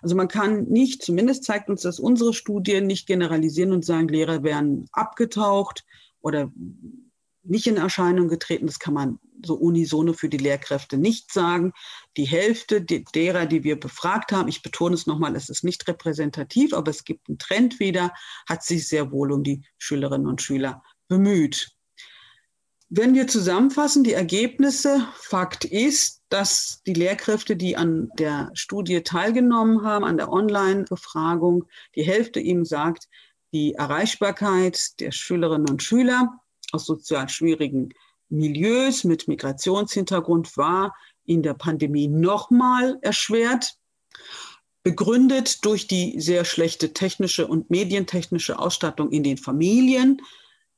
Also 0.01 0.17
man 0.17 0.29
kann 0.29 0.65
nicht, 0.65 1.03
zumindest 1.03 1.45
zeigt 1.45 1.69
uns 1.69 1.83
das 1.83 2.01
unsere 2.01 2.33
Studie, 2.33 2.81
nicht 2.81 3.07
generalisieren 3.07 3.73
und 3.73 3.85
sagen, 3.85 4.09
Lehrer 4.09 4.43
wären 4.43 4.87
abgetaucht 4.93 5.85
oder 6.21 6.51
nicht 7.43 7.67
in 7.67 7.77
Erscheinung 7.77 8.29
getreten. 8.29 8.67
Das 8.67 8.79
kann 8.79 8.95
man 8.95 9.19
so 9.45 9.55
unisono 9.55 10.13
für 10.13 10.29
die 10.29 10.39
Lehrkräfte 10.39 10.99
nicht 10.99 11.33
sagen. 11.33 11.73
Die 12.17 12.25
Hälfte 12.25 12.83
derer, 12.83 13.47
die 13.47 13.65
wir 13.65 13.79
befragt 13.79 14.33
haben, 14.33 14.49
ich 14.49 14.63
betone 14.63 14.95
es 14.95 15.07
nochmal, 15.07 15.37
es 15.37 15.49
ist 15.49 15.65
nicht 15.65 15.87
repräsentativ, 15.89 16.75
aber 16.75 16.91
es 16.91 17.05
gibt 17.05 17.29
einen 17.29 17.39
Trend 17.39 17.81
wieder, 17.81 18.13
hat 18.49 18.65
sich 18.65 18.89
sehr 18.89 19.13
wohl 19.13 19.33
um 19.33 19.45
die 19.45 19.63
Schülerinnen 19.79 20.27
und 20.27 20.43
Schüler 20.43 20.83
bemüht. 21.09 21.78
Wenn 22.91 23.15
wir 23.15 23.29
zusammenfassen, 23.29 24.03
die 24.03 24.15
Ergebnisse, 24.15 25.07
Fakt 25.15 25.67
ist, 25.67 26.23
dass 26.31 26.83
die 26.87 26.95
Lehrkräfte, 26.95 27.55
die 27.55 27.77
an 27.77 28.09
der 28.19 28.51
Studie 28.55 29.03
teilgenommen 29.03 29.83
haben, 29.85 30.07
an 30.07 30.17
der 30.17 30.33
Online-Befragung, 30.33 31.67
die 31.97 32.03
Hälfte 32.03 32.41
ihnen 32.41 32.65
sagt, 32.65 33.09
die 33.53 33.75
Erreichbarkeit 33.75 34.99
der 35.01 35.13
Schülerinnen 35.13 35.69
und 35.69 35.83
Schüler 35.83 36.41
aus 36.73 36.87
sozial 36.87 37.29
schwierigen 37.29 37.91
Milieus 38.31 39.05
mit 39.05 39.29
Migrationshintergrund 39.29 40.57
war 40.57 40.97
in 41.27 41.43
der 41.43 41.55
Pandemie 41.55 42.09
nochmal 42.09 42.99
erschwert, 43.03 43.75
begründet 44.83 45.63
durch 45.67 45.89
die 45.89 46.21
sehr 46.21 46.47
schlechte 46.47 46.95
technische 46.95 47.47
und 47.47 47.69
medientechnische 47.69 48.59
Ausstattung 48.59 49.13
in 49.13 49.23
den 49.23 49.37
Familien, 49.37 50.23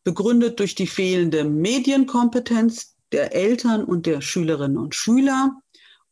begründet 0.05 0.59
durch 0.59 0.75
die 0.75 0.87
fehlende 0.87 1.45
Medienkompetenz 1.45 2.97
der 3.13 3.35
Eltern 3.35 3.85
und 3.85 4.07
der 4.07 4.21
Schülerinnen 4.21 4.79
und 4.79 4.95
Schüler, 4.95 5.61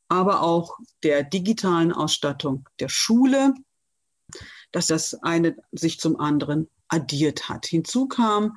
aber 0.08 0.42
auch 0.42 0.78
der 1.02 1.22
digitalen 1.22 1.92
Ausstattung 1.92 2.68
der 2.80 2.88
Schule, 2.88 3.54
dass 4.72 4.86
das 4.88 5.14
eine 5.22 5.56
sich 5.72 6.00
zum 6.00 6.18
anderen 6.18 6.68
addiert 6.88 7.48
hat. 7.48 7.66
Hinzu 7.66 8.08
kam, 8.08 8.56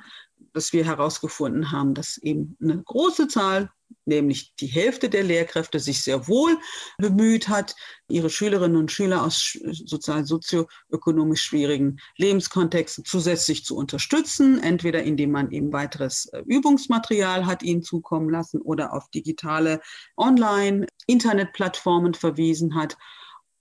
dass 0.54 0.74
wir 0.74 0.86
herausgefunden 0.86 1.72
haben, 1.72 1.94
dass 1.94 2.18
eben 2.18 2.58
eine 2.62 2.82
große 2.82 3.28
Zahl 3.28 3.72
nämlich 4.06 4.56
die 4.56 4.68
Hälfte 4.68 5.10
der 5.10 5.24
Lehrkräfte 5.24 5.80
sich 5.80 6.02
sehr 6.02 6.28
wohl 6.28 6.58
bemüht 6.98 7.48
hat, 7.50 7.76
ihre 8.10 8.30
Schülerinnen 8.30 8.78
und 8.78 8.92
Schüler 8.92 9.24
aus 9.24 9.58
sozial 9.72 10.26
sozioökonomisch 10.26 11.42
schwierigen 11.42 12.00
Lebenskontexten 12.18 13.06
zusätzlich 13.06 13.66
zu 13.66 13.76
unterstützen, 13.76 14.62
entweder 14.62 15.04
indem 15.04 15.32
man 15.32 15.52
eben 15.52 15.72
weiteres 15.74 16.26
äh, 16.28 16.42
Übungsmaterial 16.46 17.46
hat 17.46 17.64
ihnen 17.64 17.84
zukommen 17.84 18.30
lassen 18.30 18.62
oder 18.62 18.94
auf 18.94 19.10
digitale 19.10 19.82
Online-Internetplattformen 20.18 22.14
verwiesen 22.14 22.76
hat 22.76 22.98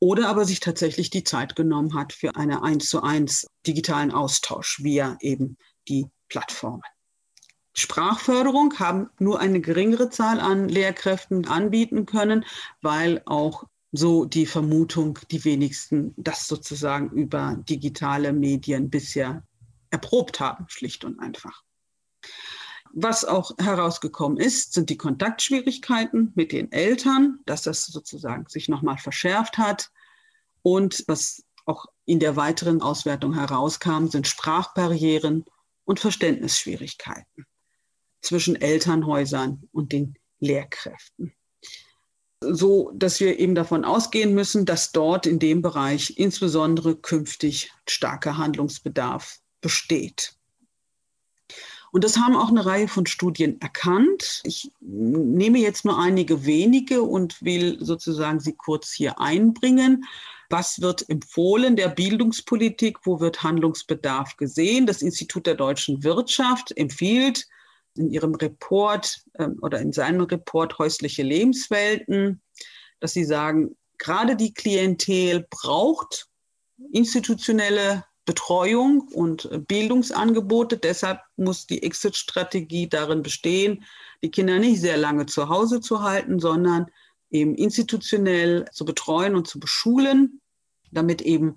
oder 0.01 0.29
aber 0.29 0.45
sich 0.45 0.61
tatsächlich 0.61 1.11
die 1.11 1.25
Zeit 1.25 1.55
genommen 1.57 1.95
hat 1.95 2.13
für 2.13 2.35
einen 2.35 2.59
eins 2.59 2.89
zu 2.89 3.03
eins 3.03 3.47
digitalen 3.67 4.11
Austausch 4.11 4.81
via 4.83 5.17
eben 5.21 5.59
die 5.89 6.07
Plattformen. 6.29 6.83
Sprachförderung 7.73 8.79
haben 8.79 9.11
nur 9.19 9.41
eine 9.41 9.61
geringere 9.61 10.11
Zahl 10.11 10.41
an 10.41 10.69
Lehrkräften 10.69 11.47
anbieten 11.47 12.07
können, 12.07 12.45
weil 12.83 13.23
auch 13.27 13.65
so 13.93 14.25
die 14.25 14.47
Vermutung, 14.47 15.19
die 15.31 15.45
wenigsten 15.45 16.15
das 16.17 16.47
sozusagen 16.47 17.11
über 17.11 17.57
digitale 17.69 18.33
Medien 18.33 18.91
bisher 18.91 19.45
erprobt 19.91 20.41
haben, 20.41 20.67
schlicht 20.69 21.05
und 21.05 21.19
einfach. 21.19 21.63
Was 22.93 23.25
auch 23.25 23.53
herausgekommen 23.59 24.39
ist, 24.39 24.73
sind 24.73 24.91
die 24.91 24.97
Kontaktschwierigkeiten 24.97 26.33
mit 26.35 26.53
den 26.53 26.73
Eltern, 26.73 27.39
dass 27.47 27.63
das 27.63 27.87
sozusagen 27.87 28.47
sich 28.49 28.69
nochmal 28.69 28.99
verschärft 28.99 29.59
hat. 29.59 29.91
Und 30.63 31.05
was 31.07 31.45
auch 31.67 31.87
in 32.05 32.19
der 32.19 32.35
weiteren 32.35 32.83
Auswertung 32.83 33.35
herauskam, 33.35 34.07
sind 34.07 34.27
Sprachbarrieren 34.27 35.45
und 35.85 36.01
Verständnisschwierigkeiten 36.01 37.47
zwischen 38.21 38.57
Elternhäusern 38.57 39.63
und 39.73 39.93
den 39.93 40.15
Lehrkräften. 40.39 41.33
So 42.43 42.91
dass 42.95 43.21
wir 43.21 43.39
eben 43.39 43.55
davon 43.55 43.85
ausgehen 43.85 44.35
müssen, 44.35 44.65
dass 44.65 44.93
dort 44.93 45.27
in 45.27 45.39
dem 45.39 45.61
Bereich 45.61 46.17
insbesondere 46.17 46.97
künftig 46.97 47.71
starker 47.87 48.39
Handlungsbedarf 48.39 49.41
besteht. 49.61 50.35
Und 51.93 52.05
das 52.05 52.17
haben 52.17 52.37
auch 52.37 52.49
eine 52.49 52.65
Reihe 52.65 52.89
von 52.89 53.07
Studien 53.07 53.61
erkannt. 53.61 54.43
Ich 54.45 54.71
nehme 54.81 55.59
jetzt 55.59 55.85
nur 55.85 55.99
einige 55.99 56.47
wenige 56.47 57.03
und 57.03 57.43
will 57.43 57.79
sozusagen 57.85 58.39
sie 58.41 58.55
kurz 58.55 58.93
hier 58.93 59.21
einbringen. 59.21 60.05
Was 60.51 60.81
wird 60.81 61.09
empfohlen 61.09 61.77
der 61.77 61.89
Bildungspolitik? 61.89 62.99
Wo 63.05 63.21
wird 63.21 63.43
Handlungsbedarf 63.43 64.37
gesehen? 64.37 64.87
Das 64.87 65.03
Institut 65.03 65.47
der 65.47 65.57
deutschen 65.57 66.05
Wirtschaft 66.05 66.77
empfiehlt 66.77 67.49
in 67.97 68.11
ihrem 68.11 68.35
Report 68.35 69.23
äh, 69.35 69.49
oder 69.61 69.81
in 69.81 69.93
seinem 69.93 70.23
Report 70.23 70.79
häusliche 70.79 71.23
Lebenswelten, 71.23 72.41
dass 73.01 73.13
sie 73.13 73.25
sagen, 73.25 73.77
gerade 73.99 74.37
die 74.37 74.55
Klientel 74.55 75.47
braucht 75.51 76.29
institutionelle 76.93 78.05
Betreuung 78.25 79.09
und 79.13 79.49
Bildungsangebote. 79.67 80.79
Deshalb 80.79 81.21
muss 81.37 81.67
die 81.67 81.83
Exit-Strategie 81.83 82.89
darin 82.89 83.23
bestehen, 83.23 83.85
die 84.23 84.31
Kinder 84.31 84.59
nicht 84.59 84.81
sehr 84.81 84.97
lange 84.97 85.27
zu 85.27 85.49
Hause 85.49 85.81
zu 85.81 86.03
halten, 86.03 86.39
sondern 86.39 86.87
eben 87.31 87.55
institutionell 87.55 88.67
zu 88.73 88.85
betreuen 88.85 89.35
und 89.35 89.47
zu 89.47 89.59
beschulen, 89.59 90.41
damit 90.91 91.23
eben 91.23 91.57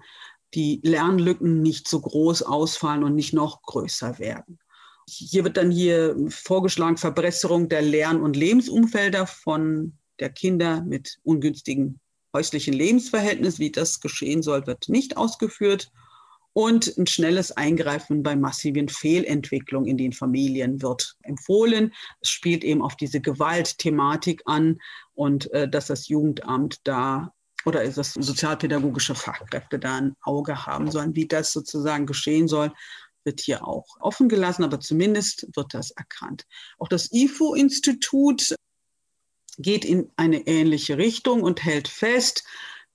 die 0.53 0.79
Lernlücken 0.83 1.61
nicht 1.61 1.87
so 1.87 1.99
groß 1.99 2.43
ausfallen 2.43 3.03
und 3.03 3.15
nicht 3.15 3.33
noch 3.33 3.63
größer 3.63 4.19
werden. 4.19 4.59
Hier 5.07 5.43
wird 5.43 5.57
dann 5.57 5.71
hier 5.71 6.15
vorgeschlagen 6.29 6.97
Verbesserung 6.97 7.69
der 7.69 7.81
Lern- 7.81 8.21
und 8.21 8.35
Lebensumfelder 8.35 9.27
von 9.27 9.97
der 10.19 10.29
Kinder 10.29 10.81
mit 10.81 11.19
ungünstigen 11.23 11.99
häuslichen 12.33 12.73
Lebensverhältnissen. 12.73 13.59
Wie 13.59 13.71
das 13.71 13.99
geschehen 13.99 14.41
soll, 14.41 14.65
wird 14.67 14.89
nicht 14.89 15.17
ausgeführt. 15.17 15.91
Und 16.55 16.95
ein 16.97 17.07
schnelles 17.07 17.51
Eingreifen 17.51 18.21
bei 18.21 18.35
massiven 18.35 18.87
Fehlentwicklungen 18.87 19.89
in 19.89 19.97
den 19.97 20.13
Familien 20.13 20.83
wird 20.83 21.15
empfohlen. 21.23 21.91
Es 22.21 22.29
spielt 22.29 22.63
eben 22.63 22.83
auf 22.83 22.95
diese 22.95 23.21
Gewaltthematik 23.21 24.43
an 24.45 24.77
und 25.15 25.51
äh, 25.51 25.67
dass 25.67 25.87
das 25.87 26.07
Jugendamt 26.07 26.79
da 26.83 27.33
oder 27.65 27.81
ist 27.83 27.97
das 27.97 28.13
sozialpädagogische 28.13 29.15
Fachkräfte 29.15 29.79
da 29.79 29.97
ein 29.97 30.15
Auge 30.21 30.65
haben 30.65 30.91
sollen, 30.91 31.15
wie 31.15 31.27
das 31.27 31.51
sozusagen 31.51 32.05
geschehen 32.05 32.47
soll, 32.47 32.71
wird 33.23 33.39
hier 33.39 33.67
auch 33.67 33.97
offen 33.99 34.29
gelassen, 34.29 34.63
aber 34.63 34.79
zumindest 34.79 35.47
wird 35.55 35.73
das 35.73 35.91
erkannt. 35.91 36.45
Auch 36.77 36.87
das 36.87 37.11
IFO-Institut 37.11 38.55
geht 39.57 39.85
in 39.85 40.11
eine 40.15 40.47
ähnliche 40.47 40.97
Richtung 40.97 41.43
und 41.43 41.63
hält 41.63 41.87
fest, 41.87 42.43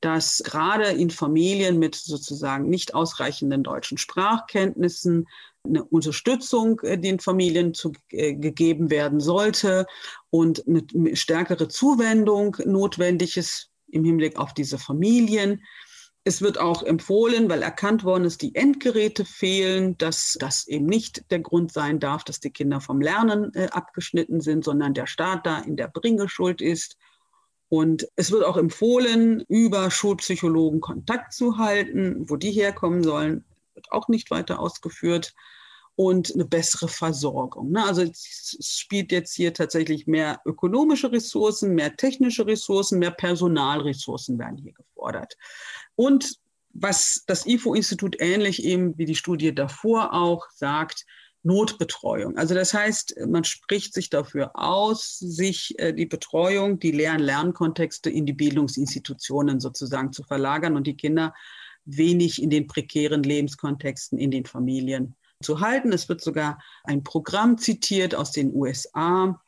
dass 0.00 0.42
gerade 0.44 0.86
in 0.90 1.10
Familien 1.10 1.78
mit 1.78 1.94
sozusagen 1.94 2.68
nicht 2.68 2.94
ausreichenden 2.94 3.62
deutschen 3.64 3.98
Sprachkenntnissen 3.98 5.26
eine 5.64 5.84
Unterstützung 5.84 6.80
äh, 6.80 6.98
den 6.98 7.18
Familien 7.18 7.74
zu, 7.74 7.92
äh, 8.10 8.34
gegeben 8.34 8.90
werden 8.90 9.20
sollte 9.20 9.86
und 10.30 10.64
eine 10.66 11.16
stärkere 11.16 11.68
Zuwendung 11.68 12.56
notwendig 12.64 13.36
ist 13.36 13.70
im 13.90 14.04
Hinblick 14.04 14.38
auf 14.38 14.54
diese 14.54 14.78
Familien. 14.78 15.62
Es 16.24 16.42
wird 16.42 16.58
auch 16.58 16.82
empfohlen, 16.82 17.48
weil 17.48 17.62
erkannt 17.62 18.04
worden 18.04 18.24
ist, 18.24 18.42
die 18.42 18.54
Endgeräte 18.54 19.24
fehlen, 19.24 19.96
dass 19.98 20.36
das 20.38 20.66
eben 20.66 20.86
nicht 20.86 21.30
der 21.30 21.40
Grund 21.40 21.72
sein 21.72 22.00
darf, 22.00 22.22
dass 22.24 22.40
die 22.40 22.50
Kinder 22.50 22.80
vom 22.80 23.00
Lernen 23.00 23.54
äh, 23.54 23.68
abgeschnitten 23.70 24.40
sind, 24.40 24.64
sondern 24.64 24.94
der 24.94 25.06
Staat 25.06 25.46
da 25.46 25.60
in 25.60 25.76
der 25.76 25.88
Bringe 25.88 26.28
schuld 26.28 26.60
ist. 26.60 26.96
Und 27.68 28.08
es 28.16 28.30
wird 28.30 28.44
auch 28.44 28.56
empfohlen, 28.56 29.44
über 29.48 29.90
Schulpsychologen 29.90 30.80
Kontakt 30.80 31.32
zu 31.34 31.58
halten. 31.58 32.28
Wo 32.28 32.36
die 32.36 32.50
herkommen 32.50 33.02
sollen, 33.02 33.44
wird 33.74 33.92
auch 33.92 34.08
nicht 34.08 34.30
weiter 34.30 34.58
ausgeführt. 34.60 35.34
Und 35.94 36.32
eine 36.32 36.44
bessere 36.44 36.86
Versorgung. 36.86 37.72
Ne? 37.72 37.84
Also 37.84 38.02
es 38.02 38.56
spielt 38.60 39.10
jetzt 39.10 39.34
hier 39.34 39.52
tatsächlich 39.52 40.06
mehr 40.06 40.40
ökonomische 40.44 41.10
Ressourcen, 41.10 41.74
mehr 41.74 41.96
technische 41.96 42.46
Ressourcen, 42.46 43.00
mehr 43.00 43.10
Personalressourcen 43.10 44.38
werden 44.38 44.58
hier 44.58 44.74
gefordert. 44.74 45.36
Und 45.98 46.36
was 46.72 47.24
das 47.26 47.44
IFO-Institut 47.44 48.20
ähnlich 48.20 48.62
eben 48.62 48.96
wie 48.98 49.04
die 49.04 49.16
Studie 49.16 49.52
davor 49.52 50.14
auch 50.14 50.46
sagt, 50.54 51.04
Notbetreuung. 51.42 52.36
Also 52.36 52.54
das 52.54 52.72
heißt, 52.72 53.16
man 53.26 53.42
spricht 53.42 53.94
sich 53.94 54.08
dafür 54.08 54.52
aus, 54.54 55.18
sich 55.18 55.76
äh, 55.78 55.92
die 55.92 56.06
Betreuung, 56.06 56.78
die 56.78 56.92
leeren 56.92 57.20
Lernkontexte 57.20 58.10
in 58.10 58.26
die 58.26 58.32
Bildungsinstitutionen 58.32 59.58
sozusagen 59.58 60.12
zu 60.12 60.22
verlagern 60.22 60.76
und 60.76 60.86
die 60.86 60.96
Kinder 60.96 61.34
wenig 61.84 62.40
in 62.40 62.50
den 62.50 62.68
prekären 62.68 63.24
Lebenskontexten 63.24 64.18
in 64.18 64.30
den 64.30 64.46
Familien 64.46 65.16
zu 65.42 65.60
halten. 65.60 65.92
Es 65.92 66.08
wird 66.08 66.20
sogar 66.20 66.60
ein 66.84 67.02
Programm 67.02 67.58
zitiert 67.58 68.14
aus 68.14 68.30
den 68.30 68.54
USA, 68.54 69.40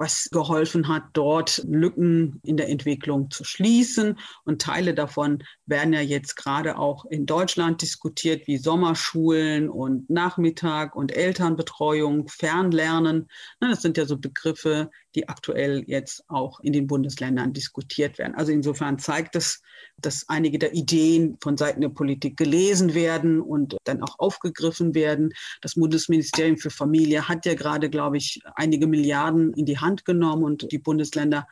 was 0.00 0.30
geholfen 0.32 0.88
hat, 0.88 1.02
dort 1.12 1.62
Lücken 1.68 2.40
in 2.42 2.56
der 2.56 2.70
Entwicklung 2.70 3.30
zu 3.30 3.44
schließen. 3.44 4.18
Und 4.44 4.62
Teile 4.62 4.94
davon 4.94 5.44
werden 5.66 5.92
ja 5.92 6.00
jetzt 6.00 6.36
gerade 6.36 6.78
auch 6.78 7.04
in 7.04 7.26
Deutschland 7.26 7.82
diskutiert, 7.82 8.46
wie 8.46 8.56
Sommerschulen 8.56 9.68
und 9.68 10.08
Nachmittag 10.08 10.96
und 10.96 11.14
Elternbetreuung, 11.14 12.28
Fernlernen. 12.28 13.28
Das 13.60 13.82
sind 13.82 13.98
ja 13.98 14.06
so 14.06 14.16
Begriffe, 14.16 14.90
die 15.14 15.28
aktuell 15.28 15.84
jetzt 15.86 16.24
auch 16.28 16.60
in 16.60 16.72
den 16.72 16.86
Bundesländern 16.86 17.52
diskutiert 17.52 18.18
werden. 18.18 18.34
Also 18.34 18.52
insofern 18.52 18.98
zeigt 18.98 19.36
es, 19.36 19.62
dass 19.98 20.28
einige 20.28 20.58
der 20.58 20.74
Ideen 20.74 21.36
von 21.40 21.56
Seiten 21.56 21.80
der 21.80 21.88
Politik 21.88 22.36
gelesen 22.36 22.94
werden 22.94 23.40
und 23.40 23.76
dann 23.84 24.02
auch 24.02 24.18
aufgegriffen 24.18 24.94
werden. 24.94 25.32
Das 25.60 25.74
Bundesministerium 25.74 26.58
für 26.58 26.70
Familie 26.70 27.28
hat 27.28 27.46
ja 27.46 27.54
gerade, 27.54 27.90
glaube 27.90 28.16
ich, 28.16 28.40
einige 28.54 28.86
Milliarden 28.86 29.52
in 29.54 29.66
die 29.66 29.78
Hand 29.78 30.04
genommen 30.04 30.44
und 30.44 30.70
die 30.70 30.78
Bundesländer 30.78 31.46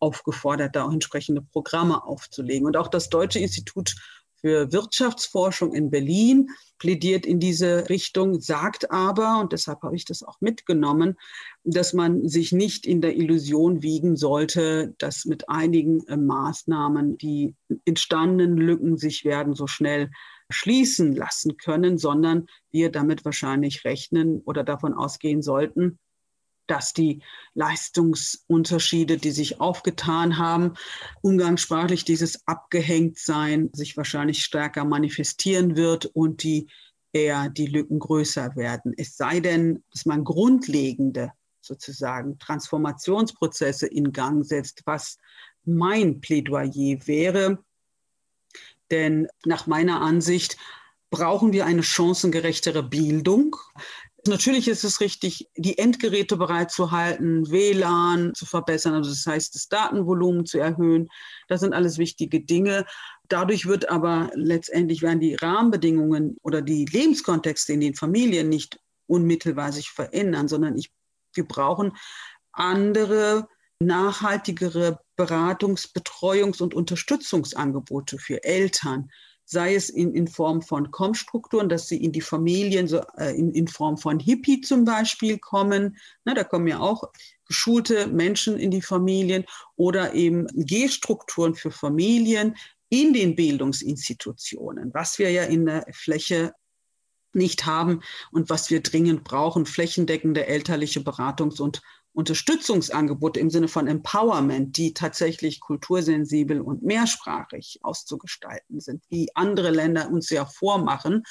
aufgefordert, 0.00 0.76
da 0.76 0.84
auch 0.84 0.92
entsprechende 0.92 1.40
Programme 1.40 2.04
aufzulegen. 2.04 2.66
Und 2.66 2.76
auch 2.76 2.88
das 2.88 3.08
Deutsche 3.08 3.38
Institut 3.38 3.94
für 4.44 4.72
Wirtschaftsforschung 4.72 5.72
in 5.72 5.88
Berlin 5.88 6.50
plädiert 6.76 7.24
in 7.24 7.40
diese 7.40 7.88
Richtung, 7.88 8.42
sagt 8.42 8.90
aber, 8.90 9.40
und 9.40 9.52
deshalb 9.52 9.80
habe 9.80 9.96
ich 9.96 10.04
das 10.04 10.22
auch 10.22 10.38
mitgenommen, 10.42 11.16
dass 11.62 11.94
man 11.94 12.28
sich 12.28 12.52
nicht 12.52 12.84
in 12.84 13.00
der 13.00 13.16
Illusion 13.16 13.82
wiegen 13.82 14.16
sollte, 14.16 14.94
dass 14.98 15.24
mit 15.24 15.48
einigen 15.48 16.06
äh, 16.08 16.18
Maßnahmen 16.18 17.16
die 17.16 17.54
entstandenen 17.86 18.58
Lücken 18.58 18.98
sich 18.98 19.24
werden 19.24 19.54
so 19.54 19.66
schnell 19.66 20.10
schließen 20.50 21.16
lassen 21.16 21.56
können, 21.56 21.96
sondern 21.96 22.44
wir 22.70 22.92
damit 22.92 23.24
wahrscheinlich 23.24 23.86
rechnen 23.86 24.42
oder 24.44 24.62
davon 24.62 24.92
ausgehen 24.92 25.40
sollten, 25.40 25.98
dass 26.66 26.92
die 26.92 27.22
Leistungsunterschiede, 27.54 29.16
die 29.18 29.30
sich 29.30 29.60
aufgetan 29.60 30.38
haben, 30.38 30.74
umgangssprachlich 31.22 32.04
dieses 32.04 32.46
Abgehängtsein 32.46 33.70
sich 33.72 33.96
wahrscheinlich 33.96 34.44
stärker 34.44 34.84
manifestieren 34.84 35.76
wird 35.76 36.06
und 36.06 36.42
die 36.42 36.68
eher 37.12 37.48
die 37.48 37.66
Lücken 37.66 37.98
größer 37.98 38.56
werden. 38.56 38.92
Es 38.96 39.16
sei 39.16 39.40
denn, 39.40 39.84
dass 39.92 40.04
man 40.04 40.24
grundlegende 40.24 41.32
sozusagen 41.60 42.38
Transformationsprozesse 42.38 43.86
in 43.86 44.12
Gang 44.12 44.44
setzt, 44.44 44.82
was 44.84 45.18
mein 45.64 46.20
Plädoyer 46.20 47.06
wäre. 47.06 47.64
Denn 48.90 49.28
nach 49.46 49.66
meiner 49.66 50.02
Ansicht 50.02 50.58
brauchen 51.10 51.52
wir 51.52 51.64
eine 51.64 51.82
chancengerechtere 51.82 52.82
Bildung. 52.82 53.56
Natürlich 54.26 54.68
ist 54.68 54.84
es 54.84 55.00
richtig, 55.00 55.50
die 55.56 55.76
Endgeräte 55.76 56.38
bereitzuhalten, 56.38 57.50
WLAN 57.50 58.34
zu 58.34 58.46
verbessern, 58.46 58.94
also 58.94 59.10
das 59.10 59.26
heißt, 59.26 59.54
das 59.54 59.68
Datenvolumen 59.68 60.46
zu 60.46 60.58
erhöhen. 60.58 61.08
Das 61.48 61.60
sind 61.60 61.74
alles 61.74 61.98
wichtige 61.98 62.40
Dinge. 62.40 62.86
Dadurch 63.28 63.66
wird 63.66 63.90
aber 63.90 64.30
letztendlich 64.34 65.02
werden 65.02 65.20
die 65.20 65.34
Rahmenbedingungen 65.34 66.38
oder 66.42 66.62
die 66.62 66.86
Lebenskontexte 66.86 67.74
in 67.74 67.80
den 67.80 67.94
Familien 67.94 68.48
nicht 68.48 68.78
unmittelbar 69.06 69.72
sich 69.72 69.90
verändern, 69.90 70.48
sondern 70.48 70.76
ich, 70.76 70.90
wir 71.34 71.46
brauchen 71.46 71.92
andere, 72.52 73.48
nachhaltigere 73.78 75.00
Beratungs-, 75.16 75.92
Betreuungs- 75.92 76.62
und 76.62 76.74
Unterstützungsangebote 76.74 78.18
für 78.18 78.42
Eltern, 78.42 79.10
sei 79.44 79.74
es 79.74 79.90
in, 79.90 80.14
in 80.14 80.28
Form 80.28 80.62
von 80.62 80.90
Kommstrukturen, 80.90 81.68
dass 81.68 81.88
sie 81.88 82.02
in 82.02 82.12
die 82.12 82.20
Familien, 82.20 82.88
so, 82.88 83.02
äh, 83.16 83.36
in, 83.36 83.52
in 83.52 83.68
Form 83.68 83.98
von 83.98 84.18
Hippie 84.18 84.60
zum 84.60 84.84
Beispiel 84.84 85.38
kommen. 85.38 85.96
Na, 86.24 86.34
da 86.34 86.44
kommen 86.44 86.66
ja 86.66 86.80
auch 86.80 87.04
geschulte 87.46 88.06
Menschen 88.06 88.58
in 88.58 88.70
die 88.70 88.82
Familien 88.82 89.44
oder 89.76 90.14
eben 90.14 90.46
G-Strukturen 90.54 91.54
für 91.54 91.70
Familien 91.70 92.56
in 92.88 93.12
den 93.12 93.34
Bildungsinstitutionen, 93.34 94.92
was 94.94 95.18
wir 95.18 95.30
ja 95.30 95.44
in 95.44 95.66
der 95.66 95.86
Fläche 95.92 96.54
nicht 97.32 97.66
haben 97.66 98.00
und 98.30 98.48
was 98.48 98.70
wir 98.70 98.80
dringend 98.80 99.24
brauchen, 99.24 99.66
flächendeckende 99.66 100.46
elterliche 100.46 101.00
Beratungs- 101.00 101.60
und 101.60 101.82
Unterstützungsangebote 102.14 103.40
im 103.40 103.50
Sinne 103.50 103.66
von 103.66 103.88
Empowerment, 103.88 104.76
die 104.76 104.94
tatsächlich 104.94 105.60
kultursensibel 105.60 106.60
und 106.60 106.82
mehrsprachig 106.82 107.80
auszugestalten 107.82 108.80
sind, 108.80 109.02
wie 109.10 109.28
andere 109.34 109.70
Länder 109.70 110.08
uns 110.10 110.30
ja 110.30 110.46
vormachen. 110.46 111.24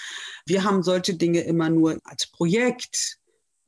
Wir 0.45 0.65
haben 0.65 0.83
solche 0.83 1.15
Dinge 1.15 1.41
immer 1.41 1.69
nur 1.69 1.99
als 2.03 2.27
Projekt 2.27 3.17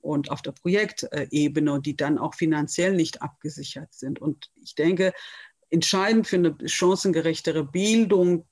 und 0.02 0.30
auf 0.30 0.42
der 0.42 0.52
Projektebene, 0.52 1.82
die 1.82 1.96
dann 1.96 2.18
auch 2.18 2.36
finanziell 2.36 2.94
nicht 2.94 3.22
abgesichert 3.22 3.94
sind. 3.94 4.20
Und 4.20 4.52
ich 4.62 4.76
denke, 4.76 5.14
entscheidend 5.70 6.28
für 6.28 6.36
eine 6.36 6.56
chancengerechtere 6.66 7.64
Bildung 7.64 8.46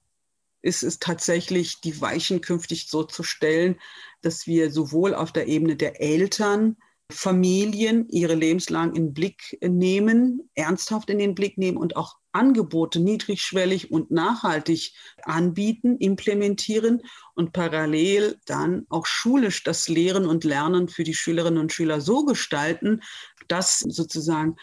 ist 0.61 0.84
es 0.84 0.99
tatsächlich, 0.99 1.82
die 1.82 1.99
Weichen 1.99 2.39
künftig 2.39 2.88
so 2.89 3.03
zu 3.03 3.24
stellen, 3.24 3.78
dass 4.22 4.47
wir 4.47 4.72
sowohl 4.72 5.14
auf 5.14 5.34
der 5.34 5.47
Ebene 5.47 5.76
der 5.76 6.01
Eltern, 6.01 6.78
Familien 7.14 8.07
ihre 8.09 8.36
lebenslang 8.36 8.95
in 8.95 9.07
den 9.07 9.14
Blick 9.14 9.57
nehmen, 9.61 10.49
ernsthaft 10.55 11.09
in 11.09 11.20
den 11.20 11.36
Blick 11.36 11.57
nehmen 11.57 11.78
und 11.78 11.95
auch 11.95 12.18
Angebote 12.34 12.99
niedrigschwellig 12.99 13.91
und 13.91 14.11
nachhaltig 14.11 14.93
anbieten, 15.24 15.97
implementieren 15.97 17.01
und 17.36 17.53
parallel 17.53 18.39
dann 18.45 18.86
auch 18.89 19.05
schulisch 19.05 19.64
das 19.64 19.88
Lehren 19.88 20.26
und 20.26 20.43
Lernen 20.43 20.89
für 20.89 21.03
die 21.03 21.14
Schülerinnen 21.14 21.59
und 21.59 21.72
Schüler 21.72 22.01
so 22.01 22.26
gestalten, 22.26 23.01
dass 23.47 23.80
sozusagen 23.80 24.55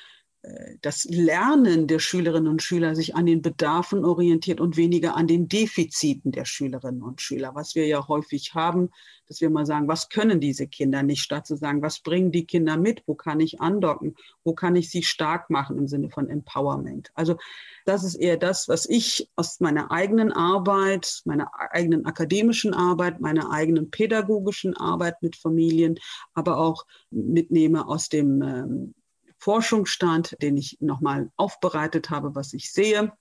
das 0.80 1.04
Lernen 1.04 1.86
der 1.86 1.98
Schülerinnen 1.98 2.48
und 2.48 2.62
Schüler 2.62 2.94
sich 2.96 3.14
an 3.14 3.26
den 3.26 3.42
Bedarfen 3.42 4.06
orientiert 4.06 4.58
und 4.58 4.78
weniger 4.78 5.14
an 5.14 5.26
den 5.26 5.48
Defiziten 5.48 6.32
der 6.32 6.46
Schülerinnen 6.46 7.02
und 7.02 7.20
Schüler, 7.20 7.54
was 7.54 7.74
wir 7.74 7.86
ja 7.86 8.08
häufig 8.08 8.54
haben, 8.54 8.88
dass 9.28 9.42
wir 9.42 9.50
mal 9.50 9.66
sagen, 9.66 9.86
was 9.86 10.08
können 10.08 10.40
diese 10.40 10.66
Kinder 10.66 11.02
nicht, 11.02 11.22
statt 11.22 11.46
zu 11.46 11.56
sagen, 11.56 11.82
was 11.82 12.00
bringen 12.00 12.32
die 12.32 12.46
Kinder 12.46 12.78
mit, 12.78 13.02
wo 13.06 13.14
kann 13.14 13.38
ich 13.38 13.60
andocken, 13.60 14.16
wo 14.42 14.54
kann 14.54 14.76
ich 14.76 14.90
sie 14.90 15.02
stark 15.02 15.50
machen 15.50 15.76
im 15.76 15.88
Sinne 15.88 16.08
von 16.08 16.30
Empowerment. 16.30 17.10
Also 17.14 17.36
das 17.84 18.02
ist 18.02 18.14
eher 18.14 18.38
das, 18.38 18.66
was 18.66 18.88
ich 18.88 19.30
aus 19.36 19.60
meiner 19.60 19.90
eigenen 19.90 20.32
Arbeit, 20.32 21.20
meiner 21.26 21.50
eigenen 21.70 22.06
akademischen 22.06 22.72
Arbeit, 22.72 23.20
meiner 23.20 23.50
eigenen 23.50 23.90
pädagogischen 23.90 24.74
Arbeit 24.74 25.20
mit 25.22 25.36
Familien, 25.36 25.98
aber 26.32 26.56
auch 26.56 26.86
mitnehme 27.10 27.86
aus 27.86 28.08
dem 28.08 28.40
ähm, 28.40 28.94
Forschungsstand, 29.40 30.36
den 30.42 30.56
ich 30.56 30.78
nochmal 30.80 31.30
aufbereitet 31.36 32.10
habe, 32.10 32.34
was 32.34 32.52
ich 32.52 32.72
sehe. 32.72 33.12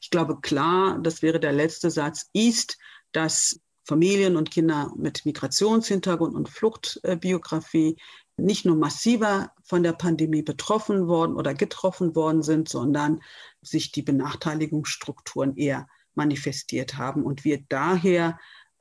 Ich 0.00 0.10
glaube, 0.10 0.40
klar, 0.40 0.98
das 1.02 1.20
wäre 1.20 1.40
der 1.40 1.52
letzte 1.52 1.90
Satz, 1.90 2.30
ist, 2.32 2.78
dass 3.12 3.60
Familien 3.84 4.36
und 4.36 4.50
Kinder 4.50 4.92
mit 4.96 5.26
Migrationshintergrund 5.26 6.34
und 6.34 6.48
Fluchtbiografie 6.48 7.96
nicht 8.36 8.64
nur 8.64 8.76
massiver 8.76 9.52
von 9.62 9.82
der 9.82 9.92
Pandemie 9.92 10.42
betroffen 10.42 11.06
worden 11.06 11.36
oder 11.36 11.54
getroffen 11.54 12.16
worden 12.16 12.42
sind, 12.42 12.68
sondern 12.68 13.20
sich 13.60 13.92
die 13.92 14.02
Benachteiligungsstrukturen 14.02 15.56
eher 15.56 15.86
manifestiert 16.14 16.96
haben 16.96 17.24
und 17.24 17.44
wir 17.44 17.62
daher 17.68 18.38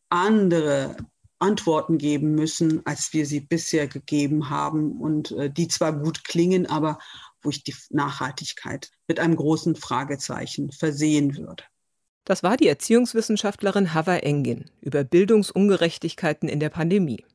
andere 0.09 0.95
Antworten 1.39 1.97
geben 1.97 2.35
müssen, 2.35 2.85
als 2.85 3.13
wir 3.13 3.25
sie 3.25 3.41
bisher 3.41 3.87
gegeben 3.87 4.49
haben 4.49 4.99
und 4.99 5.31
äh, 5.31 5.49
die 5.49 5.67
zwar 5.67 5.93
gut 5.93 6.23
klingen, 6.23 6.65
aber 6.67 6.99
wo 7.41 7.49
ich 7.49 7.63
die 7.63 7.75
Nachhaltigkeit 7.89 8.89
mit 9.07 9.19
einem 9.19 9.35
großen 9.35 9.75
Fragezeichen 9.75 10.71
versehen 10.71 11.37
würde. 11.37 11.63
Das 12.25 12.41
war 12.41 12.55
die 12.55 12.67
Erziehungswissenschaftlerin 12.67 13.93
Hava 13.93 14.15
Engin 14.15 14.69
über 14.79 15.03
Bildungsungerechtigkeiten 15.03 16.47
in 16.47 16.61
der 16.61 16.69
Pandemie. 16.69 17.25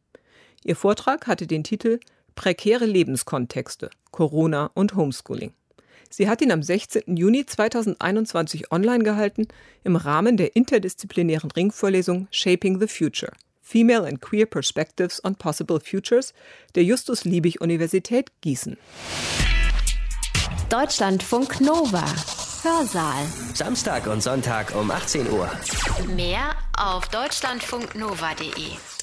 Ihr 0.64 0.76
Vortrag 0.76 1.26
hatte 1.26 1.46
den 1.46 1.62
Titel 1.62 2.00
Prekäre 2.34 2.86
Lebenskontexte, 2.86 3.90
Corona 4.10 4.70
und 4.72 4.94
Homeschooling. 4.94 5.52
Sie 6.08 6.30
hat 6.30 6.40
ihn 6.40 6.52
am 6.52 6.62
16. 6.62 7.16
Juni 7.18 7.44
2021 7.44 8.72
online 8.72 9.04
gehalten 9.04 9.48
im 9.84 9.96
Rahmen 9.96 10.38
der 10.38 10.56
interdisziplinären 10.56 11.50
Ringvorlesung 11.50 12.28
Shaping 12.30 12.80
the 12.80 12.88
Future– 12.88 13.32
Female 13.68 14.06
and 14.06 14.22
Queer 14.22 14.46
Perspectives 14.46 15.20
on 15.22 15.34
Possible 15.34 15.78
Futures 15.78 16.32
der 16.74 16.84
Justus 16.84 17.24
Liebig 17.24 17.60
Universität 17.60 18.30
Gießen. 18.40 18.78
Deutschlandfunk 20.70 21.60
Nova. 21.60 22.04
Hörsaal. 22.62 23.26
Samstag 23.52 24.06
und 24.06 24.22
Sonntag 24.22 24.74
um 24.74 24.90
18 24.90 25.30
Uhr. 25.30 25.50
Mehr 26.16 26.56
auf 26.78 27.08
deutschlandfunknova.de. 27.08 28.97